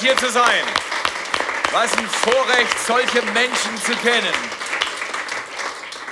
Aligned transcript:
hier 0.00 0.16
zu 0.16 0.30
sein. 0.30 0.64
Was 1.72 1.96
ein 1.96 2.06
Vorrecht, 2.06 2.78
solche 2.86 3.22
Menschen 3.32 3.76
zu 3.84 3.92
kennen. 3.96 4.34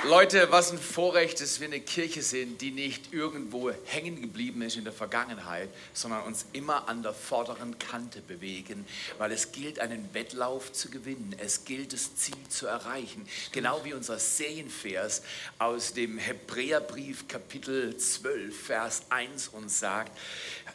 Leute, 0.05 0.49
was 0.49 0.71
ein 0.71 0.77
Vorrecht, 0.77 1.41
dass 1.41 1.59
wir 1.59 1.67
eine 1.67 1.81
Kirche 1.81 2.21
sind, 2.21 2.61
die 2.61 2.71
nicht 2.71 3.11
irgendwo 3.11 3.71
hängen 3.85 4.21
geblieben 4.21 4.61
ist 4.61 4.77
in 4.77 4.85
der 4.85 4.93
Vergangenheit, 4.93 5.69
sondern 5.93 6.23
uns 6.23 6.45
immer 6.53 6.87
an 6.87 7.03
der 7.03 7.13
vorderen 7.13 7.77
Kante 7.79 8.21
bewegen, 8.21 8.87
weil 9.17 9.33
es 9.33 9.51
gilt, 9.51 9.79
einen 9.79 10.13
Wettlauf 10.13 10.71
zu 10.71 10.89
gewinnen. 10.89 11.35
Es 11.37 11.65
gilt, 11.65 11.91
das 11.91 12.15
Ziel 12.15 12.47
zu 12.47 12.67
erreichen. 12.67 13.27
Genau 13.51 13.83
wie 13.83 13.93
unser 13.93 14.19
Serienvers 14.19 15.21
aus 15.57 15.93
dem 15.93 16.17
Hebräerbrief 16.17 17.27
Kapitel 17.27 17.97
12, 17.97 18.57
Vers 18.57 19.01
1 19.09 19.49
uns 19.49 19.79
sagt. 19.79 20.17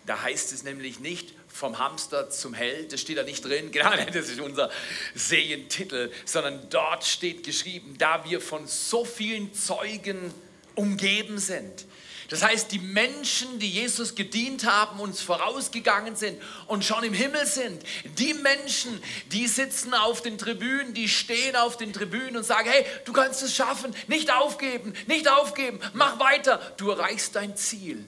Da 0.04 0.20
heißt 0.20 0.52
es 0.52 0.64
nämlich 0.64 1.00
nicht, 1.00 1.32
vom 1.54 1.78
Hamster 1.78 2.30
zum 2.30 2.52
Held, 2.52 2.92
das 2.92 3.00
steht 3.00 3.16
da 3.16 3.22
nicht 3.22 3.44
drin, 3.44 3.70
genau, 3.72 3.92
das 4.12 4.28
ist 4.28 4.40
unser 4.40 4.70
Serientitel, 5.14 6.10
sondern 6.24 6.68
dort 6.68 7.04
steht 7.04 7.44
geschrieben, 7.44 7.94
da 7.96 8.24
wir 8.28 8.40
von 8.40 8.66
so 8.66 9.04
vielen 9.04 9.54
Zeugen 9.54 10.34
umgeben 10.74 11.38
sind. 11.38 11.86
Das 12.28 12.42
heißt, 12.42 12.72
die 12.72 12.80
Menschen, 12.80 13.60
die 13.60 13.70
Jesus 13.70 14.16
gedient 14.16 14.64
haben, 14.64 14.98
uns 14.98 15.20
vorausgegangen 15.20 16.16
sind 16.16 16.42
und 16.66 16.84
schon 16.84 17.04
im 17.04 17.12
Himmel 17.12 17.46
sind, 17.46 17.84
die 18.18 18.34
Menschen, 18.34 19.00
die 19.30 19.46
sitzen 19.46 19.94
auf 19.94 20.22
den 20.22 20.38
Tribünen, 20.38 20.94
die 20.94 21.08
stehen 21.08 21.54
auf 21.54 21.76
den 21.76 21.92
Tribünen 21.92 22.36
und 22.36 22.44
sagen, 22.44 22.68
hey, 22.68 22.84
du 23.04 23.12
kannst 23.12 23.42
es 23.44 23.54
schaffen, 23.54 23.94
nicht 24.08 24.32
aufgeben, 24.32 24.94
nicht 25.06 25.28
aufgeben, 25.30 25.78
mach 25.92 26.18
weiter, 26.18 26.60
du 26.78 26.90
erreichst 26.90 27.36
dein 27.36 27.56
Ziel. 27.56 28.04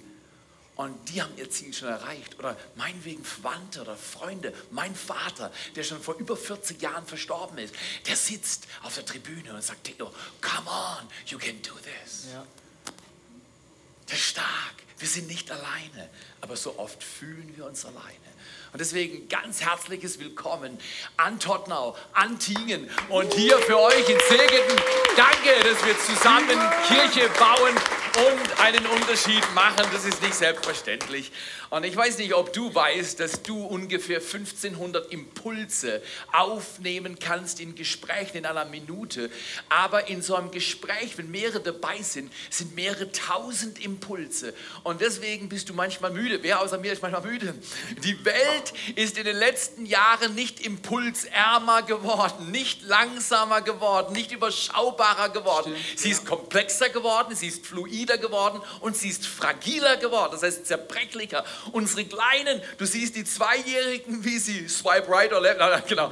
Und 0.76 1.08
die 1.08 1.22
haben 1.22 1.36
ihr 1.38 1.50
Ziel 1.50 1.72
schon 1.72 1.88
erreicht. 1.88 2.38
Oder 2.38 2.56
meinetwegen 2.74 3.24
Verwandte 3.24 3.80
oder 3.80 3.96
Freunde. 3.96 4.52
Mein 4.70 4.94
Vater, 4.94 5.50
der 5.74 5.82
schon 5.82 6.00
vor 6.00 6.16
über 6.16 6.36
40 6.36 6.80
Jahren 6.82 7.06
verstorben 7.06 7.56
ist, 7.58 7.74
der 8.06 8.14
sitzt 8.14 8.66
auf 8.82 8.94
der 8.94 9.06
Tribüne 9.06 9.54
und 9.54 9.62
sagt, 9.62 9.84
Theo, 9.84 10.12
come 10.42 10.68
on, 10.68 11.08
you 11.26 11.38
can 11.38 11.60
do 11.62 11.72
this. 11.78 12.26
Ja. 12.32 12.46
Der 14.08 14.14
ist 14.16 14.24
stark. 14.24 14.74
Wir 14.98 15.08
sind 15.08 15.28
nicht 15.28 15.50
alleine. 15.50 16.10
Aber 16.42 16.56
so 16.56 16.78
oft 16.78 17.02
fühlen 17.02 17.56
wir 17.56 17.64
uns 17.64 17.86
alleine. 17.86 18.35
Und 18.72 18.80
deswegen 18.80 19.28
ganz 19.28 19.60
herzliches 19.62 20.18
Willkommen 20.18 20.78
an 21.16 21.38
Tottenau, 21.38 21.96
an 22.12 22.38
Tingen 22.38 22.90
und 23.08 23.32
hier 23.34 23.58
für 23.58 23.78
euch 23.78 24.08
in 24.08 24.18
Segeten. 24.28 24.76
Danke, 25.16 25.54
dass 25.62 25.84
wir 25.84 25.98
zusammen 25.98 26.58
Kirche 26.86 27.28
bauen 27.38 27.74
und 28.16 28.60
einen 28.60 28.86
Unterschied 28.86 29.42
machen. 29.54 29.86
Das 29.92 30.04
ist 30.04 30.22
nicht 30.22 30.34
selbstverständlich. 30.34 31.32
Und 31.70 31.84
ich 31.84 31.96
weiß 31.96 32.18
nicht, 32.18 32.34
ob 32.34 32.52
du 32.52 32.74
weißt, 32.74 33.20
dass 33.20 33.42
du 33.42 33.64
ungefähr 33.64 34.18
1500 34.18 35.12
Impulse 35.12 36.02
aufnehmen 36.32 37.18
kannst 37.18 37.60
in 37.60 37.74
Gesprächen 37.74 38.38
in 38.38 38.46
einer 38.46 38.64
Minute. 38.64 39.30
Aber 39.68 40.08
in 40.08 40.22
so 40.22 40.34
einem 40.34 40.50
Gespräch, 40.50 41.16
wenn 41.18 41.30
mehrere 41.30 41.60
dabei 41.60 42.00
sind, 42.02 42.32
sind 42.50 42.74
mehrere 42.74 43.10
tausend 43.12 43.84
Impulse. 43.84 44.54
Und 44.82 45.00
deswegen 45.00 45.48
bist 45.48 45.68
du 45.68 45.74
manchmal 45.74 46.10
müde. 46.10 46.42
Wer 46.42 46.60
außer 46.60 46.78
mir 46.78 46.92
ist 46.92 47.02
manchmal 47.02 47.22
müde? 47.22 47.54
Die 48.02 48.24
Welt 48.24 48.55
ist 48.94 49.18
in 49.18 49.24
den 49.24 49.36
letzten 49.36 49.86
Jahren 49.86 50.34
nicht 50.34 50.60
impulsärmer 50.60 51.82
geworden, 51.82 52.50
nicht 52.50 52.82
langsamer 52.82 53.60
geworden, 53.62 54.12
nicht 54.12 54.32
überschaubarer 54.32 55.30
geworden. 55.30 55.74
Stimmt, 55.76 55.98
sie 55.98 56.10
ist 56.10 56.26
komplexer 56.26 56.88
geworden, 56.88 57.34
sie 57.34 57.48
ist 57.48 57.66
fluider 57.66 58.18
geworden 58.18 58.60
und 58.80 58.96
sie 58.96 59.08
ist 59.08 59.26
fragiler 59.26 59.96
geworden. 59.96 60.32
Das 60.32 60.42
heißt 60.42 60.66
zerbrechlicher. 60.66 61.44
Unsere 61.72 62.04
Kleinen, 62.04 62.60
du 62.78 62.86
siehst 62.86 63.16
die 63.16 63.24
Zweijährigen, 63.24 64.24
wie 64.24 64.38
sie 64.38 64.68
swipe 64.68 65.08
right 65.08 65.32
or 65.32 65.40
left, 65.40 65.58
nein, 65.58 65.82
genau. 65.88 66.10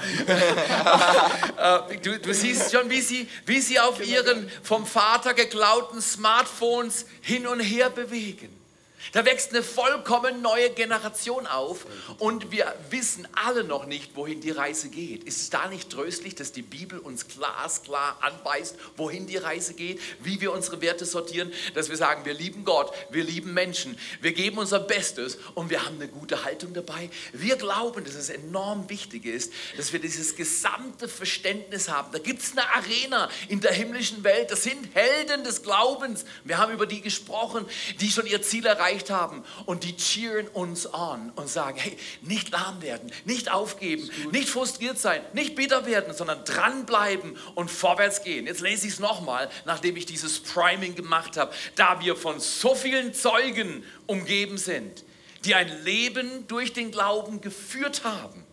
Äh, 1.56 1.98
du, 1.98 2.18
du, 2.18 2.34
siehst 2.34 2.72
schon, 2.72 2.90
wie 2.90 3.00
sie, 3.00 3.28
wie 3.46 3.60
sie 3.60 3.78
auf 3.80 3.98
genau. 3.98 4.10
ihren 4.10 4.50
vom 4.62 4.86
Vater 4.86 5.34
geklauten 5.34 6.00
Smartphones 6.00 7.06
hin 7.20 7.46
und 7.46 7.60
her 7.60 7.90
bewegen. 7.90 8.63
Da 9.12 9.24
wächst 9.24 9.50
eine 9.50 9.62
vollkommen 9.62 10.42
neue 10.42 10.70
Generation 10.70 11.46
auf 11.46 11.86
und 12.18 12.50
wir 12.50 12.74
wissen 12.90 13.28
alle 13.34 13.64
noch 13.64 13.86
nicht, 13.86 14.16
wohin 14.16 14.40
die 14.40 14.50
Reise 14.50 14.88
geht. 14.88 15.24
Ist 15.24 15.40
es 15.40 15.50
da 15.50 15.68
nicht 15.68 15.90
tröstlich, 15.90 16.34
dass 16.34 16.52
die 16.52 16.62
Bibel 16.62 16.98
uns 16.98 17.28
glasklar 17.28 18.18
anweist, 18.22 18.76
wohin 18.96 19.26
die 19.26 19.36
Reise 19.36 19.74
geht, 19.74 20.00
wie 20.20 20.40
wir 20.40 20.52
unsere 20.52 20.80
Werte 20.80 21.04
sortieren, 21.04 21.52
dass 21.74 21.88
wir 21.90 21.96
sagen, 21.96 22.24
wir 22.24 22.34
lieben 22.34 22.64
Gott, 22.64 22.92
wir 23.10 23.24
lieben 23.24 23.52
Menschen, 23.52 23.98
wir 24.20 24.32
geben 24.32 24.58
unser 24.58 24.80
Bestes 24.80 25.38
und 25.54 25.70
wir 25.70 25.84
haben 25.84 25.96
eine 25.96 26.08
gute 26.08 26.44
Haltung 26.44 26.72
dabei. 26.72 27.10
Wir 27.32 27.56
glauben, 27.56 28.04
dass 28.04 28.14
es 28.14 28.30
enorm 28.30 28.88
wichtig 28.88 29.26
ist, 29.26 29.52
dass 29.76 29.92
wir 29.92 30.00
dieses 30.00 30.36
gesamte 30.36 31.08
Verständnis 31.08 31.88
haben. 31.88 32.10
Da 32.12 32.18
gibt 32.18 32.42
es 32.42 32.52
eine 32.52 32.68
Arena 32.74 33.28
in 33.48 33.60
der 33.60 33.72
himmlischen 33.72 34.24
Welt, 34.24 34.50
das 34.50 34.62
sind 34.62 34.94
Helden 34.94 35.44
des 35.44 35.62
Glaubens. 35.62 36.24
Wir 36.44 36.58
haben 36.58 36.72
über 36.72 36.86
die 36.86 37.00
gesprochen, 37.00 37.66
die 38.00 38.10
schon 38.10 38.26
ihr 38.26 38.42
Ziel 38.42 38.66
erreicht 38.66 38.93
erreicht 38.94 39.10
haben. 39.10 39.44
Und 39.66 39.84
die 39.84 39.96
cheeren 39.96 40.48
uns 40.48 40.86
an 40.86 41.32
und 41.36 41.48
sagen, 41.48 41.78
hey, 41.78 41.96
nicht 42.22 42.50
lahm 42.50 42.80
werden, 42.82 43.10
nicht 43.24 43.50
aufgeben, 43.50 44.08
nicht 44.32 44.48
frustriert 44.48 44.98
sein, 44.98 45.20
nicht 45.32 45.54
bitter 45.54 45.86
werden, 45.86 46.14
sondern 46.14 46.44
dranbleiben 46.44 47.36
und 47.54 47.70
vorwärts 47.70 48.22
gehen. 48.22 48.46
Jetzt 48.46 48.60
lese 48.60 48.86
ich 48.86 48.94
es 48.94 49.00
nochmal, 49.00 49.50
nachdem 49.64 49.96
ich 49.96 50.06
dieses 50.06 50.40
Priming 50.40 50.94
gemacht 50.94 51.36
habe, 51.36 51.52
da 51.74 52.00
wir 52.00 52.16
von 52.16 52.40
so 52.40 52.74
vielen 52.74 53.14
Zeugen 53.14 53.84
umgeben 54.06 54.58
sind, 54.58 55.04
die 55.44 55.54
ein 55.54 55.84
Leben 55.84 56.46
durch 56.46 56.72
den 56.72 56.90
Glauben 56.90 57.40
geführt 57.40 58.04
haben 58.04 58.43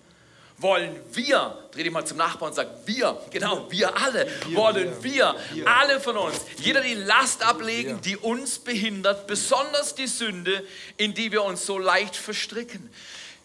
wollen 0.61 0.99
wir, 1.11 1.57
dreh 1.71 1.83
dich 1.83 1.91
mal 1.91 2.05
zum 2.05 2.17
Nachbarn 2.17 2.51
und 2.51 2.55
sag, 2.55 2.67
wir, 2.85 3.19
genau, 3.31 3.69
wir 3.69 3.97
alle, 3.97 4.27
wir, 4.47 4.57
wollen 4.57 5.03
wir, 5.03 5.35
wir, 5.53 5.67
alle 5.67 5.99
von 5.99 6.17
uns, 6.17 6.41
jeder 6.57 6.81
die 6.81 6.93
Last 6.93 7.43
ablegen, 7.43 7.99
die 8.01 8.17
uns 8.17 8.59
behindert, 8.59 9.27
besonders 9.27 9.95
die 9.95 10.07
Sünde, 10.07 10.63
in 10.97 11.13
die 11.13 11.31
wir 11.31 11.43
uns 11.43 11.65
so 11.65 11.77
leicht 11.77 12.15
verstricken. 12.15 12.89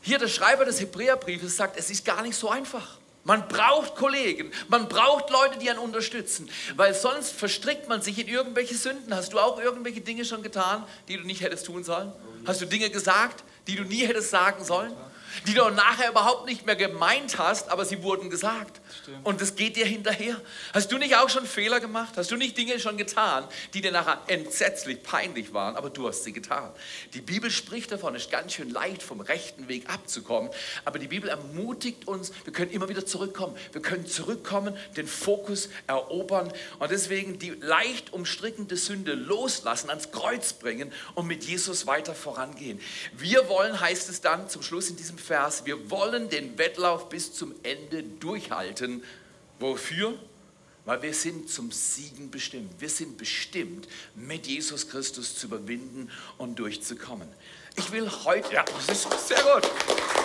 Hier 0.02 0.18
der 0.18 0.28
Schreiber 0.28 0.64
des 0.64 0.80
Hebräerbriefes 0.80 1.56
sagt, 1.56 1.78
es 1.78 1.90
ist 1.90 2.04
gar 2.04 2.22
nicht 2.22 2.36
so 2.36 2.50
einfach. 2.50 2.98
Man 3.24 3.48
braucht 3.48 3.96
Kollegen, 3.96 4.52
man 4.68 4.86
braucht 4.88 5.30
Leute, 5.30 5.58
die 5.58 5.68
einen 5.68 5.80
unterstützen, 5.80 6.48
weil 6.76 6.94
sonst 6.94 7.32
verstrickt 7.32 7.88
man 7.88 8.00
sich 8.00 8.20
in 8.20 8.28
irgendwelche 8.28 8.76
Sünden. 8.76 9.12
Hast 9.12 9.32
du 9.32 9.40
auch 9.40 9.58
irgendwelche 9.58 10.00
Dinge 10.00 10.24
schon 10.24 10.44
getan, 10.44 10.84
die 11.08 11.16
du 11.16 11.24
nicht 11.24 11.40
hättest 11.40 11.66
tun 11.66 11.82
sollen? 11.82 12.12
Hast 12.46 12.60
du 12.60 12.66
Dinge 12.66 12.88
gesagt, 12.88 13.42
die 13.66 13.74
du 13.74 13.82
nie 13.82 14.06
hättest 14.06 14.30
sagen 14.30 14.64
sollen? 14.64 14.92
Die 15.46 15.54
du 15.54 15.68
nachher 15.70 16.10
überhaupt 16.10 16.46
nicht 16.46 16.66
mehr 16.66 16.76
gemeint 16.76 17.38
hast, 17.38 17.68
aber 17.70 17.84
sie 17.84 18.02
wurden 18.02 18.30
gesagt. 18.30 18.80
Und 19.22 19.40
es 19.40 19.54
geht 19.54 19.76
dir 19.76 19.86
hinterher. 19.86 20.40
Hast 20.72 20.92
du 20.92 20.98
nicht 20.98 21.16
auch 21.16 21.28
schon 21.28 21.46
Fehler 21.46 21.80
gemacht? 21.80 22.14
Hast 22.16 22.30
du 22.30 22.36
nicht 22.36 22.56
Dinge 22.56 22.78
schon 22.80 22.96
getan, 22.96 23.44
die 23.74 23.80
dir 23.80 23.92
nachher 23.92 24.20
entsetzlich 24.26 25.02
peinlich 25.02 25.52
waren, 25.52 25.76
aber 25.76 25.90
du 25.90 26.08
hast 26.08 26.24
sie 26.24 26.32
getan? 26.32 26.72
Die 27.14 27.20
Bibel 27.20 27.50
spricht 27.50 27.92
davon, 27.92 28.14
es 28.14 28.24
ist 28.24 28.30
ganz 28.30 28.54
schön 28.54 28.70
leicht, 28.70 29.02
vom 29.02 29.20
rechten 29.20 29.68
Weg 29.68 29.88
abzukommen, 29.88 30.50
aber 30.84 30.98
die 30.98 31.08
Bibel 31.08 31.28
ermutigt 31.28 32.08
uns, 32.08 32.32
wir 32.44 32.52
können 32.52 32.70
immer 32.70 32.88
wieder 32.88 33.06
zurückkommen. 33.06 33.56
Wir 33.72 33.82
können 33.82 34.06
zurückkommen, 34.06 34.76
den 34.96 35.06
Fokus 35.06 35.68
erobern 35.86 36.52
und 36.78 36.90
deswegen 36.90 37.38
die 37.38 37.50
leicht 37.50 38.12
umstrickende 38.12 38.76
Sünde 38.76 39.14
loslassen, 39.14 39.90
ans 39.90 40.10
Kreuz 40.12 40.52
bringen 40.52 40.92
und 41.14 41.26
mit 41.26 41.44
Jesus 41.44 41.86
weiter 41.86 42.14
vorangehen. 42.14 42.80
Wir 43.16 43.48
wollen, 43.48 43.80
heißt 43.80 44.08
es 44.08 44.20
dann 44.20 44.48
zum 44.48 44.62
Schluss 44.62 44.90
in 44.90 44.96
diesem 44.96 45.18
Vers, 45.18 45.64
wir 45.64 45.90
wollen 45.90 46.28
den 46.28 46.58
Wettlauf 46.58 47.08
bis 47.08 47.34
zum 47.34 47.54
Ende 47.62 48.02
durchhalten. 48.02 48.85
Wofür? 49.58 50.18
Weil 50.84 51.02
wir 51.02 51.14
sind 51.14 51.50
zum 51.50 51.72
Siegen 51.72 52.30
bestimmt. 52.30 52.80
Wir 52.80 52.88
sind 52.88 53.18
bestimmt, 53.18 53.88
mit 54.14 54.46
Jesus 54.46 54.88
Christus 54.88 55.36
zu 55.36 55.46
überwinden 55.46 56.10
und 56.38 56.58
durchzukommen. 56.58 57.28
Ich 57.76 57.90
will 57.90 58.08
heute, 58.24 58.54
ja, 58.54 58.64
das 58.64 58.88
ist 58.88 59.28
sehr 59.28 59.42
gut. 59.42 60.15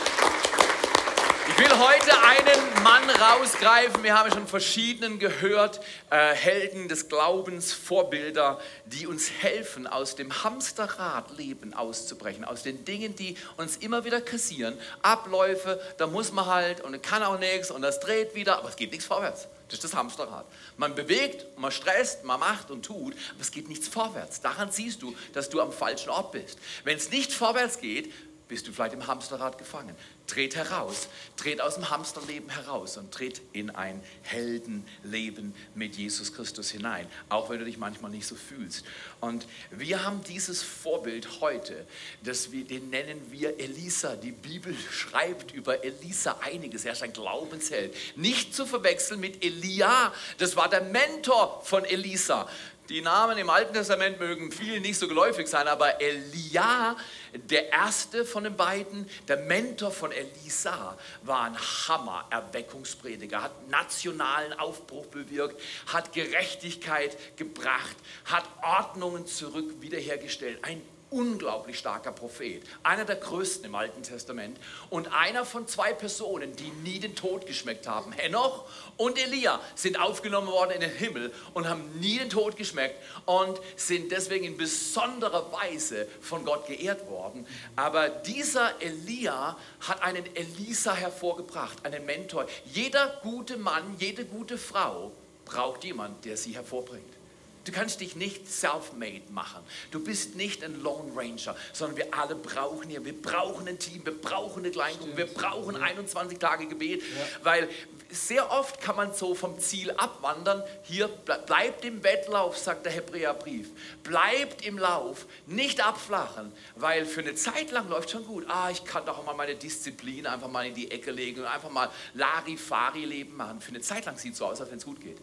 Ich 1.48 1.58
will 1.58 1.70
heute 1.70 2.24
einen 2.24 2.84
Mann 2.84 3.10
rausgreifen. 3.10 4.04
Wir 4.04 4.18
haben 4.18 4.32
schon 4.32 4.48
verschiedenen 4.48 5.18
gehört, 5.18 5.80
äh, 6.12 6.34
Helden 6.34 6.88
des 6.88 7.10
Glaubens, 7.10 7.74
Vorbilder, 7.74 8.60
die 8.86 9.08
uns 9.08 9.30
helfen, 9.30 9.88
aus 9.88 10.16
dem 10.16 10.44
Hamsterradleben 10.44 11.74
auszubrechen, 11.74 12.46
aus 12.46 12.62
den 12.62 12.86
Dingen, 12.86 13.16
die 13.16 13.38
uns 13.58 13.78
immer 13.78 14.06
wieder 14.06 14.22
kassieren. 14.22 14.78
Abläufe, 15.02 15.82
da 15.98 16.06
muss 16.06 16.32
man 16.32 16.46
halt 16.46 16.82
und 16.82 17.02
kann 17.02 17.24
auch 17.24 17.40
nichts 17.40 17.72
und 17.72 17.82
das 17.82 18.00
dreht 18.00 18.36
wieder, 18.36 18.60
aber 18.60 18.70
es 18.70 18.76
geht 18.76 18.92
nichts 18.92 19.06
vorwärts. 19.06 19.48
Das 19.68 19.76
ist 19.76 19.84
das 19.84 19.96
Hamsterrad. 19.96 20.46
Man 20.78 20.94
bewegt, 20.94 21.46
man 21.58 21.72
stresst, 21.72 22.24
man 22.24 22.40
macht 22.40 22.70
und 22.70 22.86
tut, 22.86 23.16
aber 23.32 23.42
es 23.42 23.52
geht 23.52 23.68
nichts 23.68 23.88
vorwärts. 23.88 24.42
Daran 24.42 24.72
siehst 24.72 25.02
du, 25.02 25.16
dass 25.34 25.50
du 25.50 25.60
am 25.60 25.72
falschen 25.72 26.10
Ort 26.10 26.34
bist. 26.34 26.60
Wenn 26.84 26.98
es 26.98 27.10
nicht 27.10 27.34
vorwärts 27.34 27.80
geht, 27.80 28.12
bist 28.52 28.68
du 28.68 28.74
vielleicht 28.74 28.94
im 28.94 29.08
Hamsterrad 29.08 29.58
gefangen. 29.58 29.96
Tret 30.32 30.56
heraus, 30.56 31.10
tret 31.36 31.60
aus 31.60 31.76
dem 31.76 31.90
Hamsterleben 31.90 32.50
heraus 32.50 32.96
und 32.96 33.12
tritt 33.12 33.42
in 33.52 33.70
ein 33.70 34.02
Heldenleben 34.22 35.54
mit 35.76 35.98
Jesus 35.98 36.32
Christus 36.32 36.72
hinein, 36.72 37.06
auch 37.28 37.50
wenn 37.50 37.60
du 37.60 37.66
dich 37.66 37.78
manchmal 37.78 38.12
nicht 38.12 38.26
so 38.26 38.36
fühlst. 38.36 38.86
Und 39.20 39.46
wir 39.72 40.06
haben 40.06 40.24
dieses 40.24 40.64
Vorbild 40.64 41.42
heute, 41.42 41.86
das 42.24 42.54
wir, 42.54 42.64
den 42.64 42.90
nennen 42.90 43.20
wir 43.30 43.60
Elisa. 43.60 44.16
Die 44.16 44.32
Bibel 44.32 44.74
schreibt 44.90 45.54
über 45.54 45.84
Elisa 45.84 46.40
einiges. 46.42 46.86
Er 46.86 46.94
ist 46.94 47.04
ein 47.04 47.12
Glaubensheld. 47.12 47.94
Nicht 48.16 48.56
zu 48.56 48.66
verwechseln 48.66 49.20
mit 49.20 49.44
Elia, 49.44 50.14
das 50.38 50.56
war 50.56 50.70
der 50.70 50.82
Mentor 50.82 51.62
von 51.66 51.84
Elisa. 51.84 52.48
Die 52.92 53.00
Namen 53.00 53.38
im 53.38 53.50
Alten 53.50 53.74
Testament 53.74 54.20
mögen 54.20 54.52
vielen 54.52 54.82
nicht 54.82 55.00
so 55.00 55.08
geläufig 55.08 55.48
sein, 55.48 55.70
aber 55.70 56.02
Elia, 56.02 56.98
der 57.34 57.72
erste 57.72 58.26
von 58.26 58.44
den 58.44 58.58
beiden, 58.58 59.10
der 59.30 59.38
Mentor 59.38 59.92
von 59.92 60.12
Elisa, 60.12 60.98
war 61.22 61.44
ein 61.44 61.58
Hammer-Erweckungsprediger, 61.58 63.44
hat 63.44 63.70
nationalen 63.70 64.52
Aufbruch 64.60 65.06
bewirkt, 65.06 65.62
hat 65.86 66.12
Gerechtigkeit 66.12 67.38
gebracht, 67.38 67.96
hat 68.26 68.44
Ordnungen 68.62 69.26
zurück 69.26 69.76
wiederhergestellt. 69.80 70.60
Ein 70.64 70.82
unglaublich 71.12 71.78
starker 71.78 72.12
Prophet, 72.12 72.64
einer 72.84 73.06
der 73.06 73.18
größten 73.18 73.66
im 73.66 73.76
Alten 73.76 74.02
Testament 74.02 74.58
und 74.90 75.14
einer 75.14 75.46
von 75.46 75.68
zwei 75.68 75.94
Personen, 75.94 76.56
die 76.56 76.72
nie 76.84 77.00
den 77.00 77.16
Tod 77.16 77.46
geschmeckt 77.46 77.86
haben. 77.86 78.12
Henoch 78.14 78.66
und 78.98 79.22
Elia 79.22 79.60
sind 79.76 80.00
aufgenommen 80.00 80.48
worden 80.48 80.72
in 80.72 80.82
den 80.82 80.92
Himmel 80.92 81.34
und 81.54 81.68
haben 81.68 82.00
nie 82.00 82.18
den 82.18 82.30
Tod 82.30 82.56
geschmeckt 82.56 82.96
und 83.26 83.60
sind 83.76 84.12
deswegen 84.12 84.46
in 84.46 84.58
besonderer 84.58 85.52
Weise 85.52 86.08
von 86.22 86.46
Gott 86.46 86.66
geehrt 86.66 87.08
worden. 87.10 87.46
Aber 87.76 88.10
dieser 88.10 88.82
Elia 88.82 89.58
hat 89.82 90.02
einen 90.02 90.26
Elisa 90.36 90.94
hervorgebracht, 90.94 91.86
einen 91.86 92.06
Mentor. 92.06 92.48
Jeder 92.66 93.20
gute 93.22 93.58
Mann, 93.58 93.96
jede 94.00 94.26
gute 94.26 94.58
Frau 94.58 95.12
braucht 95.44 95.84
jemand, 95.84 96.24
der 96.24 96.38
sie 96.38 96.56
hervorbringt. 96.56 97.21
Du 97.66 97.72
kannst 97.72 98.02
dich 98.02 98.16
nicht 98.16 98.52
self-made 98.52 99.32
machen. 99.32 99.62
Du 99.92 100.04
bist 100.04 100.36
nicht 100.36 100.64
ein 100.64 100.82
Lone 100.82 101.12
Ranger, 101.16 101.56
sondern 101.74 101.98
wir 101.98 102.14
alle 102.14 102.36
brauchen 102.36 102.90
hier, 102.90 103.06
wir 103.06 103.20
brauchen 103.20 103.68
ein 103.68 103.78
Team, 103.78 104.04
wir 104.04 104.20
brauchen 104.20 104.64
eine 104.64 104.72
Kleingruppe, 104.72 105.16
wir 105.16 105.28
brauchen 105.28 105.76
21 105.76 106.40
Tage 106.40 106.68
Gebet, 106.68 107.02
ja. 107.02 107.08
weil 107.44 107.70
sehr 108.10 108.52
oft 108.52 108.82
kann 108.82 108.96
man 108.96 109.14
so 109.14 109.36
vom 109.36 109.60
Ziel 109.60 109.92
abwandern. 109.92 110.64
Hier 110.84 111.08
bleibt 111.08 111.86
im 111.86 112.04
Wettlauf, 112.04 112.58
sagt 112.58 112.86
der 112.86 112.94
Hebräerbrief. 112.94 113.70
Bleibt 114.04 114.66
im 114.66 114.78
Lauf, 114.78 115.28
nicht 115.46 115.86
abflachen, 115.86 116.52
weil 116.76 117.06
für 117.06 117.22
eine 117.22 117.36
Zeit 117.36 117.72
lang 117.72 117.88
läuft 117.90 118.10
schon 118.10 118.26
gut. 118.26 118.46
Ah, 118.50 118.70
ich 118.72 118.84
kann 118.84 119.06
doch 119.06 119.20
auch 119.20 119.26
mal 119.26 119.36
meine 119.36 119.56
Disziplin 119.56 120.26
einfach 120.26 120.50
mal 120.50 120.66
in 120.66 120.74
die 120.74 120.90
Ecke 120.92 121.12
legen 121.12 121.42
und 121.42 121.48
einfach 121.48 121.70
mal 121.70 121.90
Larifari-Leben 122.16 123.36
machen. 123.36 123.62
Für 123.62 123.70
eine 123.70 123.82
Zeit 123.82 124.06
lang 124.06 124.18
sieht 124.18 124.34
es 124.34 124.40
so 124.40 124.46
aus, 124.46 124.60
als 124.60 124.72
wenn 124.72 124.78
es 124.78 124.86
gut 124.86 125.00
geht. 125.00 125.18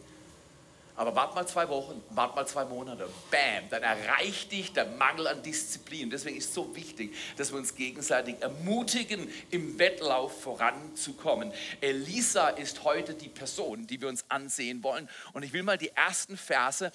Aber 0.98 1.14
wart 1.14 1.36
mal 1.36 1.46
zwei 1.46 1.68
Wochen, 1.68 2.02
wart 2.10 2.34
mal 2.34 2.44
zwei 2.44 2.64
Monate, 2.64 3.08
bam, 3.30 3.70
dann 3.70 3.84
erreicht 3.84 4.50
dich 4.50 4.72
der 4.72 4.84
Mangel 4.84 5.28
an 5.28 5.44
Disziplin. 5.44 6.10
Deswegen 6.10 6.36
ist 6.36 6.48
es 6.48 6.54
so 6.54 6.74
wichtig, 6.74 7.14
dass 7.36 7.52
wir 7.52 7.58
uns 7.58 7.76
gegenseitig 7.76 8.42
ermutigen, 8.42 9.32
im 9.50 9.78
Wettlauf 9.78 10.42
voranzukommen. 10.42 11.52
Elisa 11.80 12.48
ist 12.48 12.82
heute 12.82 13.14
die 13.14 13.28
Person, 13.28 13.86
die 13.86 14.00
wir 14.00 14.08
uns 14.08 14.24
ansehen 14.28 14.82
wollen. 14.82 15.08
Und 15.34 15.44
ich 15.44 15.52
will 15.52 15.62
mal 15.62 15.78
die 15.78 15.90
ersten 15.90 16.36
Verse 16.36 16.90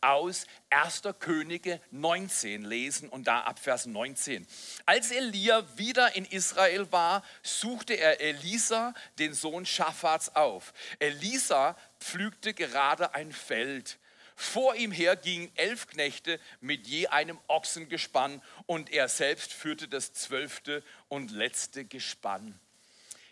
aus 0.00 0.46
1. 0.70 1.02
Könige 1.18 1.80
19 1.90 2.64
lesen 2.64 3.08
und 3.08 3.26
da 3.26 3.40
ab 3.40 3.58
Vers 3.58 3.86
19. 3.86 4.46
Als 4.86 5.10
Elia 5.10 5.64
wieder 5.76 6.14
in 6.14 6.24
Israel 6.26 6.92
war, 6.92 7.24
suchte 7.42 7.94
er 7.94 8.20
Elisa, 8.20 8.94
den 9.18 9.34
Sohn 9.34 9.66
Schaffats, 9.66 10.36
auf. 10.36 10.72
Elisa 11.00 11.76
pflügte 12.00 12.54
gerade 12.54 13.14
ein 13.14 13.32
Feld. 13.32 13.98
Vor 14.36 14.76
ihm 14.76 14.92
her 14.92 15.16
gingen 15.16 15.50
elf 15.56 15.88
Knechte 15.88 16.38
mit 16.60 16.86
je 16.86 17.08
einem 17.08 17.40
Ochsengespann 17.48 18.40
und 18.66 18.90
er 18.90 19.08
selbst 19.08 19.52
führte 19.52 19.88
das 19.88 20.12
zwölfte 20.12 20.84
und 21.08 21.32
letzte 21.32 21.84
Gespann. 21.84 22.58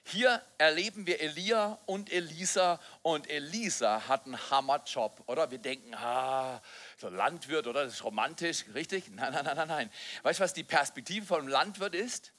Hier 0.09 0.41
erleben 0.59 1.07
wir 1.07 1.21
Elia 1.21 1.79
und 1.87 2.13
Elisa 2.13 2.81
und 3.03 3.29
Elisa 3.29 4.07
hat 4.07 4.27
einen 4.27 4.51
Hammerjob, 4.51 5.23
oder? 5.27 5.51
Wir 5.51 5.59
denken, 5.59 5.95
ah, 5.95 6.63
so 6.97 7.09
Landwirt, 7.09 7.67
oder? 7.67 7.85
Das 7.85 7.95
ist 7.95 8.05
romantisch, 8.05 8.65
richtig? 8.73 9.09
Nein, 9.11 9.33
nein, 9.33 9.45
nein, 9.45 9.57
nein, 9.57 9.69
nein. 9.69 9.91
Weißt 10.23 10.39
du, 10.39 10.45
was 10.45 10.55
die 10.55 10.63
Perspektive 10.63 11.27
von 11.27 11.41
einem 11.41 11.49
Landwirt 11.49 11.97
ist? 11.97 12.33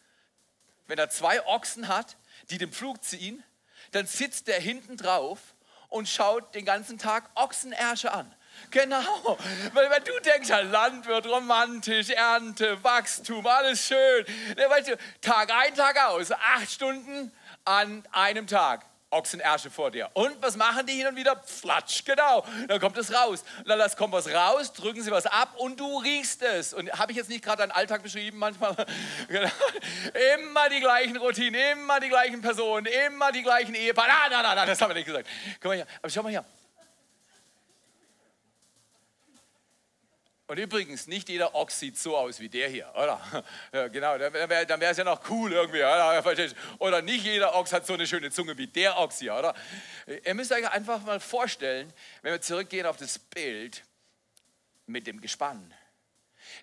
Wenn 0.88 0.98
er 0.98 1.10
zwei 1.10 1.46
Ochsen 1.46 1.90
hat, 1.90 2.16
die 2.50 2.58
den 2.58 2.72
Pflug 2.72 3.04
ziehen, 3.04 3.44
dann 3.92 4.08
sitzt 4.08 4.48
der 4.48 4.62
hinten 4.62 4.96
drauf 4.96 5.40
und 5.90 6.08
schaut 6.08 6.54
den 6.56 6.66
ganzen 6.66 6.98
Tag 6.98 7.30
Ochsenersche 7.36 8.12
an. 8.12 8.34
Genau, 8.72 9.38
weil 9.74 9.90
wenn 9.90 10.04
du 10.04 10.20
denkst, 10.20 10.50
ja, 10.50 10.60
Landwirt, 10.60 11.28
romantisch, 11.28 12.10
Ernte, 12.10 12.84
Wachstum, 12.84 13.46
alles 13.46 13.86
schön. 13.86 14.26
Weißt 14.70 14.90
du, 14.90 14.98
Tag 15.22 15.52
ein, 15.54 15.76
Tag 15.76 15.98
aus, 16.08 16.32
acht 16.32 16.72
Stunden 16.72 17.32
an 17.66 18.04
einem 18.12 18.48
Tag. 18.48 18.86
Ochsenersche 19.10 19.70
vor 19.70 19.92
dir. 19.92 20.10
Und 20.14 20.42
was 20.42 20.58
machen 20.58 20.86
die 20.86 20.94
hin 20.94 21.08
und 21.08 21.16
wieder? 21.16 21.42
Flatsch, 21.46 22.04
genau. 22.04 22.46
Dann 22.68 22.80
kommt 22.80 22.98
es 22.98 23.14
raus. 23.14 23.44
Und 23.60 23.70
dann 23.70 23.96
kommt 23.96 24.14
was 24.14 24.28
raus, 24.30 24.74
drücken 24.74 25.02
sie 25.02 25.12
was 25.12 25.26
ab 25.26 25.56
und 25.58 25.80
du 25.80 26.00
riechst 26.00 26.42
es. 26.42 26.74
Und 26.74 26.92
habe 26.92 27.12
ich 27.12 27.18
jetzt 27.18 27.30
nicht 27.30 27.44
gerade 27.44 27.60
deinen 27.60 27.72
Alltag 27.72 28.04
beschrieben 28.04 28.38
manchmal? 28.38 28.76
Genau. 29.28 29.50
Immer 30.36 30.70
die 30.70 30.80
gleichen 30.80 31.18
Routinen, 31.18 31.60
immer 31.74 32.00
die 32.00 32.10
gleichen 32.10 32.42
Personen, 32.42 32.86
immer 32.86 33.32
die 33.32 33.44
gleichen 33.44 33.76
Ehepaare. 33.76 34.08
Nein, 34.08 34.44
nein, 34.44 34.56
nein, 34.56 34.68
das 34.68 34.82
haben 34.82 34.90
wir 34.90 34.96
nicht 34.96 35.06
gesagt. 35.06 35.28
Guck 35.60 35.66
mal 35.72 35.76
hier. 35.76 35.88
Aber 36.02 36.10
schau 36.10 36.24
mal 36.24 36.30
hier. 36.30 36.46
Und 40.48 40.58
übrigens, 40.60 41.08
nicht 41.08 41.28
jeder 41.28 41.54
Ochs 41.56 41.78
sieht 41.78 41.98
so 41.98 42.16
aus 42.16 42.40
wie 42.40 42.48
der 42.48 42.70
hier, 42.70 42.90
oder? 42.96 43.22
Ja, 43.74 43.90
genau, 43.90 44.18
dann 44.18 44.34
wäre 44.34 44.86
es 44.92 44.98
ja 44.98 45.04
noch 45.04 45.30
cool 45.30 45.52
irgendwie, 45.52 45.80
oder? 45.80 46.24
Oder 46.80 47.02
nicht 47.02 47.26
jeder 47.26 47.54
Ochs 47.54 47.74
hat 47.74 47.86
so 47.86 47.94
eine 47.94 48.08
schöne 48.08 48.32
Zunge 48.32 48.58
wie 48.58 48.68
der 48.68 48.98
Ochs 48.98 49.20
hier, 49.20 49.36
oder? 49.36 49.54
Ihr 50.24 50.34
müsst 50.34 50.54
euch 50.54 50.70
einfach 50.72 51.02
mal 51.02 51.20
vorstellen, 51.20 51.92
wenn 52.22 52.32
wir 52.32 52.40
zurückgehen 52.42 52.86
auf 52.86 52.96
das 52.96 53.20
Bild 53.20 53.84
mit 54.86 55.06
dem 55.06 55.20
Gespann, 55.20 55.74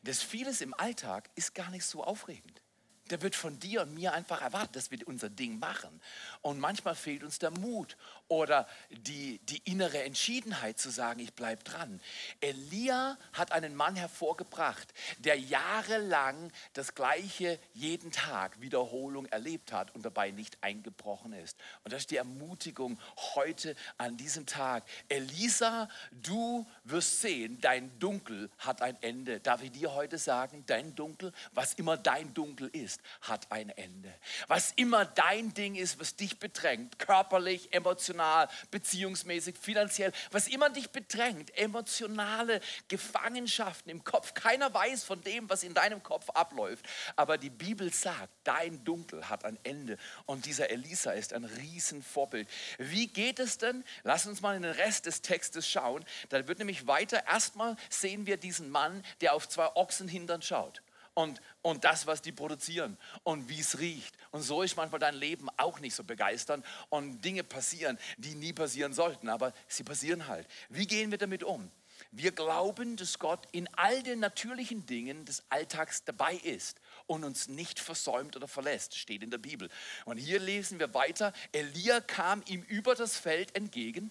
das 0.03 0.23
vieles 0.23 0.63
im 0.63 0.73
Alltag 0.73 1.29
ist 1.35 1.55
gar 1.55 1.71
nicht 1.71 1.85
so 1.85 2.03
aufregend. 2.03 2.64
Da 3.09 3.21
wird 3.21 3.37
von 3.37 3.59
dir 3.61 3.83
und 3.83 3.95
mir 3.95 4.15
einfach 4.15 4.41
erwartet, 4.41 4.77
dass 4.77 4.91
wir 4.91 5.07
unser 5.07 5.29
Ding 5.29 5.59
machen. 5.59 6.01
Und 6.41 6.59
manchmal 6.59 6.95
fehlt 6.95 7.23
uns 7.23 7.39
der 7.39 7.51
Mut 7.51 7.99
oder 8.29 8.67
die, 8.91 9.39
die 9.45 9.61
innere 9.71 10.03
Entschiedenheit 10.03 10.79
zu 10.79 10.89
sagen, 10.89 11.21
ich 11.21 11.35
bleibe 11.35 11.63
dran. 11.63 12.01
Elia 12.41 13.19
hat 13.35 13.53
einen 13.53 13.75
Mann 13.75 13.97
hervorgebracht, 13.97 14.95
der 15.19 15.39
jahrelang 15.39 16.51
das 16.73 16.95
Gleiche 16.95 17.59
jeden 17.75 18.11
Tag, 18.11 18.61
Wiederholung 18.63 19.27
erlebt 19.27 19.73
hat 19.73 19.95
und 19.95 20.05
dabei 20.05 20.31
nicht 20.31 20.57
eingebrochen 20.63 21.35
ist. 21.35 21.59
Und 21.85 21.93
das 21.93 22.03
ist 22.03 22.11
die 22.11 22.17
Ermutigung 22.17 22.99
heute 23.35 23.77
an 23.99 24.17
diesem 24.17 24.47
Tag. 24.47 24.85
Elisa, 25.09 25.89
du 26.11 26.67
wirst 26.85 27.21
sehen, 27.21 27.61
dein 27.61 27.99
Dunkel 27.99 28.51
hat 28.59 28.81
ein 28.81 28.97
Ende. 29.03 29.41
Darf 29.41 29.63
ich 29.63 29.73
dir 29.73 29.93
heute 29.93 30.17
sagen, 30.17 30.65
dein 30.67 30.95
Dunkel, 30.95 31.33
was 31.53 31.75
immer 31.75 31.97
dein 31.97 32.33
Dunkel 32.33 32.69
ist, 32.69 32.94
ist, 32.95 33.01
hat 33.23 33.51
ein 33.51 33.71
Ende. 33.71 34.13
Was 34.49 34.73
immer 34.77 35.05
dein 35.05 35.55
Ding 35.55 35.75
ist, 35.75 35.99
was 36.01 36.17
dich 36.17 36.39
bedrängt, 36.39 36.99
körperlich, 36.99 37.73
emotional, 37.73 38.49
beziehungsmäßig, 38.71 39.57
finanziell, 39.59 40.13
was 40.31 40.49
immer 40.49 40.71
dich 40.71 40.91
bedrängt, 40.91 41.57
emotionale 41.57 42.61
Gefangenschaften 42.89 43.91
im 43.91 44.05
Kopf. 44.05 44.35
Keiner 44.35 44.73
weiß 44.73 45.05
von 45.05 45.21
dem, 45.23 45.49
was 45.49 45.63
in 45.63 45.75
deinem 45.75 46.03
Kopf 46.03 46.31
abläuft. 46.31 46.85
Aber 47.17 47.39
die 47.39 47.51
Bibel 47.51 47.93
sagt, 47.93 48.33
dein 48.45 48.85
Dunkel 48.85 49.29
hat 49.29 49.45
ein 49.45 49.59
Ende. 49.63 49.99
Und 50.27 50.47
dieser 50.47 50.71
Elisa 50.71 51.13
ist 51.13 51.33
ein 51.33 51.45
Riesenvorbild. 51.45 52.49
Wie 52.79 53.07
geht 53.07 53.39
es 53.39 53.59
denn? 53.59 53.85
Lass 54.03 54.27
uns 54.27 54.41
mal 54.41 54.57
in 54.57 54.63
den 54.63 54.73
Rest 54.73 55.07
des 55.07 55.23
Textes 55.23 55.69
schauen. 55.69 56.05
Da 56.29 56.47
wird 56.47 56.59
nämlich 56.59 56.87
weiter, 56.87 57.25
erstmal 57.27 57.77
sehen 57.89 58.27
wir 58.27 58.37
diesen 58.37 58.71
Mann, 58.71 59.05
der 59.21 59.35
auf 59.35 59.49
zwei 59.49 59.75
Ochsenhindern 59.75 60.43
schaut 60.43 60.84
und, 61.15 61.41
und 61.63 61.85
das, 61.85 62.07
was 62.07 62.23
die 62.23 62.33
produzieren 62.33 62.99
und 63.23 63.49
wie 63.49 63.61
es 63.61 63.79
riecht. 63.79 64.17
Und 64.33 64.43
so 64.43 64.63
ist 64.63 64.77
manchmal 64.77 65.01
dein 65.01 65.15
Leben 65.15 65.49
auch 65.57 65.81
nicht 65.81 65.95
so 65.95 66.05
begeisternd 66.05 66.65
und 66.91 67.25
Dinge 67.25 67.45
passieren, 67.45 67.99
die 68.19 68.35
nie 68.35 68.53
passieren 68.53 68.93
sollten, 68.93 69.29
aber 69.29 69.53
sie 69.69 69.85
passieren 69.85 70.27
halt. 70.27 70.47
Wie 70.69 70.87
gehen 70.87 71.11
wir 71.11 71.19
damit 71.19 71.45
um? 71.45 71.71
Wir 72.11 72.33
glauben, 72.33 72.97
dass 72.97 73.19
Gott 73.19 73.47
in 73.53 73.69
all 73.75 74.03
den 74.03 74.21
natürlichen 74.21 74.87
Dingen 74.87 75.25
des 75.25 75.45
Alltags 75.49 76.05
dabei 76.05 76.35
ist 76.35 76.81
und 77.07 77.25
uns 77.25 77.49
nicht 77.49 77.79
versäumt 77.79 78.37
oder 78.37 78.49
verlässt, 78.49 78.97
steht 78.97 79.23
in 79.23 79.31
der 79.31 79.39
Bibel. 79.39 79.69
Und 80.05 80.17
hier 80.17 80.41
lesen 80.41 80.79
wir 80.79 80.93
weiter, 80.95 81.33
Elia 81.53 82.01
kam 82.01 82.43
ihm 82.47 82.63
über 82.63 82.95
das 82.95 83.17
Feld 83.17 83.55
entgegen. 83.57 84.11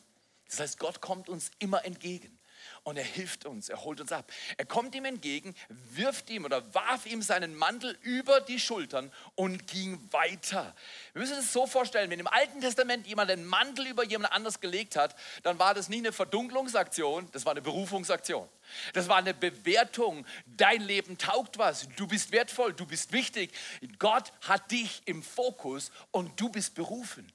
Das 0.50 0.60
heißt, 0.60 0.80
Gott 0.80 1.02
kommt 1.02 1.30
uns 1.30 1.52
immer 1.60 1.84
entgegen. 1.86 2.38
Und 2.84 2.98
er 2.98 3.04
hilft 3.04 3.46
uns, 3.46 3.70
er 3.70 3.84
holt 3.84 4.02
uns 4.02 4.12
ab. 4.12 4.32
Er 4.58 4.66
kommt 4.66 4.96
ihm 4.96 5.06
entgegen, 5.06 5.56
wirft 5.70 6.30
ihm 6.30 6.46
oder 6.46 6.74
warf 6.74 7.06
ihm 7.06 7.22
seinen 7.22 7.56
Mantel 7.56 7.98
über 8.02 8.42
die 8.42 8.60
Schultern 8.60 9.12
und 9.36 9.68
ging 9.68 10.00
weiter. 10.12 10.76
Wir 11.14 11.22
müssen 11.22 11.38
es 11.38 11.54
so 11.54 11.68
vorstellen, 11.68 12.10
wenn 12.10 12.20
im 12.20 12.28
Alten 12.28 12.62
Testament 12.62 13.08
jemand 13.08 13.30
den 13.30 13.46
Mantel 13.46 13.88
über 13.88 14.04
jemand 14.04 14.34
anders 14.34 14.60
gelegt 14.60 14.96
hat, 14.96 15.16
dann 15.44 15.60
war 15.60 15.74
das 15.74 15.90
nicht 15.90 16.00
eine 16.00 16.12
Verdunklungsaktion, 16.12 17.30
das 17.32 17.46
war 17.46 17.52
eine 17.52 17.62
Berufungsaktion. 17.62 18.48
Das 18.94 19.08
war 19.08 19.18
eine 19.18 19.34
Bewertung. 19.34 20.26
Dein 20.46 20.82
Leben 20.82 21.18
taugt 21.18 21.58
was. 21.58 21.88
Du 21.96 22.08
bist 22.08 22.32
wertvoll, 22.32 22.74
du 22.74 22.86
bist 22.86 23.12
wichtig. 23.12 23.52
Gott 24.00 24.32
hat 24.42 24.72
dich 24.72 25.02
im 25.06 25.24
Fokus 25.24 25.92
und 26.12 26.40
du 26.40 26.50
bist 26.50 26.76
berufen. 26.76 27.32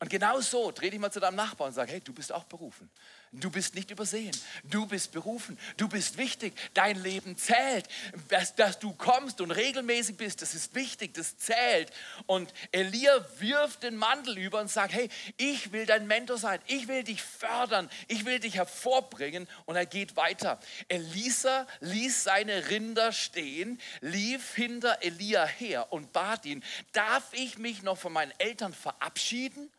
Und 0.00 0.10
genau 0.10 0.40
so 0.40 0.72
dreh 0.72 0.90
dich 0.90 0.98
mal 0.98 1.12
zu 1.12 1.20
deinem 1.20 1.36
Nachbarn 1.36 1.68
und 1.68 1.74
sag, 1.74 1.88
hey, 1.88 2.00
du 2.00 2.12
bist 2.12 2.32
auch 2.32 2.44
berufen. 2.44 2.90
Du 3.34 3.50
bist 3.50 3.74
nicht 3.74 3.90
übersehen. 3.90 4.36
Du 4.62 4.84
bist 4.84 5.10
berufen. 5.10 5.58
Du 5.78 5.88
bist 5.88 6.18
wichtig. 6.18 6.52
Dein 6.74 7.02
Leben 7.02 7.38
zählt. 7.38 7.88
Dass, 8.28 8.54
dass, 8.54 8.78
du 8.78 8.92
kommst 8.92 9.40
und 9.40 9.50
regelmäßig 9.50 10.18
bist, 10.18 10.42
das 10.42 10.54
ist 10.54 10.74
wichtig, 10.74 11.14
das 11.14 11.38
zählt. 11.38 11.90
Und 12.26 12.52
Elia 12.72 13.24
wirft 13.38 13.84
den 13.84 13.96
Mantel 13.96 14.36
über 14.36 14.60
und 14.60 14.68
sagt, 14.68 14.92
hey, 14.92 15.08
ich 15.38 15.72
will 15.72 15.86
dein 15.86 16.06
Mentor 16.06 16.36
sein. 16.36 16.60
Ich 16.66 16.88
will 16.88 17.04
dich 17.04 17.22
fördern. 17.22 17.88
Ich 18.06 18.26
will 18.26 18.38
dich 18.38 18.56
hervorbringen. 18.56 19.48
Und 19.64 19.76
er 19.76 19.86
geht 19.86 20.14
weiter. 20.14 20.60
Elisa 20.88 21.66
ließ 21.80 22.24
seine 22.24 22.68
Rinder 22.68 23.12
stehen, 23.12 23.80
lief 24.02 24.54
hinter 24.54 24.98
Elia 25.00 25.46
her 25.46 25.90
und 25.90 26.12
bat 26.12 26.44
ihn, 26.44 26.62
darf 26.92 27.32
ich 27.32 27.56
mich 27.56 27.82
noch 27.82 27.96
von 27.96 28.12
meinen 28.12 28.32
Eltern 28.36 28.74
verabschieden? 28.74 29.72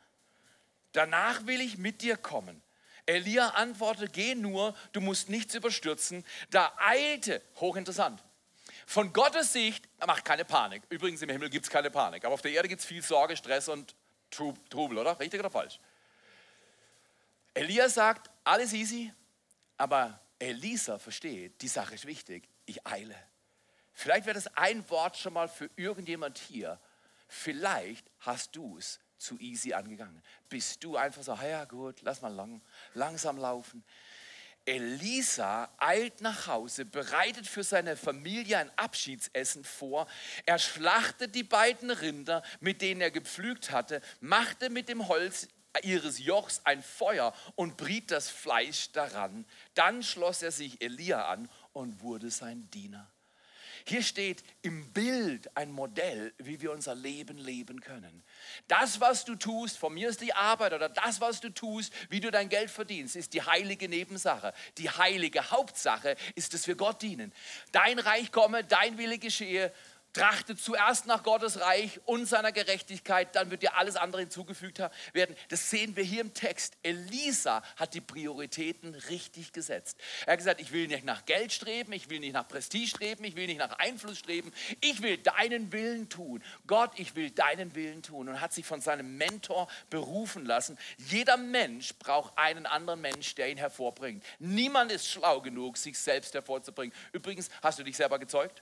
Danach 0.94 1.46
will 1.46 1.62
ich 1.62 1.78
mit 1.78 2.02
dir 2.02 2.18
kommen. 2.18 2.63
Elia 3.06 3.50
antwortete, 3.50 4.10
geh 4.10 4.36
nur, 4.36 4.76
du 4.92 5.02
musst 5.02 5.30
nichts 5.30 5.56
überstürzen. 5.56 6.26
Da 6.50 6.74
eilte, 6.78 7.42
hochinteressant, 7.60 8.24
von 8.86 9.14
Gottes 9.14 9.54
Sicht, 9.54 9.88
macht 10.06 10.26
keine 10.26 10.46
Panik. 10.46 10.84
Übrigens 10.90 11.22
im 11.22 11.30
Himmel 11.30 11.50
gibt 11.50 11.66
es 11.66 11.72
keine 11.72 11.92
Panik, 11.92 12.26
aber 12.26 12.34
auf 12.34 12.42
der 12.42 12.52
Erde 12.52 12.68
gibt 12.68 12.82
es 12.82 12.88
viel 12.88 13.02
Sorge, 13.02 13.36
Stress 13.36 13.68
und 13.70 13.96
Trubel, 14.30 14.98
oder? 14.98 15.20
Richtig 15.20 15.40
oder 15.40 15.50
falsch? 15.50 15.80
Elia 17.54 17.88
sagt, 17.88 18.30
alles 18.44 18.74
easy, 18.74 19.14
aber 19.78 20.20
Elisa 20.40 20.98
versteht, 20.98 21.62
die 21.62 21.68
Sache 21.68 21.96
ist 21.96 22.06
wichtig, 22.06 22.50
ich 22.66 22.86
eile. 22.86 23.16
Vielleicht 23.94 24.26
wäre 24.26 24.34
das 24.34 24.48
ein 24.58 24.90
Wort 24.90 25.18
schon 25.18 25.34
mal 25.34 25.48
für 25.48 25.70
irgendjemand 25.76 26.38
hier. 26.38 26.80
Vielleicht 27.28 28.06
hast 28.20 28.56
du 28.56 28.78
es 28.78 29.00
zu 29.24 29.40
easy 29.40 29.74
angegangen. 29.74 30.22
Bist 30.50 30.84
du 30.84 30.98
einfach 30.98 31.24
so, 31.24 31.34
ja 31.34 31.66
gut, 31.66 32.02
lass 32.02 32.22
mal 32.22 32.34
lang, 32.34 32.62
langsam 32.94 33.38
laufen. 33.38 33.84
Elisa 34.66 35.70
eilt 35.78 36.22
nach 36.22 36.48
Hause, 36.48 36.86
bereitet 36.86 37.48
für 37.48 37.64
seine 37.64 37.98
Familie 37.98 38.58
ein 38.58 38.72
Abschiedsessen 38.78 39.64
vor. 39.66 40.08
Er 40.46 40.58
schlachtet 40.58 41.36
die 41.36 41.44
beiden 41.44 41.92
Rinder, 41.92 42.44
mit 42.62 42.82
denen 42.82 43.02
er 43.02 43.12
gepflügt 43.12 43.72
hatte, 43.72 44.02
machte 44.22 44.70
mit 44.70 44.88
dem 44.88 45.08
Holz 45.08 45.48
ihres 45.82 46.20
Jochs 46.20 46.62
ein 46.64 46.84
Feuer 46.84 47.34
und 47.56 47.78
briet 47.78 48.12
das 48.12 48.30
Fleisch 48.30 48.92
daran. 48.92 49.46
Dann 49.74 50.04
schloss 50.04 50.42
er 50.44 50.52
sich 50.52 50.82
Elia 50.82 51.28
an 51.28 51.50
und 51.74 52.02
wurde 52.02 52.30
sein 52.30 52.70
Diener. 52.70 53.13
Hier 53.86 54.02
steht 54.02 54.44
im 54.62 54.92
Bild 54.94 55.56
ein 55.58 55.72
Modell, 55.72 56.34
wie 56.38 56.62
wir 56.62 56.72
unser 56.72 56.96
Leben 56.96 57.38
leben 57.38 57.82
können. 57.82 58.24
Das, 58.68 59.00
was 59.00 59.26
du 59.26 59.36
tust, 59.36 59.78
von 59.78 59.94
mir 59.94 60.10
ist 60.10 60.22
die 60.22 60.34
Arbeit 60.34 60.74
oder 60.74 60.90
das, 60.90 61.20
was 61.22 61.42
du 61.42 61.50
tust, 61.50 61.94
wie 62.10 62.20
du 62.20 62.32
dein 62.32 62.50
Geld 62.50 62.72
verdienst, 62.72 63.16
ist 63.16 63.34
die 63.34 63.42
heilige 63.42 63.90
Nebensache. 63.90 64.54
Die 64.78 64.90
heilige 64.90 65.52
Hauptsache 65.52 66.16
ist, 66.36 66.54
dass 66.54 66.68
wir 66.68 66.76
Gott 66.76 67.02
dienen. 67.02 67.34
Dein 67.72 68.00
Reich 68.00 68.32
komme, 68.32 68.64
dein 68.64 68.98
Wille 68.98 69.18
geschehe 69.18 69.72
Trachtet 70.14 70.60
zuerst 70.60 71.08
nach 71.08 71.24
Gottes 71.24 71.60
Reich 71.60 72.00
und 72.06 72.28
seiner 72.28 72.52
Gerechtigkeit, 72.52 73.36
dann 73.36 73.50
wird 73.50 73.64
dir 73.64 73.76
alles 73.76 73.96
andere 73.96 74.22
hinzugefügt 74.22 74.80
werden. 75.12 75.36
Das 75.50 75.72
sehen 75.72 75.96
wir 75.96 76.04
hier 76.04 76.22
im 76.22 76.36
Text. 76.36 76.78
Elisa 76.84 77.64
hat 77.78 77.96
die 77.96 78.02
Prioritäten 78.02 78.94
richtig 78.94 79.54
gesetzt. 79.54 79.98
Er 80.28 80.34
hat 80.34 80.38
gesagt, 80.38 80.62
ich 80.62 80.72
will 80.72 80.88
nicht 80.88 81.04
nach 81.04 81.26
Geld 81.26 81.52
streben, 81.52 81.94
ich 81.94 82.12
will 82.12 82.20
nicht 82.20 82.34
nach 82.34 82.48
Prestige 82.48 82.88
streben, 82.88 83.24
ich 83.24 83.36
will 83.36 83.48
nicht 83.48 83.58
nach 83.58 83.80
Einfluss 83.80 84.20
streben, 84.20 84.54
ich 84.82 85.02
will 85.02 85.18
deinen 85.18 85.72
Willen 85.72 86.10
tun. 86.10 86.44
Gott, 86.68 86.92
ich 86.98 87.16
will 87.16 87.32
deinen 87.32 87.74
Willen 87.74 88.04
tun 88.04 88.30
und 88.30 88.40
hat 88.40 88.54
sich 88.54 88.68
von 88.68 88.82
seinem 88.82 89.18
Mentor 89.18 89.68
berufen 89.90 90.46
lassen. 90.46 90.78
Jeder 90.98 91.38
Mensch 91.38 91.96
braucht 91.96 92.38
einen 92.38 92.68
anderen 92.68 93.02
Mensch, 93.02 93.34
der 93.34 93.50
ihn 93.50 93.58
hervorbringt. 93.58 94.24
Niemand 94.38 94.92
ist 94.92 95.10
schlau 95.10 95.42
genug, 95.42 95.78
sich 95.78 95.98
selbst 95.98 96.36
hervorzubringen. 96.36 96.96
Übrigens, 97.14 97.50
hast 97.64 97.80
du 97.80 97.84
dich 97.84 97.98
selber 97.98 98.20
gezeugt? 98.20 98.62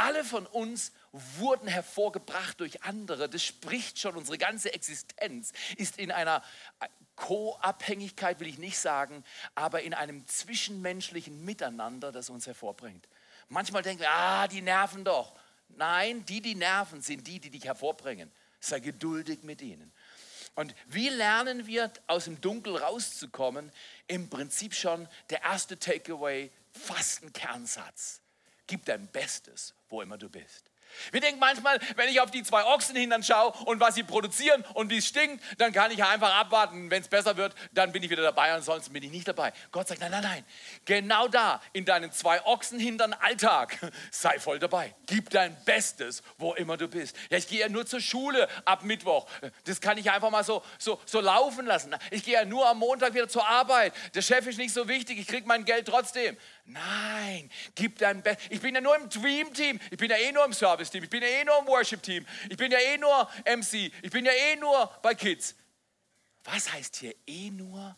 Alle 0.00 0.24
von 0.24 0.46
uns 0.46 0.92
wurden 1.12 1.68
hervorgebracht 1.68 2.58
durch 2.58 2.84
andere. 2.84 3.28
Das 3.28 3.44
spricht 3.44 3.98
schon, 3.98 4.16
unsere 4.16 4.38
ganze 4.38 4.72
Existenz 4.72 5.52
ist 5.76 5.98
in 5.98 6.10
einer 6.10 6.42
Co-Abhängigkeit, 7.16 8.40
will 8.40 8.48
ich 8.48 8.56
nicht 8.56 8.78
sagen, 8.78 9.22
aber 9.54 9.82
in 9.82 9.92
einem 9.92 10.26
zwischenmenschlichen 10.26 11.44
Miteinander, 11.44 12.12
das 12.12 12.30
uns 12.30 12.46
hervorbringt. 12.46 13.08
Manchmal 13.50 13.82
denken 13.82 14.00
wir, 14.00 14.10
ah, 14.10 14.48
die 14.48 14.62
nerven 14.62 15.04
doch. 15.04 15.38
Nein, 15.68 16.24
die, 16.24 16.40
die 16.40 16.54
nerven, 16.54 17.02
sind 17.02 17.26
die, 17.26 17.38
die 17.38 17.50
dich 17.50 17.66
hervorbringen. 17.66 18.32
Sei 18.58 18.80
geduldig 18.80 19.42
mit 19.42 19.60
ihnen. 19.60 19.92
Und 20.54 20.74
wie 20.86 21.10
lernen 21.10 21.66
wir, 21.66 21.92
aus 22.06 22.24
dem 22.24 22.40
Dunkel 22.40 22.74
rauszukommen? 22.76 23.70
Im 24.06 24.30
Prinzip 24.30 24.74
schon 24.74 25.06
der 25.28 25.42
erste 25.42 25.78
Takeaway, 25.78 26.50
fast 26.72 27.22
ein 27.22 27.34
Kernsatz. 27.34 28.22
Gib 28.66 28.86
dein 28.86 29.06
Bestes, 29.08 29.74
wo 29.90 30.02
immer 30.02 30.16
du 30.16 30.28
bist. 30.28 30.70
Wir 31.12 31.20
denken 31.20 31.40
manchmal, 31.40 31.78
wenn 31.96 32.08
ich 32.08 32.20
auf 32.20 32.30
die 32.30 32.42
zwei 32.42 32.64
Ochsen 32.64 32.96
hintern 32.96 33.22
schaue 33.22 33.52
und 33.64 33.80
was 33.80 33.94
sie 33.94 34.02
produzieren 34.02 34.64
und 34.74 34.90
wie 34.90 34.98
es 34.98 35.06
stinkt, 35.06 35.42
dann 35.58 35.72
kann 35.72 35.90
ich 35.90 36.02
einfach 36.02 36.34
abwarten. 36.34 36.90
Wenn 36.90 37.02
es 37.02 37.08
besser 37.08 37.36
wird, 37.36 37.54
dann 37.72 37.92
bin 37.92 38.02
ich 38.02 38.10
wieder 38.10 38.22
dabei, 38.22 38.52
ansonsten 38.52 38.92
bin 38.92 39.02
ich 39.02 39.10
nicht 39.10 39.26
dabei. 39.26 39.52
Gott 39.72 39.88
sagt, 39.88 40.00
nein, 40.00 40.10
nein, 40.10 40.22
nein. 40.22 40.44
Genau 40.84 41.28
da, 41.28 41.60
in 41.72 41.84
deinen 41.84 42.12
zwei 42.12 42.44
Ochsen 42.44 42.78
hintern 42.78 43.12
Alltag, 43.12 43.78
sei 44.10 44.38
voll 44.38 44.58
dabei. 44.58 44.94
Gib 45.06 45.30
dein 45.30 45.56
Bestes, 45.64 46.22
wo 46.38 46.54
immer 46.54 46.76
du 46.76 46.88
bist. 46.88 47.16
Ja, 47.30 47.38
ich 47.38 47.48
gehe 47.48 47.60
ja 47.60 47.68
nur 47.68 47.86
zur 47.86 48.00
Schule 48.00 48.48
ab 48.64 48.82
Mittwoch. 48.82 49.26
Das 49.64 49.80
kann 49.80 49.98
ich 49.98 50.10
einfach 50.10 50.30
mal 50.30 50.44
so, 50.44 50.62
so, 50.78 51.00
so 51.06 51.20
laufen 51.20 51.66
lassen. 51.66 51.94
Ich 52.10 52.24
gehe 52.24 52.34
ja 52.34 52.44
nur 52.44 52.68
am 52.68 52.78
Montag 52.78 53.14
wieder 53.14 53.28
zur 53.28 53.46
Arbeit. 53.46 53.92
Der 54.14 54.22
Chef 54.22 54.46
ist 54.46 54.58
nicht 54.58 54.74
so 54.74 54.88
wichtig, 54.88 55.18
ich 55.18 55.26
kriege 55.26 55.46
mein 55.46 55.64
Geld 55.64 55.86
trotzdem. 55.86 56.36
Nein, 56.72 57.50
gib 57.74 57.98
dein 57.98 58.22
Bestes. 58.22 58.46
Ich 58.50 58.60
bin 58.60 58.74
ja 58.74 58.80
nur 58.80 58.96
im 58.96 59.08
Dream-Team. 59.08 59.80
Ich 59.90 59.98
bin 59.98 60.10
ja 60.10 60.16
eh 60.16 60.30
nur 60.30 60.44
im 60.44 60.52
Service-Team. 60.52 61.04
Ich 61.04 61.10
bin 61.10 61.22
ja 61.22 61.28
eh 61.28 61.44
nur 61.44 61.58
im 61.58 61.66
Worship-Team. 61.66 62.24
Ich 62.48 62.56
bin 62.56 62.70
ja 62.70 62.78
eh 62.78 62.96
nur 62.96 63.28
MC. 63.44 63.92
Ich 64.02 64.10
bin 64.10 64.24
ja 64.24 64.32
eh 64.32 64.56
nur 64.56 64.86
bei 65.02 65.14
Kids. 65.14 65.56
Was 66.44 66.72
heißt 66.72 66.96
hier 66.96 67.14
eh 67.26 67.50
nur? 67.50 67.96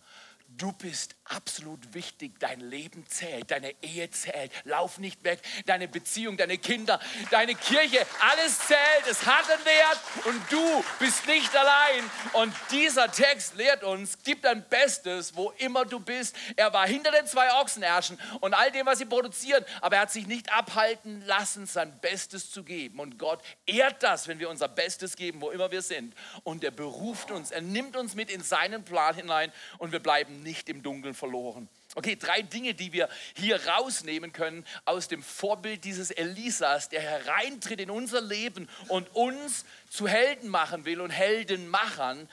Du 0.48 0.72
bist 0.72 1.16
absolut 1.34 1.94
wichtig. 1.94 2.32
Dein 2.38 2.60
Leben 2.60 3.06
zählt, 3.06 3.50
deine 3.50 3.74
Ehe 3.82 4.10
zählt. 4.10 4.52
Lauf 4.64 4.98
nicht 4.98 5.24
weg. 5.24 5.40
Deine 5.66 5.88
Beziehung, 5.88 6.36
deine 6.36 6.58
Kinder, 6.58 7.00
deine 7.30 7.54
Kirche, 7.54 8.06
alles 8.20 8.58
zählt. 8.66 9.06
Es 9.10 9.26
hat 9.26 9.50
einen 9.50 9.64
Wert 9.64 10.00
und 10.24 10.52
du 10.52 10.84
bist 10.98 11.26
nicht 11.26 11.54
allein. 11.56 12.10
Und 12.34 12.54
dieser 12.70 13.10
Text 13.10 13.56
lehrt 13.56 13.82
uns, 13.82 14.18
gib 14.24 14.42
dein 14.42 14.68
Bestes, 14.68 15.34
wo 15.36 15.50
immer 15.58 15.84
du 15.84 16.00
bist. 16.00 16.36
Er 16.56 16.72
war 16.72 16.86
hinter 16.86 17.10
den 17.10 17.26
zwei 17.26 17.52
Ochsenärschen 17.60 18.18
und 18.40 18.54
all 18.54 18.70
dem, 18.70 18.86
was 18.86 18.98
sie 18.98 19.06
produzieren, 19.06 19.64
aber 19.80 19.96
er 19.96 20.02
hat 20.02 20.12
sich 20.12 20.26
nicht 20.26 20.52
abhalten 20.52 21.24
lassen, 21.26 21.66
sein 21.66 21.98
Bestes 22.00 22.50
zu 22.50 22.62
geben. 22.62 23.00
Und 23.00 23.18
Gott 23.18 23.42
ehrt 23.66 24.02
das, 24.02 24.28
wenn 24.28 24.38
wir 24.38 24.50
unser 24.50 24.68
Bestes 24.68 25.16
geben, 25.16 25.40
wo 25.40 25.50
immer 25.50 25.70
wir 25.70 25.82
sind. 25.82 26.14
Und 26.44 26.64
er 26.64 26.70
beruft 26.70 27.30
uns, 27.30 27.50
er 27.50 27.62
nimmt 27.62 27.96
uns 27.96 28.14
mit 28.14 28.30
in 28.30 28.42
seinen 28.42 28.84
Plan 28.84 29.14
hinein 29.14 29.52
und 29.78 29.92
wir 29.92 30.00
bleiben 30.00 30.42
nicht 30.42 30.68
im 30.68 30.82
Dunkeln 30.82 31.14
verloren. 31.22 31.68
Okay, 31.94 32.16
drei 32.16 32.42
Dinge, 32.42 32.74
die 32.74 32.92
wir 32.92 33.08
hier 33.36 33.64
rausnehmen 33.64 34.32
können 34.32 34.66
aus 34.86 35.06
dem 35.06 35.22
Vorbild 35.22 35.84
dieses 35.84 36.10
Elisas, 36.10 36.88
der 36.88 37.00
hereintritt 37.00 37.80
in 37.80 37.92
unser 37.92 38.20
Leben 38.20 38.68
und 38.88 39.14
uns 39.14 39.64
zu 39.88 40.08
Helden 40.08 40.48
machen 40.48 40.84
will 40.84 41.00
und 41.00 41.10
Heldenmachern, 41.10 42.28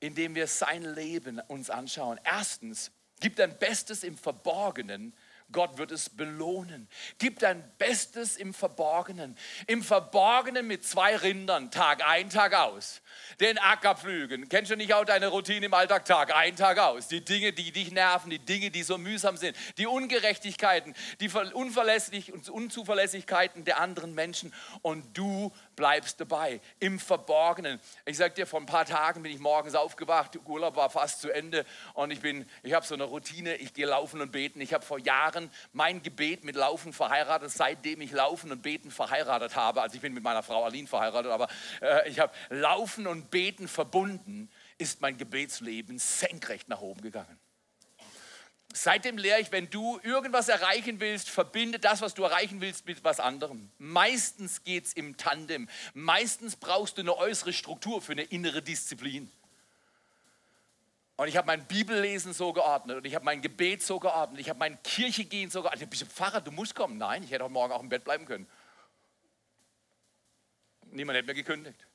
indem 0.00 0.34
wir 0.34 0.46
sein 0.46 0.82
Leben 0.94 1.40
uns 1.40 1.68
anschauen. 1.68 2.18
Erstens, 2.24 2.90
gib 3.20 3.36
dein 3.36 3.58
Bestes 3.58 4.02
im 4.02 4.16
Verborgenen. 4.16 5.12
Gott 5.52 5.78
wird 5.78 5.92
es 5.92 6.10
belohnen. 6.10 6.88
Gib 7.18 7.38
dein 7.38 7.62
Bestes 7.78 8.36
im 8.36 8.52
Verborgenen. 8.52 9.36
Im 9.66 9.82
Verborgenen 9.82 10.66
mit 10.66 10.84
zwei 10.84 11.16
Rindern, 11.16 11.70
Tag 11.70 12.06
ein, 12.06 12.30
Tag 12.30 12.54
aus. 12.54 13.00
Den 13.40 13.58
Acker 13.58 13.94
pflügen. 13.94 14.48
Kennst 14.48 14.70
du 14.70 14.76
nicht 14.76 14.92
auch 14.92 15.04
deine 15.04 15.28
Routine 15.28 15.66
im 15.66 15.74
Alltag? 15.74 16.04
Tag 16.04 16.34
ein, 16.34 16.56
Tag 16.56 16.78
aus. 16.78 17.08
Die 17.08 17.24
Dinge, 17.24 17.52
die 17.52 17.70
dich 17.70 17.92
nerven, 17.92 18.30
die 18.30 18.38
Dinge, 18.38 18.70
die 18.70 18.82
so 18.82 18.98
mühsam 18.98 19.36
sind, 19.36 19.56
die 19.78 19.86
Ungerechtigkeiten, 19.86 20.94
die 21.20 21.28
Unverlässlich 21.28 22.32
und 22.32 22.48
Unzuverlässigkeiten 22.48 23.64
der 23.64 23.80
anderen 23.80 24.14
Menschen. 24.14 24.52
Und 24.82 25.16
du 25.16 25.52
bleibst 25.76 26.20
dabei, 26.20 26.60
im 26.80 26.98
Verborgenen. 26.98 27.80
Ich 28.06 28.16
sag 28.16 28.34
dir, 28.34 28.46
vor 28.46 28.60
ein 28.60 28.66
paar 28.66 28.86
Tagen 28.86 29.22
bin 29.22 29.32
ich 29.32 29.38
morgens 29.38 29.74
aufgewacht, 29.74 30.36
Urlaub 30.46 30.76
war 30.76 30.90
fast 30.90 31.20
zu 31.20 31.30
Ende 31.30 31.64
und 31.94 32.10
ich 32.10 32.20
bin, 32.20 32.46
ich 32.62 32.72
habe 32.72 32.86
so 32.86 32.94
eine 32.94 33.04
Routine, 33.04 33.56
ich 33.56 33.74
gehe 33.74 33.86
laufen 33.86 34.20
und 34.20 34.32
beten. 34.32 34.60
Ich 34.60 34.72
habe 34.72 34.84
vor 34.84 34.98
Jahren 34.98 35.50
mein 35.72 36.02
Gebet 36.02 36.44
mit 36.44 36.56
Laufen 36.56 36.92
verheiratet, 36.92 37.50
seitdem 37.50 38.00
ich 38.00 38.12
Laufen 38.12 38.50
und 38.52 38.62
Beten 38.62 38.90
verheiratet 38.90 39.56
habe. 39.56 39.82
Also 39.82 39.96
ich 39.96 40.00
bin 40.00 40.14
mit 40.14 40.22
meiner 40.22 40.42
Frau 40.42 40.64
Aline 40.64 40.88
verheiratet, 40.88 41.30
aber 41.30 41.48
äh, 41.82 42.08
ich 42.08 42.18
habe 42.20 42.32
Laufen 42.48 43.06
und 43.06 43.30
Beten 43.30 43.68
verbunden, 43.68 44.50
ist 44.78 45.00
mein 45.00 45.16
Gebetsleben 45.16 45.98
senkrecht 45.98 46.68
nach 46.68 46.80
oben 46.80 47.02
gegangen. 47.02 47.38
Seitdem 48.78 49.16
lehre 49.16 49.40
ich, 49.40 49.52
wenn 49.52 49.70
du 49.70 49.98
irgendwas 50.02 50.50
erreichen 50.50 51.00
willst, 51.00 51.30
verbinde 51.30 51.78
das, 51.78 52.02
was 52.02 52.12
du 52.12 52.24
erreichen 52.24 52.60
willst, 52.60 52.84
mit 52.84 53.02
was 53.04 53.20
anderem. 53.20 53.70
Meistens 53.78 54.64
geht 54.64 54.84
es 54.84 54.92
im 54.92 55.16
Tandem. 55.16 55.66
Meistens 55.94 56.56
brauchst 56.56 56.98
du 56.98 57.00
eine 57.00 57.16
äußere 57.16 57.54
Struktur 57.54 58.02
für 58.02 58.12
eine 58.12 58.24
innere 58.24 58.60
Disziplin. 58.60 59.32
Und 61.16 61.28
ich 61.28 61.38
habe 61.38 61.46
mein 61.46 61.66
Bibellesen 61.66 62.34
so 62.34 62.52
geordnet 62.52 62.98
und 62.98 63.06
ich 63.06 63.14
habe 63.14 63.24
mein 63.24 63.40
Gebet 63.40 63.82
so 63.82 63.98
geordnet, 63.98 64.42
ich 64.42 64.50
habe 64.50 64.58
mein 64.58 64.82
Kirchegehen 64.82 65.50
so 65.50 65.62
geordnet. 65.62 65.88
Bist 65.88 66.02
du 66.02 66.06
Pfarrer, 66.06 66.42
du 66.42 66.50
musst 66.50 66.74
kommen. 66.74 66.98
Nein, 66.98 67.22
ich 67.22 67.30
hätte 67.30 67.44
heute 67.44 67.54
Morgen 67.54 67.72
auch 67.72 67.80
im 67.80 67.88
Bett 67.88 68.04
bleiben 68.04 68.26
können. 68.26 68.46
Niemand 70.90 71.16
hätte 71.16 71.28
mir 71.28 71.34
gekündigt. 71.34 71.86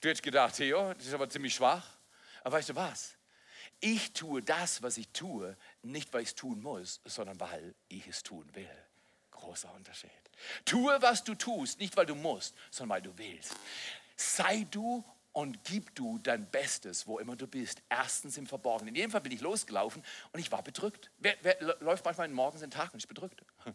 Du 0.00 0.08
hättest 0.08 0.22
gedacht, 0.22 0.54
Theo, 0.54 0.94
das 0.94 1.04
ist 1.04 1.12
aber 1.12 1.28
ziemlich 1.28 1.54
schwach. 1.54 1.86
Aber 2.44 2.56
weißt 2.56 2.70
du 2.70 2.76
was? 2.76 3.18
Ich 3.80 4.12
tue 4.12 4.42
das, 4.42 4.82
was 4.82 4.96
ich 4.96 5.08
tue, 5.10 5.56
nicht 5.82 6.12
weil 6.12 6.22
ich 6.22 6.28
es 6.28 6.34
tun 6.34 6.60
muss, 6.60 7.00
sondern 7.04 7.38
weil 7.40 7.74
ich 7.88 8.06
es 8.06 8.22
tun 8.22 8.48
will. 8.54 8.68
Großer 9.30 9.72
Unterschied. 9.74 10.10
Tue, 10.64 11.00
was 11.00 11.24
du 11.24 11.34
tust, 11.34 11.78
nicht 11.80 11.96
weil 11.96 12.06
du 12.06 12.14
musst, 12.14 12.54
sondern 12.70 12.96
weil 12.96 13.02
du 13.02 13.16
willst. 13.16 13.54
Sei 14.16 14.66
du 14.70 15.04
und 15.32 15.62
gib 15.64 15.94
du 15.94 16.18
dein 16.18 16.50
Bestes, 16.50 17.06
wo 17.06 17.18
immer 17.18 17.36
du 17.36 17.46
bist. 17.46 17.80
Erstens 17.88 18.36
im 18.36 18.46
Verborgenen. 18.46 18.88
In 18.88 18.96
jedem 18.96 19.10
Fall 19.12 19.20
bin 19.20 19.32
ich 19.32 19.40
losgelaufen 19.40 20.02
und 20.32 20.40
ich 20.40 20.50
war 20.50 20.62
bedrückt. 20.62 21.10
Wer, 21.18 21.36
wer 21.42 21.76
läuft 21.80 22.04
manchmal 22.04 22.28
morgens 22.28 22.60
den 22.60 22.70
Tag 22.70 22.92
und 22.92 22.98
ist 22.98 23.06
bedrückt? 23.06 23.42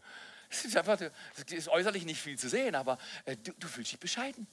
Es 0.50 0.66
ist 0.66 0.78
einfach, 0.78 1.02
es 1.02 1.52
ist 1.52 1.68
äußerlich 1.68 2.06
nicht 2.06 2.22
viel 2.22 2.38
zu 2.38 2.48
sehen, 2.48 2.76
aber 2.76 3.00
äh, 3.26 3.36
du, 3.36 3.54
du 3.54 3.68
fühlst 3.68 3.92
dich 3.92 4.00
bescheiden. 4.00 4.46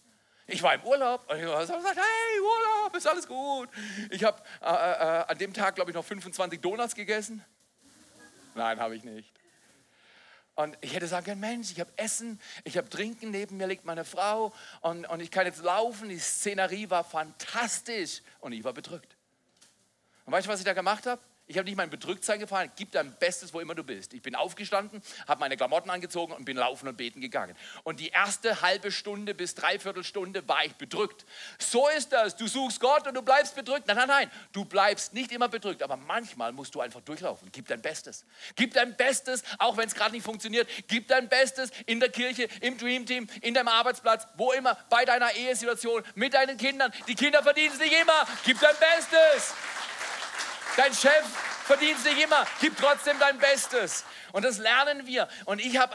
Ich 0.53 0.63
war 0.65 0.75
im 0.75 0.83
Urlaub 0.83 1.31
und 1.31 1.39
ich 1.39 1.45
habe 1.45 1.65
gesagt, 1.65 1.97
hey, 1.97 2.41
Urlaub, 2.41 2.97
ist 2.97 3.07
alles 3.07 3.27
gut. 3.29 3.69
Ich 4.11 4.25
habe 4.25 4.43
äh, 4.61 4.67
äh, 4.67 5.25
an 5.29 5.39
dem 5.39 5.55
Tag, 5.55 5.77
glaube 5.77 5.93
ich, 5.93 5.95
noch 5.95 6.05
25 6.05 6.61
Donuts 6.61 6.97
gegessen. 6.97 7.45
Nein, 8.57 8.81
habe 8.81 8.97
ich 8.97 9.05
nicht. 9.05 9.33
Und 10.57 10.77
ich 10.81 10.93
hätte 10.93 11.07
sagen 11.07 11.25
können, 11.25 11.41
Mensch, 11.41 11.71
ich 11.71 11.79
habe 11.79 11.93
Essen, 11.97 12.41
ich 12.65 12.77
habe 12.77 12.89
Trinken, 12.89 13.31
neben 13.31 13.59
mir 13.59 13.69
liegt 13.69 13.85
meine 13.85 14.05
Frau 14.05 14.53
und, 14.81 15.07
und 15.07 15.21
ich 15.21 15.31
kann 15.31 15.47
jetzt 15.47 15.63
laufen. 15.63 16.09
Die 16.09 16.19
Szenerie 16.19 16.91
war 16.91 17.05
fantastisch 17.05 18.21
und 18.41 18.53
ich 18.53 18.65
war 18.65 18.73
bedrückt. 18.73 19.17
Und 20.27 20.33
weißt 20.33 20.49
du, 20.49 20.51
was 20.51 20.59
ich 20.59 20.67
da 20.67 20.73
gemacht 20.73 21.07
habe? 21.07 21.23
Ich 21.51 21.59
habe 21.59 21.69
nicht 21.69 21.77
mein 21.77 21.91
Bedrücktsein 21.91 22.39
gefahren. 22.39 22.71
Gib 22.77 22.93
dein 22.93 23.13
Bestes, 23.19 23.53
wo 23.53 23.59
immer 23.59 23.75
du 23.75 23.83
bist. 23.83 24.15
Ich 24.15 24.23
bin 24.23 24.37
aufgestanden, 24.37 25.03
habe 25.27 25.41
meine 25.41 25.57
Klamotten 25.57 25.91
angezogen 25.91 26.33
und 26.33 26.45
bin 26.45 26.57
laufen 26.57 26.87
und 26.87 26.97
beten 26.97 27.21
gegangen. 27.21 27.57
Und 27.83 27.99
die 27.99 28.11
erste 28.11 28.63
halbe 28.63 28.93
Stunde 28.93 29.35
bis 29.35 29.57
dreiviertel 29.57 30.05
Stunde 30.05 30.47
war 30.47 30.65
ich 30.65 30.77
bedrückt. 30.77 31.27
So 31.59 31.89
ist 31.89 32.13
das. 32.13 32.37
Du 32.37 32.47
suchst 32.47 32.79
Gott 32.79 33.09
und 33.09 33.15
du 33.15 33.23
bleibst 33.23 33.57
bedrückt. 33.57 33.89
Nein, 33.89 33.97
nein, 33.97 34.07
nein. 34.07 34.31
Du 34.53 34.65
bleibst 34.65 35.13
nicht 35.13 35.33
immer 35.33 35.49
bedrückt, 35.49 35.83
aber 35.83 35.97
manchmal 35.97 36.53
musst 36.53 36.73
du 36.77 36.83
einfach 36.83 37.01
durchlaufen. 37.01 37.49
Gib 37.51 37.67
dein 37.67 37.83
Bestes. 37.83 38.25
Gib 38.55 38.75
dein 38.75 38.97
Bestes, 38.97 39.43
auch 39.59 39.77
wenn 39.77 39.89
es 39.89 39.97
gerade 39.97 40.13
nicht 40.13 40.23
funktioniert. 40.23 40.69
Gib 40.87 41.09
dein 41.09 41.29
Bestes 41.29 41.73
in 41.87 41.99
der 41.99 42.11
Kirche, 42.11 42.45
im 42.61 42.79
Dream 42.79 43.07
Team, 43.07 43.27
in 43.41 43.55
deinem 43.55 43.69
Arbeitsplatz, 43.69 44.29
wo 44.37 44.53
immer, 44.53 44.79
bei 44.89 45.05
deiner 45.05 45.35
Ehesituation, 45.35 46.05
mit 46.15 46.33
deinen 46.33 46.57
Kindern. 46.57 46.93
Die 47.09 47.17
Kinder 47.17 47.43
verdienen 47.43 47.73
es 47.73 47.81
nicht 47.81 48.01
immer. 48.01 48.25
Gib 48.45 48.61
dein 48.61 48.77
Bestes. 48.77 49.53
Dein 50.77 50.95
Chef 50.95 51.25
verdient 51.65 51.99
es 51.99 52.05
nicht 52.05 52.23
immer, 52.25 52.47
gib 52.61 52.77
trotzdem 52.77 53.19
dein 53.19 53.39
Bestes. 53.39 54.05
Und 54.33 54.45
das 54.45 54.59
lernen 54.59 55.07
wir. 55.07 55.29
Und 55.45 55.61
ich 55.61 55.77
habe 55.77 55.95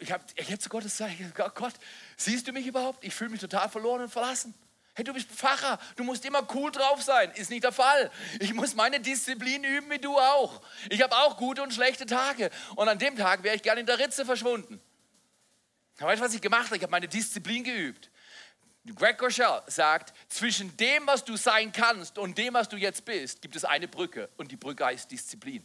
ich 0.00 0.12
hab, 0.12 0.22
jetzt 0.36 0.64
zu 0.64 0.68
Gottes 0.68 0.96
sagen, 0.96 1.32
Gott, 1.54 1.74
siehst 2.16 2.46
du 2.46 2.52
mich 2.52 2.66
überhaupt? 2.66 3.04
Ich 3.04 3.14
fühle 3.14 3.30
mich 3.30 3.40
total 3.40 3.68
verloren 3.68 4.02
und 4.02 4.10
verlassen. 4.10 4.54
Hey, 4.94 5.04
du 5.04 5.14
bist 5.14 5.30
Pfarrer, 5.30 5.78
du 5.96 6.04
musst 6.04 6.24
immer 6.24 6.46
cool 6.54 6.70
drauf 6.72 7.00
sein. 7.02 7.30
Ist 7.32 7.50
nicht 7.50 7.64
der 7.64 7.72
Fall. 7.72 8.10
Ich 8.40 8.52
muss 8.52 8.74
meine 8.74 9.00
Disziplin 9.00 9.62
üben, 9.64 9.88
wie 9.90 9.98
du 9.98 10.18
auch. 10.18 10.60
Ich 10.90 11.00
habe 11.00 11.16
auch 11.16 11.36
gute 11.36 11.62
und 11.62 11.72
schlechte 11.72 12.06
Tage. 12.06 12.50
Und 12.74 12.88
an 12.88 12.98
dem 12.98 13.16
Tag 13.16 13.42
wäre 13.42 13.54
ich 13.54 13.62
gerne 13.62 13.80
in 13.80 13.86
der 13.86 13.98
Ritze 13.98 14.24
verschwunden. 14.24 14.80
Weißt 15.98 16.20
du, 16.20 16.24
was 16.24 16.34
ich 16.34 16.40
gemacht 16.40 16.66
habe? 16.66 16.76
Ich 16.76 16.82
habe 16.82 16.90
meine 16.90 17.08
Disziplin 17.08 17.62
geübt. 17.62 18.10
Greg 18.94 19.20
Rochelle 19.22 19.62
sagt, 19.66 20.14
zwischen 20.28 20.76
dem, 20.76 21.06
was 21.06 21.24
du 21.24 21.36
sein 21.36 21.72
kannst 21.72 22.18
und 22.18 22.36
dem, 22.38 22.54
was 22.54 22.68
du 22.68 22.76
jetzt 22.76 23.04
bist, 23.04 23.42
gibt 23.42 23.56
es 23.56 23.64
eine 23.64 23.88
Brücke 23.88 24.28
und 24.36 24.50
die 24.50 24.56
Brücke 24.56 24.84
heißt 24.84 25.10
Disziplin. 25.10 25.64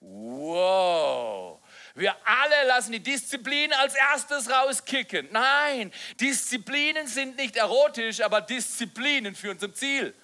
Wow. 0.00 1.60
Wir 1.94 2.14
alle 2.24 2.68
lassen 2.68 2.92
die 2.92 3.02
Disziplin 3.02 3.72
als 3.72 3.94
erstes 3.94 4.50
rauskicken. 4.50 5.28
Nein, 5.32 5.92
Disziplinen 6.20 7.06
sind 7.06 7.36
nicht 7.36 7.56
erotisch, 7.56 8.20
aber 8.20 8.40
Disziplinen 8.40 9.34
führen 9.34 9.58
zum 9.58 9.74
Ziel. 9.74 10.14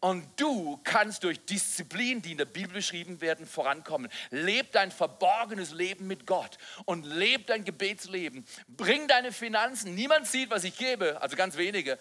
Und 0.00 0.26
du 0.40 0.80
kannst 0.82 1.24
durch 1.24 1.44
Disziplin, 1.44 2.22
die 2.22 2.32
in 2.32 2.38
der 2.38 2.46
Bibel 2.46 2.72
beschrieben 2.72 3.20
werden, 3.20 3.46
vorankommen. 3.46 4.10
Leb 4.30 4.72
dein 4.72 4.90
verborgenes 4.90 5.72
Leben 5.72 6.06
mit 6.06 6.26
Gott 6.26 6.56
und 6.86 7.04
leb 7.04 7.46
dein 7.46 7.64
Gebetsleben. 7.64 8.46
Bring 8.66 9.08
deine 9.08 9.30
Finanzen. 9.30 9.94
Niemand 9.94 10.26
sieht, 10.26 10.48
was 10.48 10.64
ich 10.64 10.76
gebe, 10.76 11.20
also 11.20 11.36
ganz 11.36 11.58
wenige. 11.58 11.98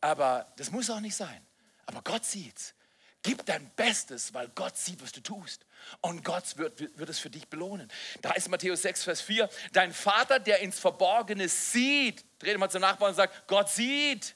Aber 0.00 0.46
das 0.56 0.70
muss 0.70 0.88
auch 0.88 1.00
nicht 1.00 1.14
sein. 1.14 1.46
Aber 1.84 2.00
Gott 2.02 2.24
sieht's. 2.24 2.74
Gib 3.22 3.44
dein 3.46 3.70
Bestes, 3.76 4.32
weil 4.34 4.48
Gott 4.48 4.76
sieht, 4.76 5.00
was 5.02 5.12
du 5.12 5.20
tust. 5.20 5.64
Und 6.00 6.24
Gott 6.24 6.56
wird, 6.56 6.98
wird 6.98 7.08
es 7.08 7.18
für 7.18 7.30
dich 7.30 7.46
belohnen. 7.48 7.90
Da 8.20 8.32
ist 8.32 8.48
Matthäus 8.48 8.82
6, 8.82 9.04
Vers 9.04 9.20
4. 9.20 9.48
Dein 9.72 9.92
Vater, 9.92 10.40
der 10.40 10.60
ins 10.60 10.80
Verborgene 10.80 11.48
sieht, 11.48 12.24
dreht 12.38 12.58
mal 12.58 12.70
zum 12.70 12.80
Nachbarn 12.80 13.10
und 13.10 13.16
sagt, 13.16 13.46
Gott 13.46 13.68
sieht. 13.68 14.34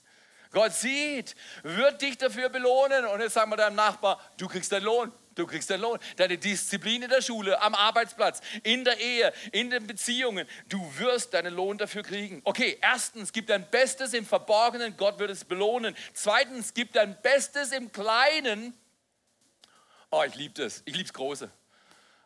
Gott 0.52 0.72
sieht, 0.72 1.34
wird 1.62 2.02
dich 2.02 2.18
dafür 2.18 2.48
belohnen. 2.48 3.06
Und 3.06 3.20
jetzt 3.20 3.34
sagen 3.34 3.50
wir 3.50 3.56
deinem 3.56 3.76
Nachbar, 3.76 4.20
du 4.36 4.48
kriegst 4.48 4.72
deinen 4.72 4.84
Lohn. 4.84 5.12
Du 5.36 5.46
kriegst 5.46 5.68
deinen 5.68 5.82
Lohn. 5.82 5.98
Deine 6.16 6.38
Disziplin 6.38 7.02
in 7.02 7.10
der 7.10 7.20
Schule, 7.20 7.60
am 7.60 7.74
Arbeitsplatz, 7.74 8.40
in 8.62 8.84
der 8.84 8.98
Ehe, 8.98 9.32
in 9.52 9.70
den 9.70 9.86
Beziehungen. 9.86 10.48
Du 10.68 10.80
wirst 10.98 11.34
deinen 11.34 11.54
Lohn 11.54 11.76
dafür 11.76 12.02
kriegen. 12.02 12.40
Okay, 12.44 12.78
erstens, 12.80 13.32
gib 13.32 13.46
dein 13.46 13.70
Bestes 13.70 14.14
im 14.14 14.24
Verborgenen, 14.24 14.96
Gott 14.96 15.18
wird 15.18 15.30
es 15.30 15.44
belohnen. 15.44 15.94
Zweitens, 16.14 16.72
gib 16.72 16.92
dein 16.94 17.20
Bestes 17.20 17.72
im 17.72 17.92
Kleinen. 17.92 18.72
Oh, 20.10 20.22
ich 20.26 20.34
liebe 20.36 20.54
das. 20.54 20.82
Ich 20.86 20.94
liebe 20.94 21.04
das 21.04 21.12
Große. 21.12 21.50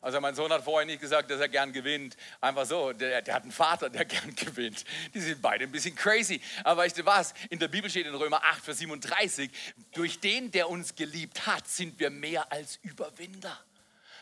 Also 0.02 0.20
mein 0.20 0.34
Sohn 0.34 0.50
hat 0.50 0.64
vorher 0.64 0.86
nicht 0.86 1.00
gesagt, 1.00 1.30
dass 1.30 1.40
er 1.40 1.48
gern 1.48 1.72
gewinnt. 1.72 2.16
Einfach 2.40 2.64
so, 2.64 2.92
der, 2.92 3.20
der, 3.20 3.34
hat 3.34 3.42
einen 3.42 3.52
Vater, 3.52 3.90
der 3.90 4.04
gern 4.06 4.34
gewinnt. 4.34 4.84
Die 5.12 5.20
sind 5.20 5.42
beide 5.42 5.64
ein 5.64 5.72
bisschen 5.72 5.94
crazy. 5.94 6.40
Aber 6.64 6.82
weißt 6.82 6.98
du 6.98 7.04
was? 7.04 7.34
In 7.50 7.58
der 7.58 7.68
Bibel 7.68 7.90
steht 7.90 8.06
in 8.06 8.14
Römer 8.14 8.42
8, 8.42 8.64
Vers 8.64 8.78
37, 8.78 9.50
durch 9.92 10.18
den, 10.20 10.50
der 10.50 10.70
uns 10.70 10.94
geliebt 10.94 11.46
hat, 11.46 11.68
sind 11.68 11.98
wir 12.00 12.10
mehr 12.10 12.50
als 12.50 12.78
Überwinder. 12.82 13.58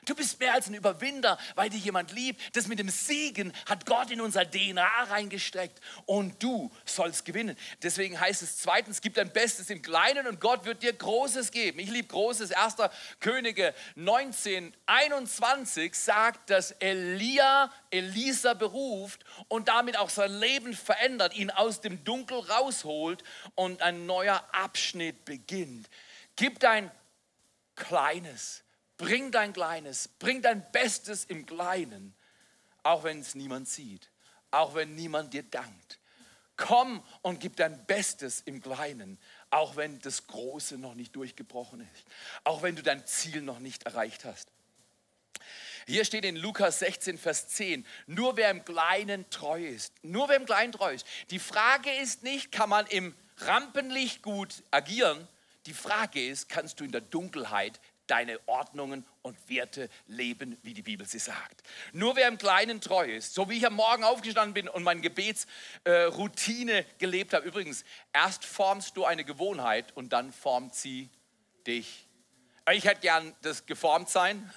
Du 0.09 0.15
bist 0.15 0.41
mehr 0.41 0.55
als 0.55 0.69
ein 0.69 0.75
Überwinder, 0.75 1.37
weil 1.55 1.69
dich 1.69 1.85
jemand 1.85 2.13
liebt. 2.13 2.57
Das 2.57 2.67
mit 2.67 2.79
dem 2.79 2.89
Siegen 2.89 3.53
hat 3.67 3.85
Gott 3.85 4.11
in 4.11 4.23
unser 4.23 4.51
DNA 4.51 5.05
reingesteckt 5.05 5.79
und 6.07 6.43
du 6.43 6.71
sollst 6.87 7.27
gewinnen. 7.27 7.55
Deswegen 7.83 8.19
heißt 8.19 8.41
es 8.41 8.57
zweitens, 8.57 9.03
gib 9.03 9.13
dein 9.15 9.31
Bestes 9.31 9.69
im 9.69 9.83
Kleinen 9.83 10.27
und 10.27 10.41
Gott 10.41 10.65
wird 10.65 10.83
dir 10.83 10.95
Großes 10.95 11.51
geben. 11.51 11.79
Ich 11.79 11.91
liebe 11.91 12.09
Großes. 12.09 12.53
Erster 12.53 12.91
Könige 13.21 13.75
19, 13.97 14.75
21 14.87 15.95
sagt, 15.95 16.49
dass 16.49 16.71
Elia 16.71 17.71
Elisa 17.91 18.55
beruft 18.55 19.27
und 19.49 19.69
damit 19.69 19.99
auch 19.99 20.09
sein 20.09 20.33
Leben 20.33 20.73
verändert, 20.73 21.37
ihn 21.37 21.51
aus 21.51 21.83
dem 21.83 22.03
Dunkel 22.05 22.39
rausholt 22.39 23.23
und 23.57 23.83
ein 23.83 24.07
neuer 24.07 24.43
Abschnitt 24.53 25.27
beginnt. 25.27 25.91
Gib 26.35 26.61
dein 26.61 26.91
Kleines 27.77 28.65
Bring 28.99 29.31
dein 29.31 29.53
Kleines, 29.53 30.09
bring 30.19 30.43
dein 30.43 30.71
Bestes 30.73 31.25
im 31.25 31.47
Kleinen, 31.47 32.15
auch 32.83 33.05
wenn 33.05 33.21
es 33.21 33.35
niemand 33.35 33.69
sieht, 33.69 34.11
auch 34.51 34.75
wenn 34.75 34.95
niemand 34.95 35.33
dir 35.33 35.45
dankt. 35.45 35.99
Komm 36.57 37.05
und 37.23 37.39
gib 37.39 37.55
dein 37.55 37.87
Bestes 37.87 38.41
im 38.41 38.61
Kleinen, 38.61 39.17
auch 39.51 39.77
wenn 39.77 40.01
das 40.01 40.27
Große 40.27 40.77
noch 40.77 40.95
nicht 40.95 41.15
durchgebrochen 41.15 41.81
ist, 41.81 42.05
auch 42.43 42.63
wenn 42.63 42.75
du 42.75 42.83
dein 42.83 43.07
Ziel 43.07 43.41
noch 43.41 43.61
nicht 43.61 43.85
erreicht 43.85 44.25
hast. 44.25 44.49
Hier 45.87 46.05
steht 46.05 46.25
in 46.25 46.35
Lukas 46.35 46.81
16, 46.81 47.17
Vers 47.17 47.49
10, 47.49 47.87
nur 48.09 48.37
wer 48.37 48.51
im 48.51 48.65
Kleinen 48.65 49.31
treu 49.31 49.65
ist, 49.65 49.95
nur 50.03 50.29
wer 50.29 50.37
im 50.37 50.45
Kleinen 50.45 50.73
treu 50.73 50.93
ist. 50.93 51.07
Die 51.31 51.39
Frage 51.39 51.91
ist 51.91 52.25
nicht, 52.25 52.51
kann 52.51 52.69
man 52.69 52.87
im 52.89 53.15
Rampenlicht 53.39 54.23
gut 54.23 54.65
agieren? 54.73 55.29
Die 55.67 55.73
Frage 55.73 56.27
ist, 56.27 56.49
kannst 56.49 56.81
du 56.81 56.85
in 56.85 56.93
der 56.93 57.01
Dunkelheit 57.01 57.81
deine 58.09 58.41
Ordnungen 58.47 59.05
und 59.23 59.37
Werte 59.49 59.89
leben, 60.07 60.57
wie 60.63 60.75
die 60.75 60.83
Bibel 60.83 61.07
sie 61.07 61.19
sagt. 61.19 61.63
Nur 61.93 62.17
wer 62.17 62.29
im 62.29 62.39
Kleinen 62.39 62.81
treu 62.81 63.05
ist, 63.07 63.35
so 63.35 63.49
wie 63.49 63.59
ich 63.59 63.67
am 63.67 63.75
Morgen 63.75 64.05
aufgestanden 64.05 64.55
bin 64.55 64.69
und 64.69 64.83
meine 64.83 65.01
Gebetsroutine 65.01 66.79
äh, 66.79 66.85
gelebt 66.99 67.35
habe. 67.35 67.47
Übrigens, 67.47 67.85
erst 68.13 68.45
formst 68.45 68.97
du 68.97 69.05
eine 69.05 69.25
Gewohnheit 69.25 69.97
und 69.97 70.13
dann 70.13 70.33
formt 70.33 70.75
sie 70.75 71.09
dich 71.67 72.08
ich 72.73 72.85
hätte 72.85 73.01
gern 73.01 73.35
das 73.43 73.67
geformt 73.67 74.09
sein 74.11 74.53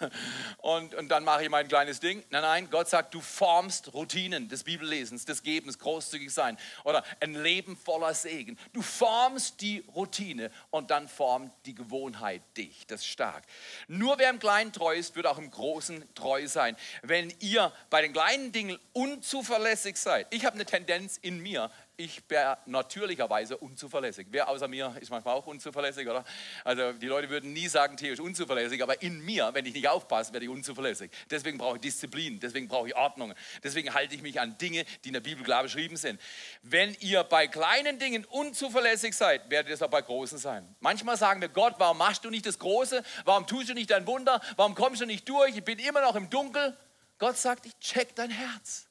und, 0.58 0.95
und 0.95 1.10
dann 1.10 1.24
mache 1.24 1.43
ich 1.43 1.50
mein 1.50 1.67
kleines 1.67 2.00
Ding. 2.00 2.24
Nein, 2.30 2.41
nein, 2.41 2.69
Gott 2.69 2.89
sagt, 2.89 3.13
du 3.13 3.21
formst 3.21 3.93
Routinen 3.93 4.50
des 4.50 4.63
Bibellesens, 4.63 5.26
des 5.26 5.43
Gebens, 5.43 5.80
großzügig 5.80 6.32
sein 6.34 6.58
oder 6.84 7.04
ein 7.19 7.34
Leben 7.34 7.78
voller 7.78 8.13
Segen. 8.13 8.58
Du 8.74 8.82
formst 8.82 9.62
die 9.62 9.84
Routine 9.95 10.52
und 10.69 10.91
dann 10.91 11.08
formt 11.08 11.52
die 11.65 11.76
Gewohnheit 11.76 12.41
dich. 12.58 12.86
Das 12.88 13.02
ist 13.02 13.08
stark. 13.08 13.43
Nur 13.88 14.17
wer 14.17 14.30
im 14.30 14.39
Kleinen 14.39 14.74
treu 14.74 14.95
ist, 14.95 15.15
wird 15.15 15.28
auch 15.28 15.38
im 15.38 15.52
Großen 15.52 16.04
treu 16.15 16.47
sein. 16.47 16.76
Wenn 17.02 17.34
ihr 17.39 17.71
bei 17.89 18.02
den 18.02 18.13
kleinen 18.13 18.52
Dingen 18.52 18.78
unzuverlässig 18.93 19.97
seid, 19.97 20.28
ich 20.32 20.45
habe 20.45 20.56
eine 20.56 20.65
Tendenz 20.65 21.17
in 21.17 21.39
mir, 21.39 21.71
ich 22.04 22.24
bin 22.26 22.40
natürlicherweise 22.66 23.58
unzuverlässig. 23.58 24.28
Wer 24.32 24.50
außer 24.50 24.68
mir 24.68 24.96
ist 25.00 25.12
manchmal 25.12 25.36
auch 25.36 25.46
unzuverlässig, 25.46 26.08
oder? 26.08 26.26
Also 26.64 26.94
die 26.94 27.06
Leute 27.06 27.30
würden 27.30 27.54
nie 27.54 27.68
sagen, 27.68 27.96
Theo 27.96 28.14
ist 28.14 28.20
unzuverlässig, 28.20 28.82
aber 28.82 29.02
in 29.04 29.24
mir, 29.24 29.52
wenn 29.54 29.66
ich 29.68 29.76
nicht 29.76 29.88
aufpasse, 29.88 30.34
werde 30.34 30.46
ich 30.46 30.52
unzuverlässig. 30.52 31.12
Deswegen 31.30 31.60
brauche 31.60 31.76
ich 31.76 31.82
Disziplin, 31.82 32.40
deswegen 32.40 32.68
brauche 32.68 32.88
ich 32.88 32.96
Ordnung, 32.96 33.36
deswegen 33.64 33.94
halte 33.94 34.16
ich 34.16 34.24
mich 34.24 34.40
an 34.40 34.58
Dinge, 34.58 34.84
die 35.04 35.10
in 35.10 35.14
der 35.14 35.20
Bibel 35.20 35.44
klar 35.44 35.62
beschrieben 35.62 35.96
sind. 35.96 36.20
Wenn 36.64 36.96
ihr 37.02 37.24
bei 37.24 37.48
kleinen 37.48 38.00
Dingen 38.00 38.26
unzuverlässig 38.26 39.16
seid, 39.16 39.50
werdet 39.52 39.70
ihr 39.70 39.76
es 39.76 39.84
auch 39.84 39.90
bei 39.90 40.02
großen 40.02 40.40
sein. 40.40 40.76
Manchmal 40.80 41.18
sagen 41.18 41.40
wir, 41.40 41.50
Gott, 41.50 41.76
warum 41.78 42.00
machst 42.00 42.26
du 42.26 42.32
nicht 42.32 42.48
das 42.48 42.58
Große? 42.58 43.04
Warum 43.26 43.46
tust 43.46 43.70
du 43.70 43.74
nicht 43.76 43.92
dein 43.92 44.08
Wunder? 44.08 44.42
Warum 44.56 44.74
kommst 44.74 45.02
du 45.02 45.06
nicht 45.06 45.30
durch? 45.30 45.56
Ich 45.56 45.64
bin 45.64 45.78
immer 45.78 46.02
noch 46.02 46.16
im 46.16 46.30
Dunkel. 46.32 46.76
Gott 47.20 47.38
sagt, 47.38 47.68
ich 47.68 47.78
check 47.80 48.16
dein 48.16 48.32
Herz. 48.32 48.88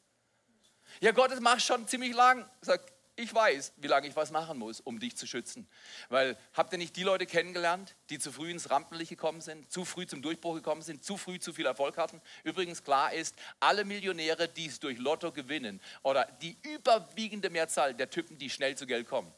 Ja, 1.00 1.12
Gott, 1.12 1.30
das 1.30 1.40
machst 1.40 1.66
schon 1.66 1.88
ziemlich 1.88 2.14
lang. 2.14 2.48
Sagt, 2.60 2.92
ich 3.20 3.34
weiß, 3.34 3.74
wie 3.76 3.86
lange 3.86 4.08
ich 4.08 4.16
was 4.16 4.30
machen 4.30 4.58
muss, 4.58 4.80
um 4.80 4.98
dich 4.98 5.16
zu 5.16 5.26
schützen. 5.26 5.68
Weil 6.08 6.36
habt 6.54 6.72
ihr 6.72 6.78
nicht 6.78 6.96
die 6.96 7.02
Leute 7.02 7.26
kennengelernt, 7.26 7.94
die 8.08 8.18
zu 8.18 8.32
früh 8.32 8.50
ins 8.50 8.70
Rampenlicht 8.70 9.10
gekommen 9.10 9.40
sind, 9.40 9.70
zu 9.70 9.84
früh 9.84 10.06
zum 10.06 10.22
Durchbruch 10.22 10.54
gekommen 10.54 10.82
sind, 10.82 11.04
zu 11.04 11.16
früh 11.16 11.38
zu 11.38 11.52
viel 11.52 11.66
Erfolg 11.66 11.96
hatten? 11.96 12.20
Übrigens 12.44 12.82
klar 12.82 13.12
ist, 13.12 13.36
alle 13.60 13.84
Millionäre, 13.84 14.48
die 14.48 14.66
es 14.66 14.80
durch 14.80 14.98
Lotto 14.98 15.32
gewinnen 15.32 15.80
oder 16.02 16.24
die 16.42 16.56
überwiegende 16.62 17.50
Mehrzahl 17.50 17.94
der 17.94 18.10
Typen, 18.10 18.38
die 18.38 18.50
schnell 18.50 18.76
zu 18.76 18.86
Geld 18.86 19.08
kommen, 19.08 19.32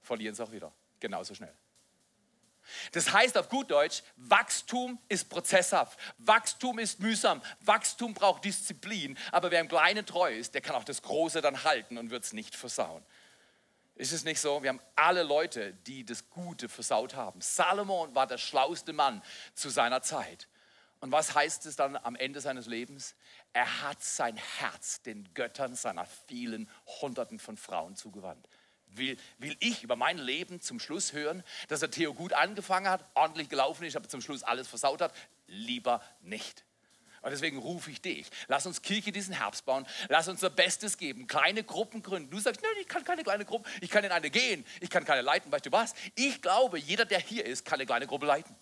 verlieren 0.00 0.32
es 0.32 0.40
auch 0.40 0.52
wieder. 0.52 0.72
Genauso 1.00 1.34
schnell. 1.34 1.54
Das 2.92 3.12
heißt 3.12 3.36
auf 3.36 3.48
gut 3.48 3.70
Deutsch, 3.70 4.02
Wachstum 4.16 4.98
ist 5.08 5.28
prozesshaft, 5.28 5.98
Wachstum 6.18 6.78
ist 6.78 7.00
mühsam, 7.00 7.42
Wachstum 7.60 8.14
braucht 8.14 8.44
Disziplin, 8.44 9.18
aber 9.32 9.50
wer 9.50 9.60
im 9.60 9.68
Kleinen 9.68 10.06
treu 10.06 10.34
ist, 10.34 10.54
der 10.54 10.60
kann 10.60 10.76
auch 10.76 10.84
das 10.84 11.02
Große 11.02 11.40
dann 11.40 11.64
halten 11.64 11.98
und 11.98 12.10
wird 12.10 12.24
es 12.24 12.32
nicht 12.32 12.54
versauen. 12.54 13.04
Ist 13.96 14.12
es 14.12 14.24
nicht 14.24 14.40
so? 14.40 14.62
Wir 14.62 14.70
haben 14.70 14.80
alle 14.96 15.22
Leute, 15.22 15.72
die 15.86 16.04
das 16.04 16.28
Gute 16.28 16.68
versaut 16.68 17.14
haben. 17.14 17.40
Salomon 17.40 18.14
war 18.14 18.26
der 18.26 18.38
schlauste 18.38 18.92
Mann 18.92 19.22
zu 19.54 19.68
seiner 19.68 20.02
Zeit. 20.02 20.48
Und 20.98 21.12
was 21.12 21.34
heißt 21.34 21.66
es 21.66 21.76
dann 21.76 21.96
am 21.96 22.16
Ende 22.16 22.40
seines 22.40 22.66
Lebens? 22.66 23.14
Er 23.52 23.82
hat 23.82 24.02
sein 24.02 24.36
Herz 24.36 25.02
den 25.02 25.32
Göttern 25.34 25.76
seiner 25.76 26.06
vielen 26.06 26.68
Hunderten 27.00 27.38
von 27.38 27.56
Frauen 27.56 27.94
zugewandt. 27.94 28.48
Will, 28.96 29.16
will 29.38 29.56
ich 29.60 29.82
über 29.82 29.96
mein 29.96 30.18
Leben 30.18 30.60
zum 30.60 30.78
Schluss 30.78 31.12
hören, 31.12 31.42
dass 31.68 31.80
der 31.80 31.90
Theo 31.90 32.14
gut 32.14 32.32
angefangen 32.32 32.88
hat, 32.88 33.04
ordentlich 33.14 33.48
gelaufen 33.48 33.84
ist, 33.84 33.96
aber 33.96 34.08
zum 34.08 34.20
Schluss 34.20 34.42
alles 34.42 34.68
versaut 34.68 35.00
hat? 35.00 35.14
Lieber 35.46 36.02
nicht. 36.20 36.64
Und 37.24 37.30
deswegen 37.30 37.56
rufe 37.56 37.90
ich 37.90 38.02
dich. 38.02 38.26
Lass 38.48 38.66
uns 38.66 38.82
Kirche 38.82 39.10
diesen 39.10 39.32
Herbst 39.32 39.64
bauen. 39.64 39.86
Lass 40.08 40.28
uns 40.28 40.42
unser 40.42 40.54
Bestes 40.54 40.98
geben. 40.98 41.26
Kleine 41.26 41.64
Gruppen 41.64 42.02
gründen. 42.02 42.30
Du 42.30 42.38
sagst, 42.38 42.60
nein, 42.60 42.72
ich 42.82 42.86
kann 42.86 43.02
keine 43.02 43.22
kleine 43.22 43.46
Gruppe. 43.46 43.68
Ich 43.80 43.88
kann 43.88 44.04
in 44.04 44.12
eine 44.12 44.28
gehen. 44.28 44.62
Ich 44.80 44.90
kann 44.90 45.06
keine 45.06 45.22
leiten. 45.22 45.50
Weißt 45.50 45.64
du 45.64 45.72
was? 45.72 45.94
Ich 46.16 46.42
glaube, 46.42 46.78
jeder, 46.78 47.06
der 47.06 47.18
hier 47.20 47.46
ist, 47.46 47.64
kann 47.64 47.76
eine 47.76 47.86
kleine 47.86 48.06
Gruppe 48.06 48.26
leiten. 48.26 48.54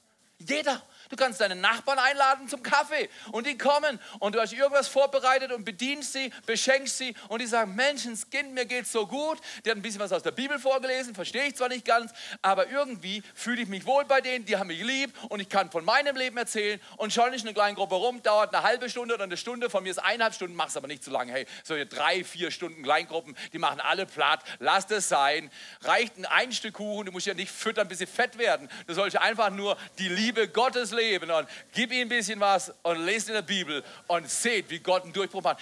Jeder. 0.49 0.83
Du 1.09 1.17
kannst 1.17 1.43
deine 1.43 1.57
Nachbarn 1.57 1.99
einladen 1.99 2.49
zum 2.49 2.63
Kaffee 2.63 3.11
und 3.33 3.47
die 3.47 3.59
kommen 3.59 4.01
und 4.19 4.35
du 4.35 4.41
hast 4.41 4.55
irgendwas 4.55 4.89
vorbereitet 4.89 5.53
und 5.53 5.65
bedienst 5.65 6.15
sie, 6.15 6.33
beschenkst 6.47 6.97
sie 6.97 7.15
und 7.29 7.43
die 7.43 7.47
sagen, 7.47 7.75
Menschenskind, 7.75 8.55
mir 8.55 8.65
geht's 8.65 8.93
so 8.93 9.07
gut. 9.07 9.39
Die 9.65 9.71
hat 9.71 9.77
ein 9.77 9.83
bisschen 9.83 10.01
was 10.01 10.11
aus 10.13 10.23
der 10.23 10.31
Bibel 10.31 10.59
vorgelesen, 10.59 11.15
verstehe 11.15 11.45
ich 11.45 11.57
zwar 11.57 11.69
nicht 11.69 11.85
ganz, 11.85 12.13
aber 12.41 12.69
irgendwie 12.69 13.23
fühle 13.35 13.61
ich 13.61 13.69
mich 13.69 13.85
wohl 13.85 14.07
bei 14.07 14.23
denen, 14.23 14.47
die 14.47 14.57
haben 14.57 14.69
mich 14.69 14.83
lieb 14.83 15.13
und 15.29 15.41
ich 15.41 15.51
kann 15.51 15.71
von 15.71 15.85
meinem 15.85 16.17
Leben 16.17 16.39
erzählen 16.39 16.81
und 16.97 17.13
schon 17.13 17.31
nicht 17.31 17.45
eine 17.45 17.53
kleine 17.53 17.75
Gruppe 17.75 17.97
rum, 17.97 18.23
dauert 18.23 18.55
eine 18.55 18.63
halbe 18.65 18.89
Stunde 18.89 19.15
oder 19.15 19.25
eine 19.25 19.37
Stunde, 19.37 19.69
von 19.69 19.83
mir 19.83 19.91
ist 19.91 19.99
eineinhalb 19.99 20.33
Stunden, 20.33 20.57
mach's 20.57 20.79
aber 20.79 20.89
nicht 20.89 21.05
zu 21.05 21.11
lange. 21.11 21.33
Hey, 21.33 21.47
so 21.63 21.75
drei, 21.85 22.25
vier 22.25 22.51
Stunden 22.51 22.83
Kleingruppen, 22.83 23.37
die 23.53 23.59
machen 23.59 23.81
alle 23.81 24.07
platt, 24.07 24.41
lass 24.61 24.87
das 24.87 25.11
sein. 25.11 25.51
Reicht 25.83 26.17
ein, 26.17 26.25
ein 26.25 26.53
Stück 26.53 26.73
Kuchen, 26.73 27.05
du 27.05 27.13
musst 27.13 27.27
ja 27.27 27.35
nicht 27.35 27.53
füttern, 27.53 27.87
bis 27.87 27.99
sie 27.99 28.07
fett 28.07 28.39
werden. 28.39 28.71
Du 28.87 28.95
sollst 28.95 29.19
einfach 29.19 29.51
nur 29.51 29.77
die 29.99 30.09
Liebe 30.09 30.32
Gottes 30.53 30.91
leben 30.91 31.03
leben 31.13 31.31
und 31.31 31.49
gib 31.73 31.93
ihm 31.93 32.03
ein 32.03 32.09
bisschen 32.09 32.41
was 32.41 32.73
und 32.83 33.05
lest 33.05 33.29
in 33.29 33.35
der 33.35 33.43
Bibel 33.43 33.85
und 34.09 34.29
seht, 34.29 34.71
wie 34.71 34.79
Gott 34.79 35.05
einen 35.05 35.13
Durchbruch 35.13 35.43
macht. 35.43 35.61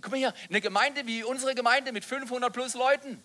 Guck 0.00 0.10
mal 0.10 0.16
hier, 0.16 0.34
eine 0.48 0.60
Gemeinde 0.60 1.06
wie 1.06 1.24
unsere 1.24 1.54
Gemeinde 1.54 1.92
mit 1.92 2.04
500 2.04 2.52
plus 2.52 2.74
Leuten, 2.74 3.22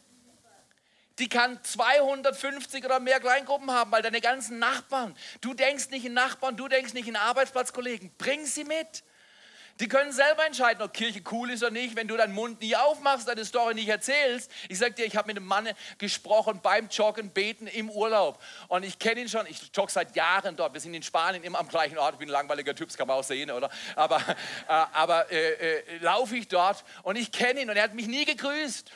die 1.20 1.30
kann 1.30 1.60
250 1.64 2.86
oder 2.86 3.00
mehr 3.00 3.20
Kleingruppen 3.20 3.72
haben, 3.72 3.92
weil 3.92 4.02
deine 4.02 4.22
ganzen 4.22 4.60
Nachbarn, 4.60 5.16
du 5.42 5.54
denkst 5.54 5.90
nicht 5.90 6.06
in 6.06 6.14
Nachbarn, 6.14 6.56
du 6.56 6.68
denkst 6.68 6.94
nicht 6.94 7.08
in 7.08 7.16
Arbeitsplatzkollegen, 7.16 8.12
bring 8.18 8.46
sie 8.46 8.64
mit. 8.64 9.04
Die 9.80 9.88
können 9.88 10.12
selber 10.12 10.44
entscheiden, 10.46 10.82
ob 10.82 10.92
Kirche 10.92 11.22
cool 11.32 11.52
ist 11.52 11.62
oder 11.62 11.72
nicht, 11.72 11.96
wenn 11.96 12.08
du 12.08 12.18
deinen 12.18 12.34
Mund 12.34 12.62
nie 12.62 12.76
aufmachst, 12.76 13.28
deine 13.28 13.46
Story 13.46 13.76
nicht 13.76 13.90
erzählst. 13.90 14.52
Ich 14.70 14.80
sag 14.80 14.96
dir, 14.96 15.06
ich 15.06 15.16
habe 15.16 15.28
mit 15.28 15.38
einem 15.38 15.46
Mann 15.46 15.70
gesprochen 16.00 16.60
beim 16.64 16.88
Joggen, 16.88 17.30
Beten 17.30 17.68
im 17.68 17.92
Urlaub. 17.92 18.42
Und 18.70 18.84
ich 18.84 18.98
kenne 18.98 19.22
ihn 19.22 19.30
schon, 19.30 19.46
ich 19.46 19.70
jogge 19.76 19.92
seit 19.92 20.16
Jahren 20.16 20.56
dort. 20.56 20.74
Wir 20.74 20.82
sind 20.82 20.96
in 20.96 21.04
Spanien 21.04 21.44
immer 21.44 21.60
am 21.60 21.68
gleichen 21.68 21.98
Ort. 22.00 22.14
Ich 22.14 22.20
bin 22.20 22.30
ein 22.30 22.32
langweiliger 22.32 22.74
Typ, 22.74 22.88
das 22.88 22.98
kann 22.98 23.08
man 23.08 23.18
auch 23.18 23.24
sehen, 23.24 23.52
oder? 23.52 23.70
Aber, 23.96 24.18
äh, 24.18 24.34
aber 24.68 25.32
äh, 25.32 25.54
äh, 25.54 25.98
laufe 26.00 26.36
ich 26.36 26.48
dort 26.48 26.84
und 27.04 27.16
ich 27.16 27.32
kenne 27.32 27.62
ihn 27.62 27.70
und 27.70 27.78
er 27.78 27.84
hat 27.84 27.94
mich 27.94 28.08
nie 28.08 28.26
gegrüßt. 28.26 28.92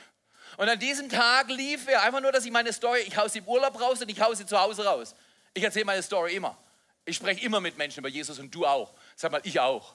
Und 0.58 0.68
an 0.68 0.80
diesem 0.80 1.10
Tag 1.10 1.50
lief 1.50 1.88
er 1.88 2.02
einfach 2.02 2.22
nur, 2.22 2.32
dass 2.32 2.44
ich 2.44 2.52
meine 2.52 2.74
Story, 2.74 3.02
ich 3.02 3.18
haue 3.18 3.30
sie 3.30 3.40
im 3.40 3.48
Urlaub 3.48 3.80
raus 3.80 4.02
und 4.02 4.10
ich 4.10 4.20
haue 4.20 4.36
sie 4.36 4.48
zu 4.48 4.60
Hause 4.60 4.84
raus. 4.84 5.16
Ich 5.54 5.64
erzähle 5.64 5.86
meine 5.86 6.02
Story 6.02 6.36
immer. 6.36 6.58
Ich 7.06 7.18
spreche 7.18 7.46
immer 7.46 7.60
mit 7.60 7.78
Menschen 7.78 8.00
über 8.00 8.10
Jesus 8.10 8.40
und 8.40 8.54
du 8.54 8.66
auch. 8.66 8.94
Sag 9.16 9.32
mal, 9.32 9.42
ich 9.44 9.60
auch. 9.60 9.94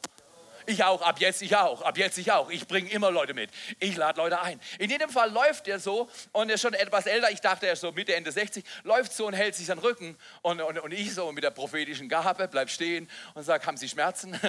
Ich 0.66 0.82
auch, 0.84 1.02
ab 1.02 1.20
jetzt 1.20 1.42
ich 1.42 1.54
auch, 1.56 1.82
ab 1.82 1.96
jetzt 1.96 2.18
ich 2.18 2.32
auch. 2.32 2.50
Ich 2.50 2.66
bringe 2.66 2.90
immer 2.90 3.10
Leute 3.10 3.34
mit. 3.34 3.50
Ich 3.78 3.96
lade 3.96 4.20
Leute 4.20 4.40
ein. 4.40 4.60
In 4.78 4.90
jedem 4.90 5.10
Fall 5.10 5.30
läuft 5.30 5.68
er 5.68 5.78
so 5.78 6.10
und 6.32 6.48
er 6.48 6.56
ist 6.56 6.62
schon 6.62 6.74
etwas 6.74 7.06
älter. 7.06 7.30
Ich 7.30 7.40
dachte, 7.40 7.66
er 7.66 7.74
ist 7.74 7.80
so 7.80 7.92
Mitte, 7.92 8.14
Ende 8.14 8.32
60. 8.32 8.64
Läuft 8.82 9.12
so 9.12 9.26
und 9.26 9.34
hält 9.34 9.54
sich 9.54 9.66
seinen 9.66 9.78
Rücken. 9.78 10.16
Und, 10.42 10.60
und, 10.60 10.78
und 10.78 10.92
ich 10.92 11.14
so 11.14 11.30
mit 11.32 11.44
der 11.44 11.50
prophetischen 11.50 12.08
Gabe 12.08 12.48
bleib 12.48 12.68
stehen 12.70 13.08
und 13.34 13.44
sage, 13.44 13.64
haben 13.66 13.76
Sie 13.76 13.88
Schmerzen? 13.88 14.32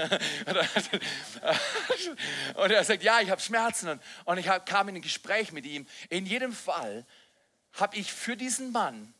und 2.56 2.72
er 2.72 2.84
sagt, 2.84 3.04
ja, 3.04 3.22
ich 3.22 3.30
habe 3.30 3.42
Schmerzen. 3.42 4.00
Und 4.26 4.38
ich 4.38 4.48
kam 4.66 4.90
in 4.90 4.96
ein 4.96 5.02
Gespräch 5.02 5.52
mit 5.52 5.66
ihm. 5.66 5.86
In 6.10 6.26
jedem 6.26 6.54
Fall 6.54 7.06
habe 7.74 7.96
ich 7.98 8.12
für 8.12 8.36
diesen 8.36 8.72
Mann 8.72 9.14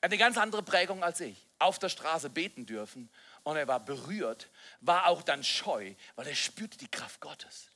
eine 0.00 0.18
ganz 0.18 0.36
andere 0.36 0.62
Prägung 0.62 1.02
als 1.02 1.20
ich 1.20 1.44
auf 1.58 1.78
der 1.78 1.88
Straße 1.88 2.30
beten 2.30 2.66
dürfen 2.66 3.08
und 3.42 3.56
er 3.56 3.68
war 3.68 3.80
berührt, 3.80 4.48
war 4.86 5.06
auch 5.06 5.22
dann 5.22 5.44
scheu, 5.44 5.94
weil 6.16 6.26
er 6.26 6.34
spürte 6.34 6.78
die 6.78 6.90
Kraft 6.90 7.20
Gottes. 7.20 7.70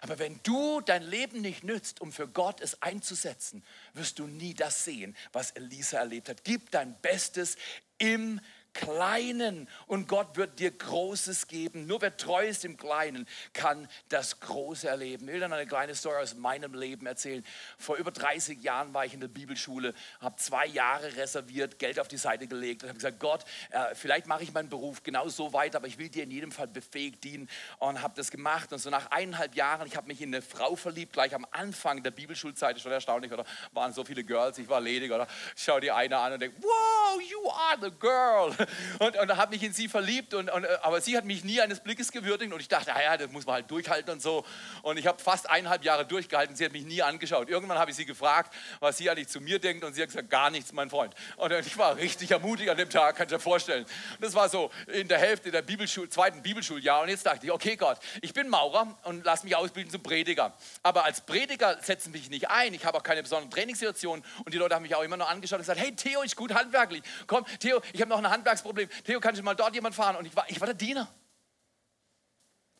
Aber 0.00 0.18
wenn 0.18 0.40
du 0.42 0.80
dein 0.80 1.02
Leben 1.02 1.40
nicht 1.40 1.64
nützt, 1.64 2.00
um 2.00 2.12
für 2.12 2.28
Gott 2.28 2.60
es 2.60 2.82
einzusetzen, 2.82 3.64
wirst 3.94 4.18
du 4.18 4.26
nie 4.26 4.54
das 4.54 4.84
sehen, 4.84 5.16
was 5.32 5.52
Elisa 5.52 5.98
erlebt 5.98 6.28
hat. 6.28 6.44
Gib 6.44 6.70
dein 6.70 7.00
Bestes 7.00 7.56
im 7.98 8.40
Kleinen 8.76 9.68
und 9.86 10.06
Gott 10.06 10.36
wird 10.36 10.58
dir 10.58 10.70
Großes 10.70 11.48
geben. 11.48 11.86
Nur 11.86 12.02
wer 12.02 12.16
treu 12.16 12.46
ist 12.46 12.64
im 12.64 12.76
Kleinen, 12.76 13.26
kann 13.54 13.88
das 14.10 14.40
Große 14.40 14.86
erleben. 14.86 15.28
Ich 15.28 15.34
will 15.34 15.40
dann 15.40 15.52
eine 15.52 15.66
kleine 15.66 15.94
Story 15.94 16.22
aus 16.22 16.34
meinem 16.34 16.74
Leben 16.74 17.06
erzählen. 17.06 17.44
Vor 17.78 17.96
über 17.96 18.10
30 18.10 18.62
Jahren 18.62 18.92
war 18.92 19.06
ich 19.06 19.14
in 19.14 19.20
der 19.20 19.28
Bibelschule, 19.28 19.94
habe 20.20 20.36
zwei 20.36 20.66
Jahre 20.66 21.16
reserviert, 21.16 21.78
Geld 21.78 21.98
auf 21.98 22.08
die 22.08 22.18
Seite 22.18 22.46
gelegt 22.46 22.82
und 22.82 22.90
habe 22.90 22.98
gesagt, 22.98 23.18
Gott, 23.18 23.44
äh, 23.70 23.94
vielleicht 23.94 24.26
mache 24.26 24.42
ich 24.42 24.52
meinen 24.52 24.68
Beruf 24.68 25.02
genau 25.02 25.28
so 25.28 25.52
weiter, 25.52 25.78
aber 25.78 25.86
ich 25.86 25.98
will 25.98 26.10
dir 26.10 26.24
in 26.24 26.30
jedem 26.30 26.52
Fall 26.52 26.68
befähigt 26.68 27.24
dienen 27.24 27.48
und 27.78 28.02
habe 28.02 28.14
das 28.14 28.30
gemacht. 28.30 28.72
Und 28.72 28.78
so 28.78 28.90
nach 28.90 29.10
eineinhalb 29.10 29.54
Jahren, 29.54 29.86
ich 29.86 29.96
habe 29.96 30.06
mich 30.06 30.20
in 30.20 30.34
eine 30.34 30.42
Frau 30.42 30.76
verliebt, 30.76 31.14
gleich 31.14 31.34
am 31.34 31.46
Anfang 31.50 32.02
der 32.02 32.10
Bibelschulzeit, 32.10 32.76
ist 32.76 32.82
schon 32.82 32.92
erstaunlich, 32.92 33.32
oder 33.32 33.46
waren 33.72 33.92
so 33.94 34.04
viele 34.04 34.22
Girls, 34.22 34.58
ich 34.58 34.68
war 34.68 34.80
ledig, 34.80 35.10
oder 35.10 35.26
schau 35.56 35.80
die 35.80 35.90
eine 35.90 36.18
an 36.18 36.34
und 36.34 36.40
denke, 36.42 36.56
wow, 36.60 37.20
you 37.22 37.50
are 37.50 37.78
the 37.80 37.90
girl. 37.98 38.54
Und, 38.98 39.16
und 39.18 39.36
habe 39.36 39.52
mich 39.52 39.62
in 39.62 39.72
sie 39.72 39.88
verliebt. 39.88 40.34
Und, 40.34 40.50
und, 40.50 40.66
aber 40.82 41.00
sie 41.00 41.16
hat 41.16 41.24
mich 41.24 41.44
nie 41.44 41.60
eines 41.60 41.80
Blickes 41.80 42.12
gewürdigt 42.12 42.52
und 42.52 42.60
ich 42.60 42.68
dachte, 42.68 42.90
naja, 42.90 43.16
das 43.16 43.30
muss 43.30 43.46
man 43.46 43.56
halt 43.56 43.70
durchhalten 43.70 44.12
und 44.12 44.22
so. 44.22 44.44
Und 44.82 44.98
ich 44.98 45.06
habe 45.06 45.22
fast 45.22 45.48
eineinhalb 45.48 45.84
Jahre 45.84 46.06
durchgehalten. 46.06 46.56
Sie 46.56 46.64
hat 46.64 46.72
mich 46.72 46.84
nie 46.84 47.02
angeschaut. 47.02 47.48
Irgendwann 47.48 47.78
habe 47.78 47.90
ich 47.90 47.96
sie 47.96 48.06
gefragt, 48.06 48.52
was 48.80 48.96
sie 48.96 49.10
eigentlich 49.10 49.28
zu 49.28 49.40
mir 49.40 49.58
denkt 49.58 49.84
und 49.84 49.94
sie 49.94 50.02
hat 50.02 50.08
gesagt, 50.08 50.30
gar 50.30 50.50
nichts, 50.50 50.72
mein 50.72 50.90
Freund. 50.90 51.14
Und 51.36 51.52
ich 51.52 51.76
war 51.78 51.96
richtig 51.96 52.30
ermutigt 52.30 52.70
an 52.70 52.76
dem 52.76 52.90
Tag, 52.90 53.16
kannst 53.16 53.32
du 53.32 53.36
dir 53.36 53.42
vorstellen. 53.42 53.86
Das 54.20 54.34
war 54.34 54.48
so 54.48 54.70
in 54.86 55.08
der 55.08 55.18
Hälfte 55.18 55.50
der 55.50 55.62
Bibelschul 55.62 56.08
zweiten 56.08 56.42
Bibelschuljahr. 56.42 57.02
Und 57.02 57.08
jetzt 57.08 57.26
dachte 57.26 57.46
ich, 57.46 57.52
okay 57.52 57.76
Gott, 57.76 57.98
ich 58.20 58.32
bin 58.32 58.48
Maurer 58.48 58.96
und 59.04 59.24
lass 59.24 59.44
mich 59.44 59.56
ausbilden 59.56 59.90
zum 59.90 60.02
Prediger. 60.02 60.54
Aber 60.82 61.04
als 61.04 61.20
Prediger 61.20 61.78
setzen 61.82 62.12
mich 62.12 62.30
nicht 62.30 62.50
ein. 62.50 62.74
Ich 62.74 62.84
habe 62.84 62.98
auch 62.98 63.02
keine 63.02 63.22
besonderen 63.22 63.50
Trainingssituationen. 63.50 64.24
Und 64.44 64.54
die 64.54 64.58
Leute 64.58 64.74
haben 64.74 64.82
mich 64.82 64.94
auch 64.94 65.02
immer 65.02 65.16
noch 65.16 65.28
angeschaut 65.30 65.58
und 65.58 65.62
gesagt, 65.62 65.80
hey 65.80 65.94
Theo, 65.94 66.22
ich 66.22 66.36
gut 66.36 66.54
handwerklich. 66.54 67.02
Komm, 67.26 67.44
Theo, 67.60 67.80
ich 67.92 68.00
habe 68.00 68.10
noch 68.10 68.18
ein 68.18 68.30
Handwerksproblem. 68.56 68.88
Theo, 69.04 69.20
kannst 69.20 69.38
du 69.38 69.44
mal 69.44 69.54
dort 69.54 69.74
jemand 69.74 69.94
fahren? 69.94 70.16
Und 70.16 70.26
ich 70.26 70.34
war, 70.34 70.48
ich 70.48 70.60
war 70.60 70.66
der 70.66 70.74
Diener. 70.74 71.12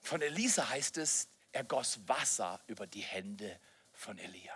Von 0.00 0.22
Elisa 0.22 0.68
heißt 0.68 0.98
es, 0.98 1.28
er 1.52 1.64
goss 1.64 2.00
Wasser 2.06 2.60
über 2.66 2.86
die 2.86 3.02
Hände 3.02 3.58
von 3.92 4.18
Elia. 4.18 4.54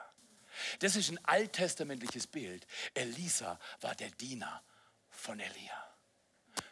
Das 0.80 0.96
ist 0.96 1.10
ein 1.10 1.24
alttestamentliches 1.24 2.26
Bild. 2.26 2.66
Elisa 2.94 3.58
war 3.80 3.94
der 3.94 4.10
Diener 4.10 4.62
von 5.08 5.40
Elia. 5.40 5.96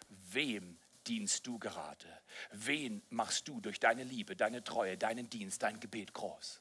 Wem 0.08 0.78
dienst 1.06 1.46
du 1.46 1.58
gerade? 1.58 2.06
Wen 2.52 3.02
machst 3.08 3.48
du 3.48 3.60
durch 3.60 3.80
deine 3.80 4.04
Liebe, 4.04 4.36
deine 4.36 4.62
Treue, 4.62 4.98
deinen 4.98 5.30
Dienst, 5.30 5.62
dein 5.62 5.80
Gebet 5.80 6.12
groß? 6.12 6.60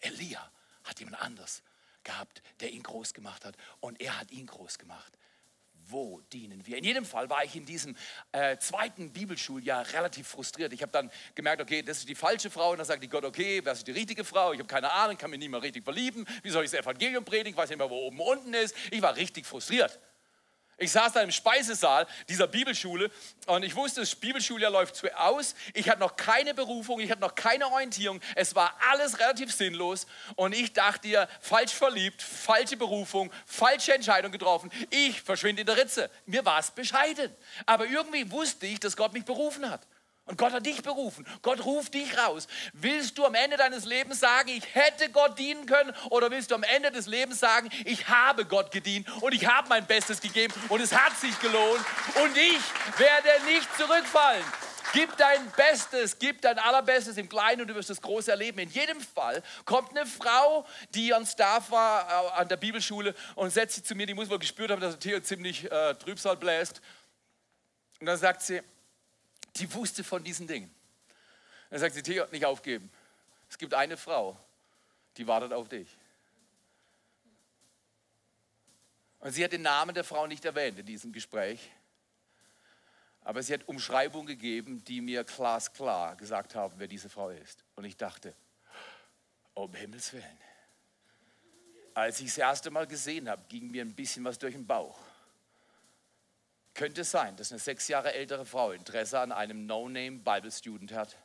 Elia 0.00 0.50
hat 0.84 1.00
jemand 1.00 1.20
anders 1.20 1.62
gehabt, 2.04 2.42
der 2.60 2.70
ihn 2.70 2.82
groß 2.82 3.12
gemacht 3.12 3.44
hat 3.44 3.56
und 3.80 4.00
er 4.00 4.20
hat 4.20 4.30
ihn 4.30 4.46
groß 4.46 4.78
gemacht. 4.78 5.18
Wo 5.88 6.20
dienen 6.32 6.64
wir? 6.66 6.78
In 6.78 6.84
jedem 6.84 7.04
Fall 7.04 7.28
war 7.28 7.44
ich 7.44 7.56
in 7.56 7.66
diesem 7.66 7.96
äh, 8.32 8.56
zweiten 8.58 9.12
Bibelschuljahr 9.12 9.92
relativ 9.92 10.28
frustriert. 10.28 10.72
Ich 10.72 10.82
habe 10.82 10.92
dann 10.92 11.10
gemerkt, 11.34 11.60
okay, 11.60 11.82
das 11.82 11.98
ist 11.98 12.08
die 12.08 12.14
falsche 12.14 12.50
Frau. 12.50 12.70
Und 12.70 12.78
dann 12.78 12.86
sagt 12.86 13.02
die 13.02 13.08
Gott, 13.08 13.24
okay, 13.24 13.60
wer 13.64 13.72
ist 13.72 13.86
die 13.86 13.92
richtige 13.92 14.24
Frau? 14.24 14.52
Ich 14.52 14.58
habe 14.58 14.68
keine 14.68 14.92
Ahnung, 14.92 15.18
kann 15.18 15.30
mich 15.30 15.38
nicht 15.38 15.50
mehr 15.50 15.62
richtig 15.62 15.84
verlieben. 15.84 16.26
Wie 16.42 16.50
soll 16.50 16.64
ich 16.64 16.70
das 16.70 16.80
Evangelium 16.80 17.24
predigen? 17.24 17.50
Ich 17.50 17.56
weiß 17.56 17.68
nicht 17.68 17.78
mehr, 17.78 17.90
wo 17.90 17.96
oben 17.96 18.20
und 18.20 18.36
unten 18.36 18.54
ist. 18.54 18.74
Ich 18.90 19.02
war 19.02 19.16
richtig 19.16 19.46
frustriert. 19.46 19.98
Ich 20.78 20.92
saß 20.92 21.14
da 21.14 21.22
im 21.22 21.30
Speisesaal 21.30 22.06
dieser 22.28 22.46
Bibelschule 22.46 23.10
und 23.46 23.62
ich 23.62 23.74
wusste, 23.74 24.04
Bibelschuljahr 24.20 24.70
läuft 24.70 24.96
zu 24.96 25.08
aus. 25.18 25.54
Ich 25.72 25.88
hatte 25.88 26.00
noch 26.00 26.16
keine 26.16 26.52
Berufung, 26.52 27.00
ich 27.00 27.10
hatte 27.10 27.22
noch 27.22 27.34
keine 27.34 27.66
Orientierung. 27.68 28.20
Es 28.34 28.54
war 28.54 28.76
alles 28.90 29.18
relativ 29.18 29.54
sinnlos 29.54 30.06
und 30.34 30.54
ich 30.54 30.74
dachte 30.74 31.08
dir, 31.08 31.28
falsch 31.40 31.72
verliebt, 31.72 32.20
falsche 32.20 32.76
Berufung, 32.76 33.32
falsche 33.46 33.94
Entscheidung 33.94 34.32
getroffen. 34.32 34.70
Ich 34.90 35.22
verschwinde 35.22 35.62
in 35.62 35.66
der 35.66 35.78
Ritze. 35.78 36.10
Mir 36.26 36.44
war 36.44 36.58
es 36.58 36.70
bescheiden. 36.70 37.34
Aber 37.64 37.86
irgendwie 37.86 38.30
wusste 38.30 38.66
ich, 38.66 38.78
dass 38.78 38.98
Gott 38.98 39.14
mich 39.14 39.24
berufen 39.24 39.70
hat. 39.70 39.80
Und 40.26 40.38
Gott 40.38 40.52
hat 40.52 40.66
dich 40.66 40.82
berufen. 40.82 41.24
Gott 41.42 41.64
ruft 41.64 41.94
dich 41.94 42.18
raus. 42.18 42.48
Willst 42.72 43.16
du 43.16 43.24
am 43.24 43.34
Ende 43.34 43.56
deines 43.56 43.84
Lebens 43.84 44.18
sagen, 44.18 44.48
ich 44.48 44.74
hätte 44.74 45.08
Gott 45.10 45.38
dienen 45.38 45.66
können? 45.66 45.94
Oder 46.10 46.32
willst 46.32 46.50
du 46.50 46.56
am 46.56 46.64
Ende 46.64 46.90
des 46.90 47.06
Lebens 47.06 47.38
sagen, 47.38 47.70
ich 47.84 48.08
habe 48.08 48.44
Gott 48.44 48.72
gedient 48.72 49.08
und 49.22 49.32
ich 49.32 49.46
habe 49.46 49.68
mein 49.68 49.86
Bestes 49.86 50.20
gegeben 50.20 50.52
und 50.68 50.80
es 50.80 50.92
hat 50.92 51.16
sich 51.16 51.38
gelohnt 51.38 51.84
und 52.24 52.36
ich 52.36 52.98
werde 52.98 53.44
nicht 53.46 53.68
zurückfallen? 53.76 54.44
Gib 54.92 55.16
dein 55.16 55.48
Bestes, 55.52 56.18
gib 56.18 56.40
dein 56.40 56.58
Allerbestes 56.58 57.16
im 57.18 57.28
Kleinen 57.28 57.60
und 57.60 57.68
du 57.68 57.74
wirst 57.76 57.90
das 57.90 58.00
Große 58.00 58.30
erleben. 58.30 58.58
In 58.58 58.70
jedem 58.70 59.00
Fall 59.00 59.42
kommt 59.64 59.90
eine 59.90 60.06
Frau, 60.06 60.66
die 60.90 61.14
an 61.14 61.24
Staff 61.24 61.70
war 61.70 62.08
äh, 62.08 62.40
an 62.40 62.48
der 62.48 62.56
Bibelschule 62.56 63.14
und 63.36 63.50
setzt 63.50 63.76
sich 63.76 63.84
zu 63.84 63.94
mir, 63.94 64.06
die 64.06 64.14
muss 64.14 64.28
wohl 64.28 64.38
gespürt 64.38 64.70
haben, 64.70 64.80
dass 64.80 64.98
der 64.98 65.00
Theo 65.00 65.20
ziemlich 65.20 65.70
äh, 65.70 65.94
Trübsal 65.94 66.36
bläst. 66.36 66.80
Und 68.00 68.06
dann 68.06 68.18
sagt 68.18 68.42
sie, 68.42 68.62
die 69.58 69.72
wusste 69.74 70.04
von 70.04 70.22
diesen 70.22 70.46
Dingen. 70.46 70.74
Dann 71.70 71.80
sagt 71.80 71.94
sie, 71.94 72.02
Theo, 72.02 72.26
nicht 72.30 72.44
aufgeben. 72.44 72.90
Es 73.48 73.58
gibt 73.58 73.74
eine 73.74 73.96
Frau, 73.96 74.38
die 75.16 75.26
wartet 75.26 75.52
auf 75.52 75.68
dich. 75.68 75.96
Und 79.20 79.32
sie 79.32 79.42
hat 79.42 79.52
den 79.52 79.62
Namen 79.62 79.94
der 79.94 80.04
Frau 80.04 80.26
nicht 80.26 80.44
erwähnt 80.44 80.78
in 80.78 80.86
diesem 80.86 81.12
Gespräch. 81.12 81.70
Aber 83.22 83.42
sie 83.42 83.54
hat 83.54 83.66
Umschreibungen 83.66 84.26
gegeben, 84.26 84.84
die 84.84 85.00
mir 85.00 85.24
glasklar 85.24 86.14
gesagt 86.16 86.54
haben, 86.54 86.74
wer 86.78 86.86
diese 86.86 87.08
Frau 87.08 87.30
ist. 87.30 87.64
Und 87.74 87.84
ich 87.84 87.96
dachte, 87.96 88.34
um 89.54 89.74
Himmels 89.74 90.12
Willen. 90.12 90.38
Als 91.94 92.20
ich 92.20 92.26
das 92.26 92.38
erste 92.38 92.70
Mal 92.70 92.86
gesehen 92.86 93.28
habe, 93.28 93.42
ging 93.48 93.70
mir 93.70 93.82
ein 93.82 93.94
bisschen 93.94 94.22
was 94.22 94.38
durch 94.38 94.54
den 94.54 94.66
Bauch. 94.66 95.00
Könnte 96.76 97.04
sein, 97.04 97.34
dass 97.36 97.52
eine 97.52 97.58
sechs 97.58 97.88
Jahre 97.88 98.12
ältere 98.12 98.44
Frau 98.44 98.70
Interesse 98.70 99.18
an 99.18 99.32
einem 99.32 99.64
No-Name 99.64 100.18
Bible 100.18 100.50
Student 100.50 100.92
hat? 100.92 101.16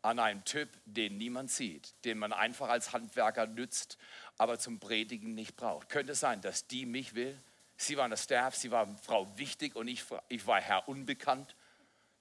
An 0.00 0.18
einem 0.18 0.46
Typ, 0.46 0.70
den 0.86 1.18
niemand 1.18 1.50
sieht, 1.50 1.92
den 2.06 2.16
man 2.16 2.32
einfach 2.32 2.70
als 2.70 2.94
Handwerker 2.94 3.46
nützt, 3.46 3.98
aber 4.38 4.58
zum 4.58 4.80
Predigen 4.80 5.34
nicht 5.34 5.56
braucht. 5.56 5.90
Könnte 5.90 6.12
es 6.12 6.20
sein, 6.20 6.40
dass 6.40 6.68
die 6.68 6.86
mich 6.86 7.14
will? 7.14 7.38
Sie 7.76 7.98
war 7.98 8.06
in 8.06 8.10
der 8.12 8.16
Staff, 8.16 8.54
sie 8.54 8.70
war 8.70 8.88
Frau 9.02 9.36
wichtig 9.36 9.76
und 9.76 9.88
ich, 9.88 10.04
ich 10.30 10.46
war 10.46 10.58
Herr 10.58 10.88
unbekannt. 10.88 11.54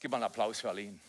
Gib 0.02 0.12
mal 0.12 0.18
einen 0.18 0.26
Applaus 0.26 0.60
für 0.60 0.72
Aline. 0.72 1.00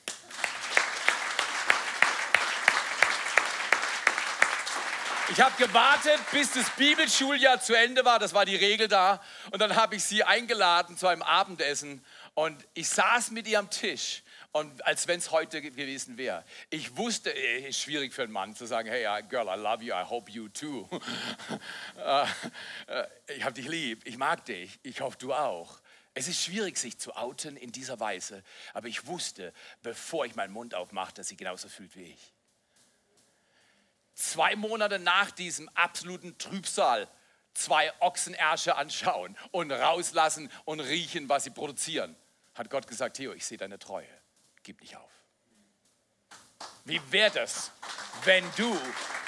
Ich 5.32 5.40
habe 5.40 5.56
gewartet, 5.56 6.20
bis 6.30 6.52
das 6.52 6.68
Bibelschuljahr 6.76 7.58
zu 7.58 7.72
Ende 7.72 8.04
war. 8.04 8.18
Das 8.18 8.34
war 8.34 8.44
die 8.44 8.54
Regel 8.54 8.86
da. 8.86 9.18
Und 9.50 9.62
dann 9.62 9.76
habe 9.76 9.96
ich 9.96 10.04
sie 10.04 10.22
eingeladen 10.22 10.98
zu 10.98 11.06
einem 11.06 11.22
Abendessen. 11.22 12.04
Und 12.34 12.62
ich 12.74 12.90
saß 12.90 13.30
mit 13.30 13.48
ihr 13.48 13.58
am 13.58 13.70
Tisch. 13.70 14.24
Und 14.50 14.86
als 14.86 15.08
wenn 15.08 15.18
es 15.18 15.30
heute 15.30 15.62
gewesen 15.62 16.18
wäre. 16.18 16.44
Ich 16.68 16.98
wusste, 16.98 17.34
es 17.34 17.64
äh, 17.64 17.68
ist 17.70 17.80
schwierig 17.80 18.12
für 18.12 18.24
einen 18.24 18.32
Mann 18.32 18.54
zu 18.54 18.66
sagen, 18.66 18.90
hey, 18.90 19.06
girl, 19.30 19.48
I 19.48 19.58
love 19.58 19.82
you, 19.82 19.94
I 19.94 20.04
hope 20.04 20.30
you 20.30 20.48
too. 20.48 20.86
Äh, 21.96 22.26
äh, 22.88 23.06
ich 23.34 23.44
habe 23.44 23.54
dich 23.54 23.68
lieb, 23.68 24.02
ich 24.04 24.18
mag 24.18 24.44
dich, 24.44 24.80
ich 24.82 25.00
hoffe 25.00 25.16
du 25.16 25.32
auch. 25.32 25.80
Es 26.12 26.28
ist 26.28 26.42
schwierig, 26.42 26.76
sich 26.76 26.98
zu 26.98 27.16
outen 27.16 27.56
in 27.56 27.72
dieser 27.72 27.98
Weise. 28.00 28.42
Aber 28.74 28.88
ich 28.88 29.06
wusste, 29.06 29.54
bevor 29.82 30.26
ich 30.26 30.34
meinen 30.34 30.52
Mund 30.52 30.74
aufmachte, 30.74 31.22
dass 31.22 31.28
sie 31.28 31.36
genauso 31.36 31.70
fühlt 31.70 31.96
wie 31.96 32.02
ich 32.02 32.32
zwei 34.14 34.56
Monate 34.56 34.98
nach 34.98 35.30
diesem 35.30 35.68
absoluten 35.70 36.36
Trübsal 36.38 37.08
zwei 37.54 37.92
Ochsenersche 38.00 38.76
anschauen 38.76 39.36
und 39.50 39.70
rauslassen 39.70 40.50
und 40.64 40.80
riechen, 40.80 41.28
was 41.28 41.44
sie 41.44 41.50
produzieren, 41.50 42.16
hat 42.54 42.70
Gott 42.70 42.86
gesagt, 42.86 43.16
Theo, 43.16 43.32
ich 43.32 43.44
sehe 43.44 43.58
deine 43.58 43.78
Treue, 43.78 44.08
gib 44.62 44.80
nicht 44.80 44.96
auf. 44.96 45.11
Wie 46.84 47.00
wäre 47.10 47.30
das, 47.30 47.70
wenn 48.24 48.44
du 48.56 48.76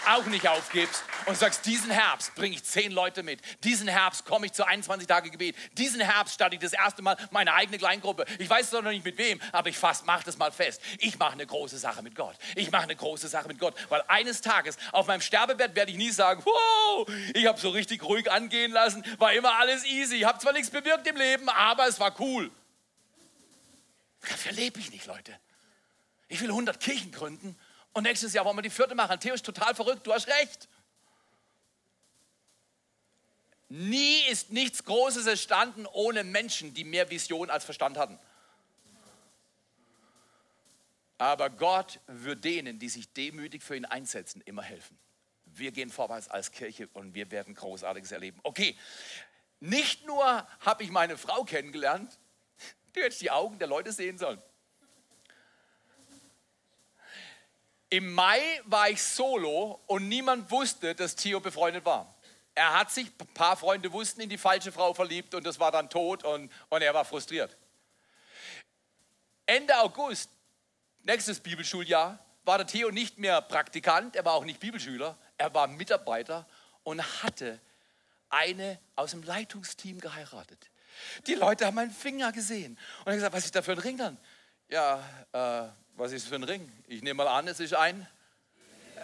auch 0.06 0.26
nicht 0.26 0.46
aufgibst 0.48 1.02
und 1.26 1.36
sagst, 1.36 1.64
diesen 1.66 1.90
Herbst 1.90 2.34
bringe 2.34 2.54
ich 2.54 2.64
zehn 2.64 2.92
Leute 2.92 3.22
mit. 3.22 3.40
Diesen 3.64 3.88
Herbst 3.88 4.24
komme 4.24 4.46
ich 4.46 4.52
zu 4.52 4.66
21 4.66 5.06
Tage 5.06 5.30
Gebet. 5.30 5.56
Diesen 5.72 6.00
Herbst 6.00 6.34
starte 6.34 6.56
ich 6.56 6.60
das 6.60 6.72
erste 6.72 7.02
Mal 7.02 7.16
meine 7.30 7.54
eigene 7.54 7.78
Kleingruppe. 7.78 8.24
Ich 8.38 8.48
weiß 8.48 8.72
noch 8.72 8.82
nicht 8.82 9.04
mit 9.04 9.18
wem, 9.18 9.40
aber 9.52 9.68
ich 9.68 9.80
mache 9.80 10.24
das 10.24 10.36
mal 10.36 10.52
fest. 10.52 10.80
Ich 10.98 11.18
mache 11.18 11.32
eine 11.32 11.46
große 11.46 11.78
Sache 11.78 12.02
mit 12.02 12.14
Gott. 12.14 12.36
Ich 12.54 12.70
mache 12.70 12.84
eine 12.84 12.96
große 12.96 13.28
Sache 13.28 13.48
mit 13.48 13.58
Gott, 13.58 13.74
weil 13.88 14.02
eines 14.08 14.40
Tages 14.40 14.76
auf 14.92 15.06
meinem 15.06 15.20
Sterbebett 15.20 15.74
werde 15.74 15.90
ich 15.90 15.96
nie 15.96 16.10
sagen, 16.10 16.42
wow, 16.44 17.08
ich 17.34 17.46
habe 17.46 17.58
so 17.58 17.70
richtig 17.70 18.02
ruhig 18.02 18.30
angehen 18.30 18.72
lassen, 18.72 19.04
war 19.18 19.32
immer 19.32 19.58
alles 19.58 19.84
easy. 19.84 20.16
Ich 20.16 20.24
habe 20.24 20.38
zwar 20.38 20.52
nichts 20.52 20.70
bewirkt 20.70 21.06
im 21.06 21.16
Leben, 21.16 21.48
aber 21.48 21.86
es 21.86 21.98
war 22.00 22.14
cool. 22.20 22.50
Dafür 24.28 24.52
lebe 24.52 24.80
ich 24.80 24.90
nicht, 24.90 25.06
Leute. 25.06 25.38
Ich 26.34 26.40
will 26.40 26.48
100 26.48 26.80
Kirchen 26.80 27.12
gründen 27.12 27.56
und 27.92 28.02
nächstes 28.02 28.32
Jahr 28.32 28.44
wollen 28.44 28.56
wir 28.56 28.62
die 28.62 28.68
vierte 28.68 28.96
machen. 28.96 29.20
Theo 29.20 29.34
ist 29.34 29.46
total 29.46 29.72
verrückt, 29.72 30.04
du 30.04 30.12
hast 30.12 30.26
recht. 30.26 30.68
Nie 33.68 34.20
ist 34.28 34.50
nichts 34.50 34.84
Großes 34.84 35.28
entstanden 35.28 35.86
ohne 35.86 36.24
Menschen, 36.24 36.74
die 36.74 36.82
mehr 36.82 37.08
Vision 37.08 37.50
als 37.50 37.64
Verstand 37.64 37.96
hatten. 37.96 38.18
Aber 41.18 41.50
Gott 41.50 42.00
wird 42.08 42.42
denen, 42.42 42.80
die 42.80 42.88
sich 42.88 43.12
demütig 43.12 43.62
für 43.62 43.76
ihn 43.76 43.84
einsetzen, 43.84 44.42
immer 44.44 44.62
helfen. 44.62 44.98
Wir 45.44 45.70
gehen 45.70 45.88
vorwärts 45.88 46.26
als 46.26 46.50
Kirche 46.50 46.88
und 46.94 47.14
wir 47.14 47.30
werden 47.30 47.54
Großartiges 47.54 48.10
erleben. 48.10 48.40
Okay, 48.42 48.76
nicht 49.60 50.04
nur 50.04 50.48
habe 50.58 50.82
ich 50.82 50.90
meine 50.90 51.16
Frau 51.16 51.44
kennengelernt, 51.44 52.18
die 52.96 53.02
hätte 53.02 53.20
die 53.20 53.30
Augen 53.30 53.60
der 53.60 53.68
Leute 53.68 53.92
sehen 53.92 54.18
sollen. 54.18 54.42
Im 57.94 58.12
Mai 58.12 58.60
war 58.64 58.90
ich 58.90 59.00
solo 59.00 59.80
und 59.86 60.08
niemand 60.08 60.50
wusste, 60.50 60.96
dass 60.96 61.14
Theo 61.14 61.38
befreundet 61.38 61.84
war. 61.84 62.12
Er 62.52 62.76
hat 62.76 62.90
sich, 62.90 63.06
ein 63.06 63.26
paar 63.34 63.56
Freunde 63.56 63.92
wussten, 63.92 64.20
in 64.20 64.28
die 64.28 64.36
falsche 64.36 64.72
Frau 64.72 64.92
verliebt 64.92 65.32
und 65.32 65.46
das 65.46 65.60
war 65.60 65.70
dann 65.70 65.88
tot 65.88 66.24
und, 66.24 66.50
und 66.70 66.82
er 66.82 66.92
war 66.92 67.04
frustriert. 67.04 67.56
Ende 69.46 69.78
August, 69.78 70.28
nächstes 71.04 71.38
Bibelschuljahr, 71.38 72.18
war 72.44 72.58
der 72.58 72.66
Theo 72.66 72.90
nicht 72.90 73.18
mehr 73.18 73.40
Praktikant, 73.40 74.16
er 74.16 74.24
war 74.24 74.32
auch 74.32 74.44
nicht 74.44 74.58
Bibelschüler, 74.58 75.16
er 75.38 75.54
war 75.54 75.68
Mitarbeiter 75.68 76.48
und 76.82 77.00
hatte 77.22 77.60
eine 78.28 78.80
aus 78.96 79.12
dem 79.12 79.22
Leitungsteam 79.22 80.00
geheiratet. 80.00 80.68
Die 81.28 81.34
Leute 81.34 81.64
haben 81.64 81.76
meinen 81.76 81.92
Finger 81.92 82.32
gesehen. 82.32 82.76
Und 83.04 83.12
hat 83.12 83.14
gesagt, 83.14 83.36
was 83.36 83.44
ist 83.44 83.54
da 83.54 83.62
für 83.62 83.70
ein 83.70 83.78
Ring 83.78 83.96
dann? 83.96 84.18
Ja, 84.68 85.00
äh, 85.30 85.83
was 85.96 86.12
ist 86.12 86.26
für 86.26 86.34
ein 86.34 86.44
Ring? 86.44 86.70
Ich 86.88 87.02
nehme 87.02 87.24
mal 87.24 87.28
an, 87.28 87.48
es 87.48 87.60
ist 87.60 87.74
ein 87.74 88.06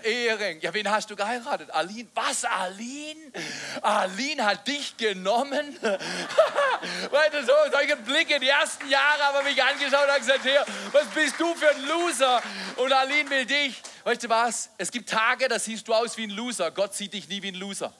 Ehering. 0.02 0.60
Ja, 0.60 0.72
wen 0.72 0.90
hast 0.90 1.10
du 1.10 1.16
geheiratet? 1.16 1.70
Aline. 1.70 2.08
Was, 2.14 2.44
Aline? 2.44 3.32
Aline 3.82 4.44
hat 4.44 4.66
dich 4.66 4.96
genommen? 4.96 5.76
weißt 5.82 7.34
du, 7.34 7.44
so, 7.44 7.52
solche 7.70 7.96
Blicke, 7.96 8.40
die 8.40 8.48
ersten 8.48 8.88
Jahre 8.88 9.22
haben 9.24 9.44
mich 9.44 9.62
angeschaut 9.62 10.08
und 10.08 10.16
gesagt, 10.16 10.44
hey, 10.44 10.58
was 10.92 11.06
bist 11.08 11.38
du 11.38 11.54
für 11.54 11.70
ein 11.70 11.86
Loser? 11.86 12.42
Und 12.76 12.92
Aline 12.92 13.28
will 13.30 13.44
dich. 13.44 13.82
Weißt 14.04 14.24
du 14.24 14.28
was? 14.28 14.70
Es 14.78 14.90
gibt 14.90 15.08
Tage, 15.08 15.48
da 15.48 15.58
siehst 15.58 15.86
du 15.86 15.94
aus 15.94 16.16
wie 16.16 16.24
ein 16.24 16.30
Loser. 16.30 16.70
Gott 16.70 16.94
sieht 16.94 17.12
dich 17.12 17.28
nie 17.28 17.42
wie 17.42 17.48
ein 17.48 17.56
Loser. 17.56 17.92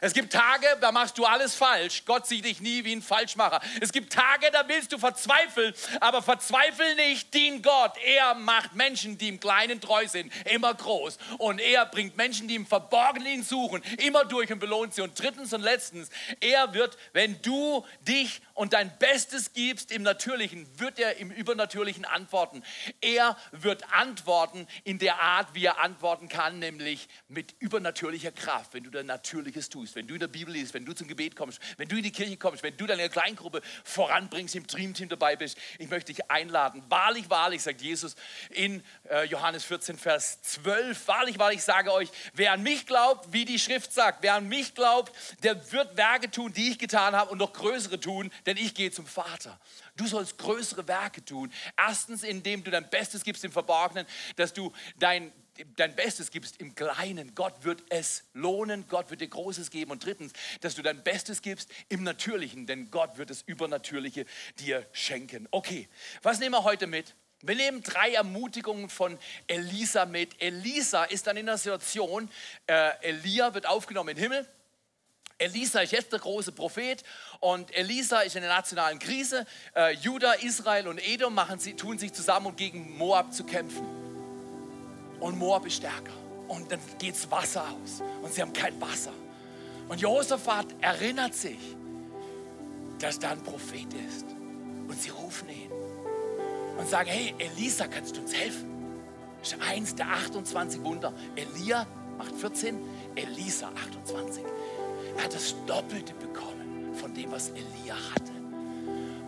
Es 0.00 0.14
gibt 0.14 0.32
Tage, 0.32 0.66
da 0.80 0.92
machst 0.92 1.18
du 1.18 1.24
alles 1.24 1.54
falsch. 1.54 2.04
Gott 2.04 2.26
sieht 2.26 2.44
dich 2.44 2.60
nie 2.60 2.84
wie 2.84 2.94
ein 2.94 3.02
Falschmacher. 3.02 3.60
Es 3.80 3.92
gibt 3.92 4.12
Tage, 4.12 4.50
da 4.52 4.66
willst 4.68 4.92
du 4.92 4.98
verzweifeln, 4.98 5.74
aber 6.00 6.22
verzweifel 6.22 6.94
nicht, 6.96 7.32
dien 7.34 7.62
Gott. 7.62 7.92
Er 8.04 8.34
macht 8.34 8.74
Menschen, 8.74 9.18
die 9.18 9.28
im 9.28 9.40
Kleinen 9.40 9.80
treu 9.80 10.06
sind, 10.08 10.32
immer 10.46 10.74
groß. 10.74 11.18
Und 11.38 11.60
er 11.60 11.86
bringt 11.86 12.16
Menschen, 12.16 12.48
die 12.48 12.54
im 12.54 12.66
Verborgenen 12.66 13.26
ihn 13.26 13.42
suchen, 13.42 13.82
immer 13.98 14.24
durch 14.24 14.50
und 14.52 14.58
belohnt 14.58 14.94
sie. 14.94 15.02
Und 15.02 15.18
drittens 15.20 15.52
und 15.52 15.62
letztens, 15.62 16.10
er 16.40 16.72
wird, 16.74 16.96
wenn 17.12 17.40
du 17.42 17.84
dich 18.00 18.40
und 18.54 18.72
dein 18.72 18.96
Bestes 18.98 19.52
gibst 19.52 19.92
im 19.92 20.02
Natürlichen, 20.02 20.66
wird 20.78 20.98
er 20.98 21.16
im 21.16 21.30
Übernatürlichen 21.30 22.04
antworten. 22.04 22.62
Er 23.00 23.36
wird 23.50 23.92
antworten 23.92 24.66
in 24.84 24.98
der 24.98 25.20
Art, 25.20 25.54
wie 25.54 25.64
er 25.64 25.80
antworten 25.80 26.28
kann, 26.28 26.58
nämlich 26.58 27.08
mit 27.28 27.54
übernatürlicher 27.58 28.32
Kraft, 28.32 28.74
wenn 28.74 28.84
du 28.84 28.90
dein 28.90 29.06
Natürliches 29.06 29.68
tust, 29.68 29.81
wenn 29.94 30.06
du 30.06 30.14
in 30.14 30.20
der 30.20 30.28
Bibel 30.28 30.54
liest, 30.54 30.74
wenn 30.74 30.84
du 30.84 30.92
zum 30.92 31.08
Gebet 31.08 31.36
kommst, 31.36 31.60
wenn 31.76 31.88
du 31.88 31.96
in 31.96 32.02
die 32.02 32.12
Kirche 32.12 32.36
kommst, 32.36 32.62
wenn 32.62 32.76
du 32.76 32.86
deine 32.86 33.08
Kleingruppe 33.08 33.60
voranbringst, 33.84 34.54
im 34.54 34.66
Dreamteam 34.66 35.08
dabei 35.08 35.36
bist. 35.36 35.58
Ich 35.78 35.90
möchte 35.90 36.12
dich 36.12 36.30
einladen. 36.30 36.82
Wahrlich, 36.88 37.28
wahrlich, 37.28 37.62
sagt 37.62 37.82
Jesus 37.82 38.14
in 38.50 38.82
äh, 39.10 39.24
Johannes 39.24 39.64
14, 39.64 39.98
Vers 39.98 40.40
12. 40.42 41.08
Wahrlich, 41.08 41.38
wahrlich, 41.38 41.62
sage 41.62 41.92
euch, 41.92 42.08
wer 42.34 42.52
an 42.52 42.62
mich 42.62 42.86
glaubt, 42.86 43.32
wie 43.32 43.44
die 43.44 43.58
Schrift 43.58 43.92
sagt, 43.92 44.22
wer 44.22 44.34
an 44.34 44.48
mich 44.48 44.74
glaubt, 44.74 45.12
der 45.42 45.72
wird 45.72 45.96
Werke 45.96 46.30
tun, 46.30 46.52
die 46.52 46.70
ich 46.70 46.78
getan 46.78 47.14
habe 47.16 47.30
und 47.30 47.38
noch 47.38 47.52
größere 47.52 47.98
tun, 47.98 48.30
denn 48.46 48.56
ich 48.56 48.74
gehe 48.74 48.90
zum 48.90 49.06
Vater. 49.06 49.58
Du 49.96 50.06
sollst 50.06 50.38
größere 50.38 50.88
Werke 50.88 51.24
tun. 51.24 51.52
Erstens, 51.76 52.22
indem 52.22 52.64
du 52.64 52.70
dein 52.70 52.88
Bestes 52.88 53.24
gibst 53.24 53.44
im 53.44 53.52
Verborgenen, 53.52 54.06
dass 54.36 54.52
du 54.52 54.72
dein, 54.98 55.32
dein 55.76 55.94
Bestes 55.94 56.30
gibst 56.30 56.60
im 56.60 56.74
Kleinen. 56.74 57.34
Gott 57.34 57.64
wird 57.64 57.82
es 57.88 58.24
lohnen, 58.32 58.86
Gott 58.88 59.10
wird 59.10 59.20
dir 59.20 59.28
Großes 59.28 59.70
geben. 59.70 59.90
Und 59.90 60.04
drittens, 60.04 60.32
dass 60.60 60.74
du 60.74 60.82
dein 60.82 61.02
Bestes 61.02 61.42
gibst 61.42 61.70
im 61.88 62.02
Natürlichen, 62.02 62.66
denn 62.66 62.90
Gott 62.90 63.18
wird 63.18 63.30
das 63.30 63.42
Übernatürliche 63.42 64.26
dir 64.58 64.86
schenken. 64.92 65.48
Okay, 65.50 65.88
was 66.22 66.38
nehmen 66.38 66.54
wir 66.54 66.64
heute 66.64 66.86
mit? 66.86 67.14
Wir 67.44 67.56
nehmen 67.56 67.82
drei 67.82 68.12
Ermutigungen 68.12 68.88
von 68.88 69.18
Elisa 69.48 70.06
mit. 70.06 70.40
Elisa 70.40 71.04
ist 71.04 71.26
dann 71.26 71.36
in 71.36 71.46
der 71.46 71.58
Situation, 71.58 72.30
äh, 72.68 72.90
Elia 73.02 73.52
wird 73.52 73.66
aufgenommen 73.66 74.10
in 74.10 74.16
den 74.16 74.22
Himmel. 74.22 74.48
Elisa 75.38 75.80
ist 75.80 75.90
jetzt 75.90 76.12
der 76.12 76.20
große 76.20 76.52
Prophet 76.52 77.02
und 77.40 77.74
Elisa 77.74 78.20
ist 78.20 78.36
in 78.36 78.42
der 78.42 78.54
nationalen 78.54 79.00
Krise. 79.00 79.44
Äh, 79.74 79.94
Juda, 79.94 80.34
Israel 80.34 80.86
und 80.86 80.98
Edom 80.98 81.34
machen 81.34 81.58
sie, 81.58 81.74
tun 81.74 81.98
sich 81.98 82.12
zusammen, 82.12 82.46
um 82.46 82.56
gegen 82.56 82.96
Moab 82.96 83.34
zu 83.34 83.44
kämpfen. 83.44 84.11
Und 85.22 85.38
Moab 85.38 85.64
ist 85.66 85.76
stärker. 85.76 86.12
Und 86.48 86.70
dann 86.72 86.80
geht 86.98 87.14
das 87.14 87.30
Wasser 87.30 87.62
aus 87.62 88.02
und 88.22 88.32
sie 88.34 88.42
haben 88.42 88.52
kein 88.52 88.78
Wasser. 88.80 89.12
Und 89.88 90.00
Josaphat 90.00 90.66
erinnert 90.80 91.32
sich, 91.34 91.76
dass 92.98 93.20
da 93.20 93.30
ein 93.30 93.40
Prophet 93.40 93.86
ist. 94.08 94.26
Und 94.88 95.00
sie 95.00 95.10
rufen 95.10 95.48
ihn 95.48 95.70
und 96.76 96.88
sagen, 96.88 97.08
hey, 97.08 97.34
Elisa, 97.38 97.86
kannst 97.86 98.16
du 98.16 98.20
uns 98.20 98.34
helfen? 98.34 98.68
Das 99.40 99.52
ist 99.52 99.62
eins 99.62 99.94
der 99.94 100.08
28 100.08 100.82
Wunder. 100.82 101.12
Elia 101.36 101.86
macht 102.18 102.34
14, 102.34 102.76
Elisa 103.14 103.68
28. 103.68 104.42
Er 105.16 105.24
hat 105.24 105.34
das 105.34 105.54
Doppelte 105.66 106.14
bekommen 106.14 106.94
von 106.94 107.14
dem, 107.14 107.30
was 107.30 107.50
Elia 107.50 107.94
hatte. 107.94 108.32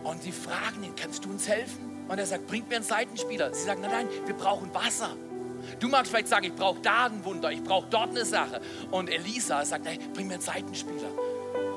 Und 0.03 0.23
sie 0.23 0.33
fragen 0.33 0.83
ihn, 0.83 0.93
kannst 0.95 1.23
du 1.23 1.29
uns 1.29 1.47
helfen? 1.47 2.05
Und 2.09 2.19
er 2.19 2.25
sagt, 2.25 2.47
bringt 2.47 2.67
mir 2.67 2.75
einen 2.75 2.85
Seitenspieler. 2.85 3.53
Sie 3.53 3.63
sagen, 3.63 3.79
nein, 3.81 3.91
nein, 3.91 4.07
wir 4.25 4.35
brauchen 4.35 4.73
Wasser. 4.73 5.15
Du 5.79 5.87
magst 5.87 6.11
vielleicht 6.11 6.27
sagen, 6.27 6.45
ich 6.45 6.55
brauche 6.55 6.79
da 6.81 7.05
ein 7.05 7.23
Wunder, 7.23 7.51
ich 7.51 7.63
brauche 7.63 7.87
dort 7.89 8.09
eine 8.09 8.25
Sache. 8.25 8.61
Und 8.91 9.09
Elisa 9.09 9.63
sagt, 9.65 9.85
nein, 9.85 9.99
bring 10.13 10.27
mir 10.27 10.33
einen 10.33 10.41
Seitenspieler. 10.41 11.09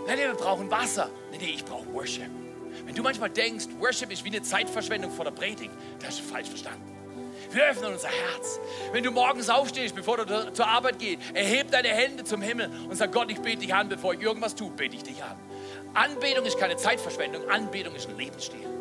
Nein, 0.06 0.18
nein, 0.18 0.28
wir 0.28 0.34
brauchen 0.34 0.70
Wasser. 0.70 1.10
Nein, 1.30 1.40
nein, 1.40 1.50
ich 1.54 1.64
brauche 1.64 1.92
Worship. 1.92 2.30
Wenn 2.84 2.94
du 2.94 3.02
manchmal 3.02 3.30
denkst, 3.30 3.66
Worship 3.78 4.10
ist 4.10 4.24
wie 4.24 4.30
eine 4.30 4.42
Zeitverschwendung 4.42 5.10
vor 5.10 5.24
der 5.24 5.32
Predigt, 5.32 5.72
das 5.98 6.08
hast 6.08 6.20
du 6.20 6.24
falsch 6.24 6.48
verstanden. 6.48 6.94
Wir 7.50 7.64
öffnen 7.64 7.92
unser 7.92 8.08
Herz. 8.08 8.60
Wenn 8.92 9.04
du 9.04 9.10
morgens 9.10 9.48
aufstehst, 9.48 9.94
bevor 9.94 10.18
du 10.18 10.52
zur 10.52 10.66
Arbeit 10.66 10.98
gehst, 10.98 11.22
erheb 11.34 11.70
deine 11.70 11.88
Hände 11.88 12.24
zum 12.24 12.42
Himmel 12.42 12.70
und 12.88 12.96
sag, 12.96 13.12
Gott, 13.12 13.30
ich 13.30 13.40
bete 13.40 13.58
dich 13.58 13.74
an, 13.74 13.88
bevor 13.88 14.14
ich 14.14 14.20
irgendwas 14.20 14.54
tue, 14.54 14.70
bete 14.70 14.96
ich 14.96 15.02
dich 15.02 15.22
an. 15.22 15.36
Anbetung 15.94 16.44
ist 16.44 16.58
keine 16.58 16.76
Zeitverschwendung, 16.76 17.48
Anbetung 17.48 17.94
ist 17.94 18.08
ein 18.08 18.16
Lebensstil. 18.16 18.77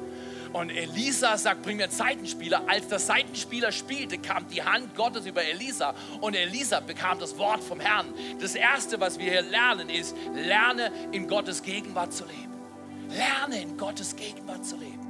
Und 0.54 0.70
Elisa 0.70 1.38
sagt, 1.38 1.64
bring 1.64 1.78
mir 1.78 1.84
einen 1.84 1.92
Seitenspieler. 1.92 2.64
Als 2.68 2.88
der 2.88 3.00
Seitenspieler 3.00 3.72
spielte, 3.72 4.18
kam 4.18 4.48
die 4.48 4.64
Hand 4.64 4.96
Gottes 4.96 5.26
über 5.26 5.44
Elisa 5.44 5.94
und 6.22 6.36
Elisa 6.36 6.80
bekam 6.80 7.20
das 7.20 7.38
Wort 7.38 7.64
vom 7.64 7.80
Herrn. 7.80 8.14
Das 8.40 8.56
Erste, 8.56 9.00
was 9.00 9.20
wir 9.20 9.32
hier 9.32 9.42
lernen, 9.42 9.90
ist, 9.90 10.16
lerne 10.34 10.92
in 11.12 11.28
Gottes 11.28 11.62
Gegenwart 11.64 12.14
zu 12.14 12.26
leben. 12.26 12.54
Lerne 13.10 13.62
in 13.62 13.78
Gottes 13.78 14.16
Gegenwart 14.16 14.66
zu 14.66 14.76
leben. 14.78 15.08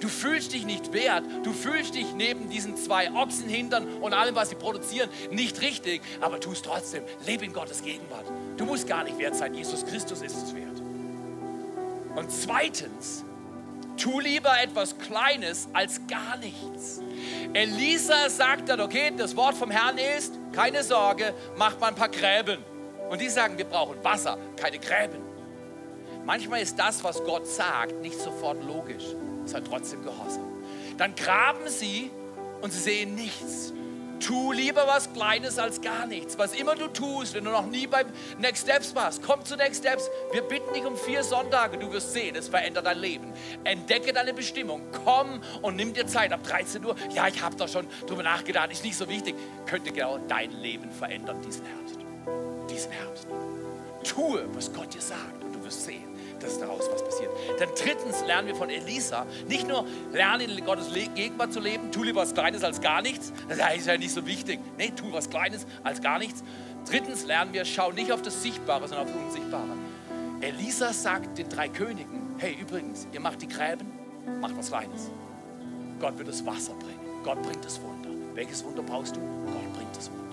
Du 0.00 0.08
fühlst 0.08 0.52
dich 0.52 0.64
nicht 0.64 0.92
wert. 0.92 1.24
Du 1.42 1.52
fühlst 1.52 1.94
dich 1.94 2.12
neben 2.14 2.48
diesen 2.48 2.76
zwei 2.76 3.12
Ochsenhintern 3.12 3.86
und 4.00 4.14
allem, 4.14 4.34
was 4.34 4.48
sie 4.48 4.54
produzieren, 4.54 5.10
nicht 5.30 5.60
richtig. 5.60 6.00
Aber 6.20 6.40
tu 6.40 6.52
es 6.52 6.62
trotzdem. 6.62 7.02
Lebe 7.26 7.44
in 7.44 7.52
Gottes 7.52 7.82
Gegenwart. 7.82 8.24
Du 8.56 8.64
musst 8.64 8.86
gar 8.86 9.04
nicht 9.04 9.18
wert 9.18 9.36
sein. 9.36 9.54
Jesus 9.54 9.84
Christus 9.84 10.22
ist 10.22 10.36
es 10.36 10.54
wert. 10.54 10.80
Und 12.16 12.30
zweitens, 12.30 13.24
tu 14.00 14.20
lieber 14.20 14.52
etwas 14.62 14.96
Kleines 14.98 15.68
als 15.72 16.00
gar 16.06 16.36
nichts. 16.38 17.00
Elisa 17.52 18.28
sagt 18.28 18.68
dann, 18.68 18.80
okay, 18.80 19.12
das 19.16 19.36
Wort 19.36 19.54
vom 19.54 19.70
Herrn 19.70 19.98
ist, 19.98 20.34
keine 20.52 20.82
Sorge, 20.82 21.34
mach 21.56 21.78
mal 21.78 21.88
ein 21.88 21.94
paar 21.94 22.08
Gräben. 22.08 22.58
Und 23.10 23.20
die 23.20 23.28
sagen, 23.28 23.58
wir 23.58 23.64
brauchen 23.64 24.02
Wasser, 24.02 24.38
keine 24.56 24.78
Gräben. 24.78 25.18
Manchmal 26.24 26.62
ist 26.62 26.78
das, 26.78 27.02
was 27.02 27.22
Gott 27.24 27.46
sagt, 27.46 28.00
nicht 28.00 28.18
sofort 28.18 28.62
logisch 28.64 29.04
seid 29.46 29.66
trotzdem 29.66 30.04
gehorsam. 30.04 30.44
Dann 30.96 31.14
graben 31.14 31.66
sie 31.66 32.10
und 32.60 32.72
sie 32.72 32.78
sehen 32.78 33.14
nichts. 33.14 33.72
Tu 34.20 34.52
lieber 34.52 34.86
was 34.86 35.12
Kleines 35.12 35.58
als 35.58 35.80
gar 35.80 36.06
nichts. 36.06 36.38
Was 36.38 36.54
immer 36.54 36.74
du 36.74 36.88
tust, 36.88 37.34
wenn 37.34 37.44
du 37.44 37.50
noch 37.50 37.66
nie 37.66 37.86
beim 37.86 38.06
Next 38.38 38.64
Steps 38.64 38.94
warst, 38.94 39.22
komm 39.22 39.44
zu 39.44 39.56
Next 39.56 39.80
Steps. 39.80 40.10
Wir 40.32 40.42
bitten 40.42 40.72
dich 40.74 40.84
um 40.84 40.96
vier 40.96 41.24
Sonntage. 41.24 41.78
Du 41.78 41.90
wirst 41.90 42.12
sehen, 42.12 42.36
es 42.36 42.48
verändert 42.48 42.86
dein 42.86 42.98
Leben. 42.98 43.32
Entdecke 43.64 44.12
deine 44.12 44.34
Bestimmung. 44.34 44.82
Komm 45.04 45.40
und 45.62 45.76
nimm 45.76 45.94
dir 45.94 46.06
Zeit 46.06 46.32
ab 46.32 46.42
13 46.42 46.84
Uhr. 46.84 46.94
Ja, 47.14 47.28
ich 47.28 47.42
habe 47.42 47.56
da 47.56 47.66
schon 47.66 47.86
drüber 48.06 48.22
nachgedacht. 48.22 48.70
Ist 48.70 48.84
nicht 48.84 48.96
so 48.96 49.08
wichtig. 49.08 49.34
Könnte 49.66 49.90
genau 49.90 50.18
dein 50.28 50.52
Leben 50.52 50.90
verändern 50.90 51.40
diesen 51.40 51.64
Herbst. 51.64 51.98
Diesen 52.70 52.92
Herbst. 52.92 53.26
Tue, 54.04 54.46
was 54.54 54.72
Gott 54.72 54.92
dir 54.92 55.00
sagt 55.00 55.42
und 55.42 55.54
du 55.54 55.64
wirst 55.64 55.84
sehen 55.84 56.09
dass 56.42 56.58
daraus 56.58 56.88
was 56.90 57.04
passiert. 57.04 57.30
Dann 57.58 57.68
drittens 57.76 58.24
lernen 58.26 58.48
wir 58.48 58.54
von 58.54 58.70
Elisa, 58.70 59.26
nicht 59.48 59.68
nur 59.68 59.86
lernen 60.12 60.50
in 60.50 60.64
Gottes 60.64 60.88
Gegenwart 61.14 61.52
zu 61.52 61.60
leben, 61.60 61.92
tu 61.92 62.02
lieber 62.02 62.22
was 62.22 62.34
Kleines 62.34 62.64
als 62.64 62.80
gar 62.80 63.02
nichts, 63.02 63.32
das 63.48 63.58
ist 63.76 63.86
ja 63.86 63.96
nicht 63.96 64.12
so 64.12 64.26
wichtig. 64.26 64.58
Nee, 64.76 64.92
tu 64.94 65.12
was 65.12 65.30
Kleines 65.30 65.66
als 65.82 66.00
gar 66.00 66.18
nichts. 66.18 66.42
Drittens 66.88 67.24
lernen 67.26 67.52
wir, 67.52 67.64
schau 67.64 67.92
nicht 67.92 68.12
auf 68.12 68.22
das 68.22 68.42
Sichtbare, 68.42 68.88
sondern 68.88 69.06
auf 69.06 69.12
das 69.12 69.22
Unsichtbare. 69.22 69.68
Elisa 70.40 70.92
sagt 70.92 71.36
den 71.38 71.48
drei 71.48 71.68
Königen, 71.68 72.34
hey 72.38 72.56
übrigens, 72.60 73.06
ihr 73.12 73.20
macht 73.20 73.42
die 73.42 73.48
Gräben, 73.48 73.86
macht 74.40 74.56
was 74.56 74.68
Kleines. 74.68 75.10
Gott 76.00 76.16
wird 76.16 76.28
das 76.28 76.44
Wasser 76.46 76.72
bringen. 76.74 77.22
Gott 77.22 77.42
bringt 77.42 77.64
das 77.64 77.80
Wunder. 77.82 78.08
Welches 78.34 78.64
Wunder 78.64 78.82
brauchst 78.82 79.16
du? 79.16 79.20
Gott 79.20 79.72
bringt 79.74 79.94
das 79.94 80.10
Wunder. 80.10 80.29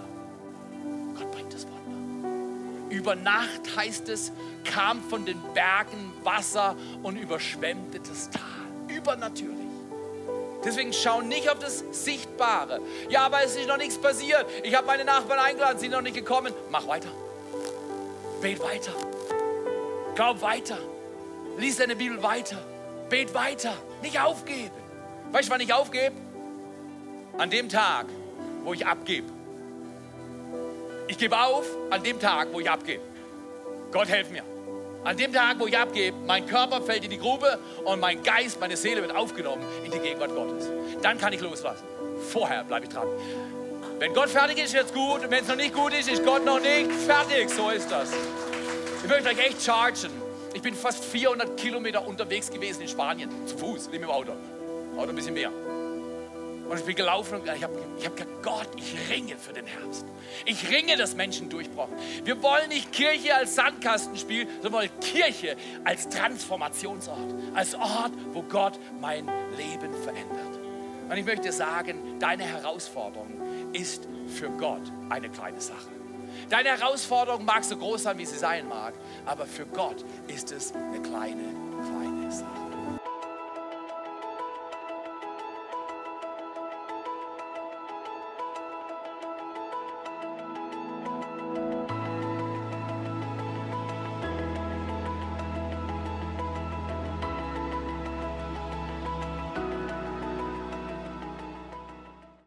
Über 2.89 3.15
Nacht 3.15 3.75
heißt 3.75 4.09
es, 4.09 4.31
kam 4.63 5.01
von 5.03 5.25
den 5.25 5.41
Bergen 5.53 6.13
Wasser 6.23 6.75
und 7.03 7.17
überschwemmte 7.17 7.99
das 7.99 8.29
Tal. 8.29 8.41
Übernatürlich. 8.87 9.67
Deswegen 10.63 10.91
schau 10.91 11.21
nicht 11.21 11.49
auf 11.49 11.59
das 11.59 11.83
Sichtbare. 11.91 12.81
Ja, 13.09 13.25
aber 13.25 13.43
es 13.43 13.55
ist 13.55 13.67
noch 13.67 13.77
nichts 13.77 13.97
passiert. 13.97 14.45
Ich 14.63 14.75
habe 14.75 14.87
meine 14.87 15.05
Nachbarn 15.05 15.39
eingeladen, 15.39 15.77
sie 15.77 15.85
sind 15.85 15.91
noch 15.91 16.01
nicht 16.01 16.15
gekommen. 16.15 16.53
Mach 16.69 16.87
weiter. 16.87 17.09
Bet 18.41 18.61
weiter. 18.61 18.91
Glaub 20.15 20.41
weiter. 20.41 20.77
Lies 21.57 21.77
deine 21.77 21.95
Bibel 21.95 22.21
weiter. 22.23 22.57
Bet 23.09 23.33
weiter. 23.33 23.73
Nicht 24.01 24.19
aufgeben. 24.19 24.71
Weißt 25.31 25.47
du, 25.47 25.53
wann 25.53 25.61
ich 25.61 25.73
aufgebe? 25.73 26.15
An 27.37 27.49
dem 27.49 27.69
Tag, 27.69 28.07
wo 28.63 28.73
ich 28.73 28.85
abgebe. 28.85 29.36
Ich 31.07 31.17
gebe 31.17 31.39
auf 31.39 31.65
an 31.89 32.03
dem 32.03 32.19
Tag, 32.19 32.49
wo 32.51 32.59
ich 32.59 32.69
abgebe. 32.69 33.01
Gott 33.91 34.09
helf 34.09 34.29
mir. 34.29 34.43
An 35.05 35.15
dem 35.15 35.31
Tag, 35.31 35.57
wo 35.57 35.67
ich 35.67 35.77
abgebe, 35.77 36.17
mein 36.25 36.45
Körper 36.45 36.81
fällt 36.81 37.05
in 37.05 37.11
die 37.11 37.17
Grube 37.17 37.57
und 37.85 38.01
mein 38.01 38.21
Geist, 38.23 38.59
meine 38.59 38.75
Seele 38.75 39.01
wird 39.01 39.15
aufgenommen 39.15 39.63
in 39.85 39.91
die 39.91 39.99
Gegenwart 39.99 40.35
Gottes. 40.35 40.67
Dann 41.01 41.17
kann 41.17 41.31
ich 41.31 41.39
loslassen. 41.39 41.85
Vorher 42.31 42.65
bleibe 42.65 42.87
ich 42.87 42.91
dran. 42.91 43.07
Wenn 43.99 44.13
Gott 44.13 44.29
fertig 44.29 44.57
ist, 44.57 44.75
ist 44.75 44.93
gut. 44.93 45.23
Und 45.23 45.31
wenn 45.31 45.43
es 45.43 45.47
noch 45.47 45.55
nicht 45.55 45.73
gut 45.73 45.93
ist, 45.93 46.09
ist 46.09 46.25
Gott 46.25 46.43
noch 46.43 46.59
nicht 46.59 46.91
fertig. 46.91 47.49
So 47.49 47.69
ist 47.69 47.89
das. 47.89 48.11
Ich 49.01 49.09
möchte 49.09 49.29
euch 49.29 49.39
echt 49.39 49.63
chargen. 49.63 50.11
Ich 50.53 50.61
bin 50.61 50.75
fast 50.75 51.05
400 51.05 51.55
Kilometer 51.55 52.05
unterwegs 52.05 52.51
gewesen 52.51 52.81
in 52.81 52.87
Spanien. 52.89 53.29
Zu 53.45 53.57
Fuß, 53.57 53.87
nicht 53.87 53.91
mit 53.93 54.01
dem 54.01 54.09
Auto. 54.09 54.33
Auto 54.97 55.09
ein 55.09 55.15
bisschen 55.15 55.33
mehr. 55.33 55.51
Und 56.69 56.77
ich 56.79 56.85
bin 56.85 56.95
gelaufen 56.95 57.39
und 57.39 57.47
ich 57.47 57.63
habe 57.63 57.73
ich 57.97 58.05
hab 58.05 58.15
gesagt, 58.15 58.43
Gott, 58.43 58.67
ich 58.75 59.09
ringe 59.09 59.37
für 59.37 59.53
den 59.53 59.65
Herbst. 59.65 60.05
Ich 60.45 60.69
ringe, 60.69 60.97
dass 60.97 61.15
Menschen 61.15 61.49
durchbrochen. 61.49 61.95
Wir 62.23 62.41
wollen 62.43 62.69
nicht 62.69 62.91
Kirche 62.91 63.35
als 63.35 63.55
Sandkastenspiel, 63.55 64.47
sondern 64.61 64.73
wollen 64.73 64.99
Kirche 64.99 65.55
als 65.85 66.09
Transformationsort. 66.09 67.33
Als 67.53 67.73
Ort, 67.75 68.11
wo 68.33 68.41
Gott 68.43 68.79
mein 68.99 69.27
Leben 69.55 69.93
verändert. 70.03 70.59
Und 71.09 71.15
ich 71.15 71.25
möchte 71.25 71.51
sagen, 71.53 72.19
deine 72.19 72.43
Herausforderung 72.43 73.71
ist 73.71 74.07
für 74.27 74.49
Gott 74.49 74.91
eine 75.09 75.29
kleine 75.29 75.61
Sache. 75.61 75.87
Deine 76.49 76.69
Herausforderung 76.69 77.45
mag 77.45 77.63
so 77.63 77.77
groß 77.77 78.03
sein, 78.03 78.17
wie 78.17 78.25
sie 78.25 78.37
sein 78.37 78.67
mag, 78.67 78.93
aber 79.25 79.45
für 79.45 79.65
Gott 79.65 80.03
ist 80.27 80.51
es 80.51 80.73
eine 80.73 81.01
kleine, 81.01 81.43
kleine 81.81 82.31
Sache. 82.31 82.66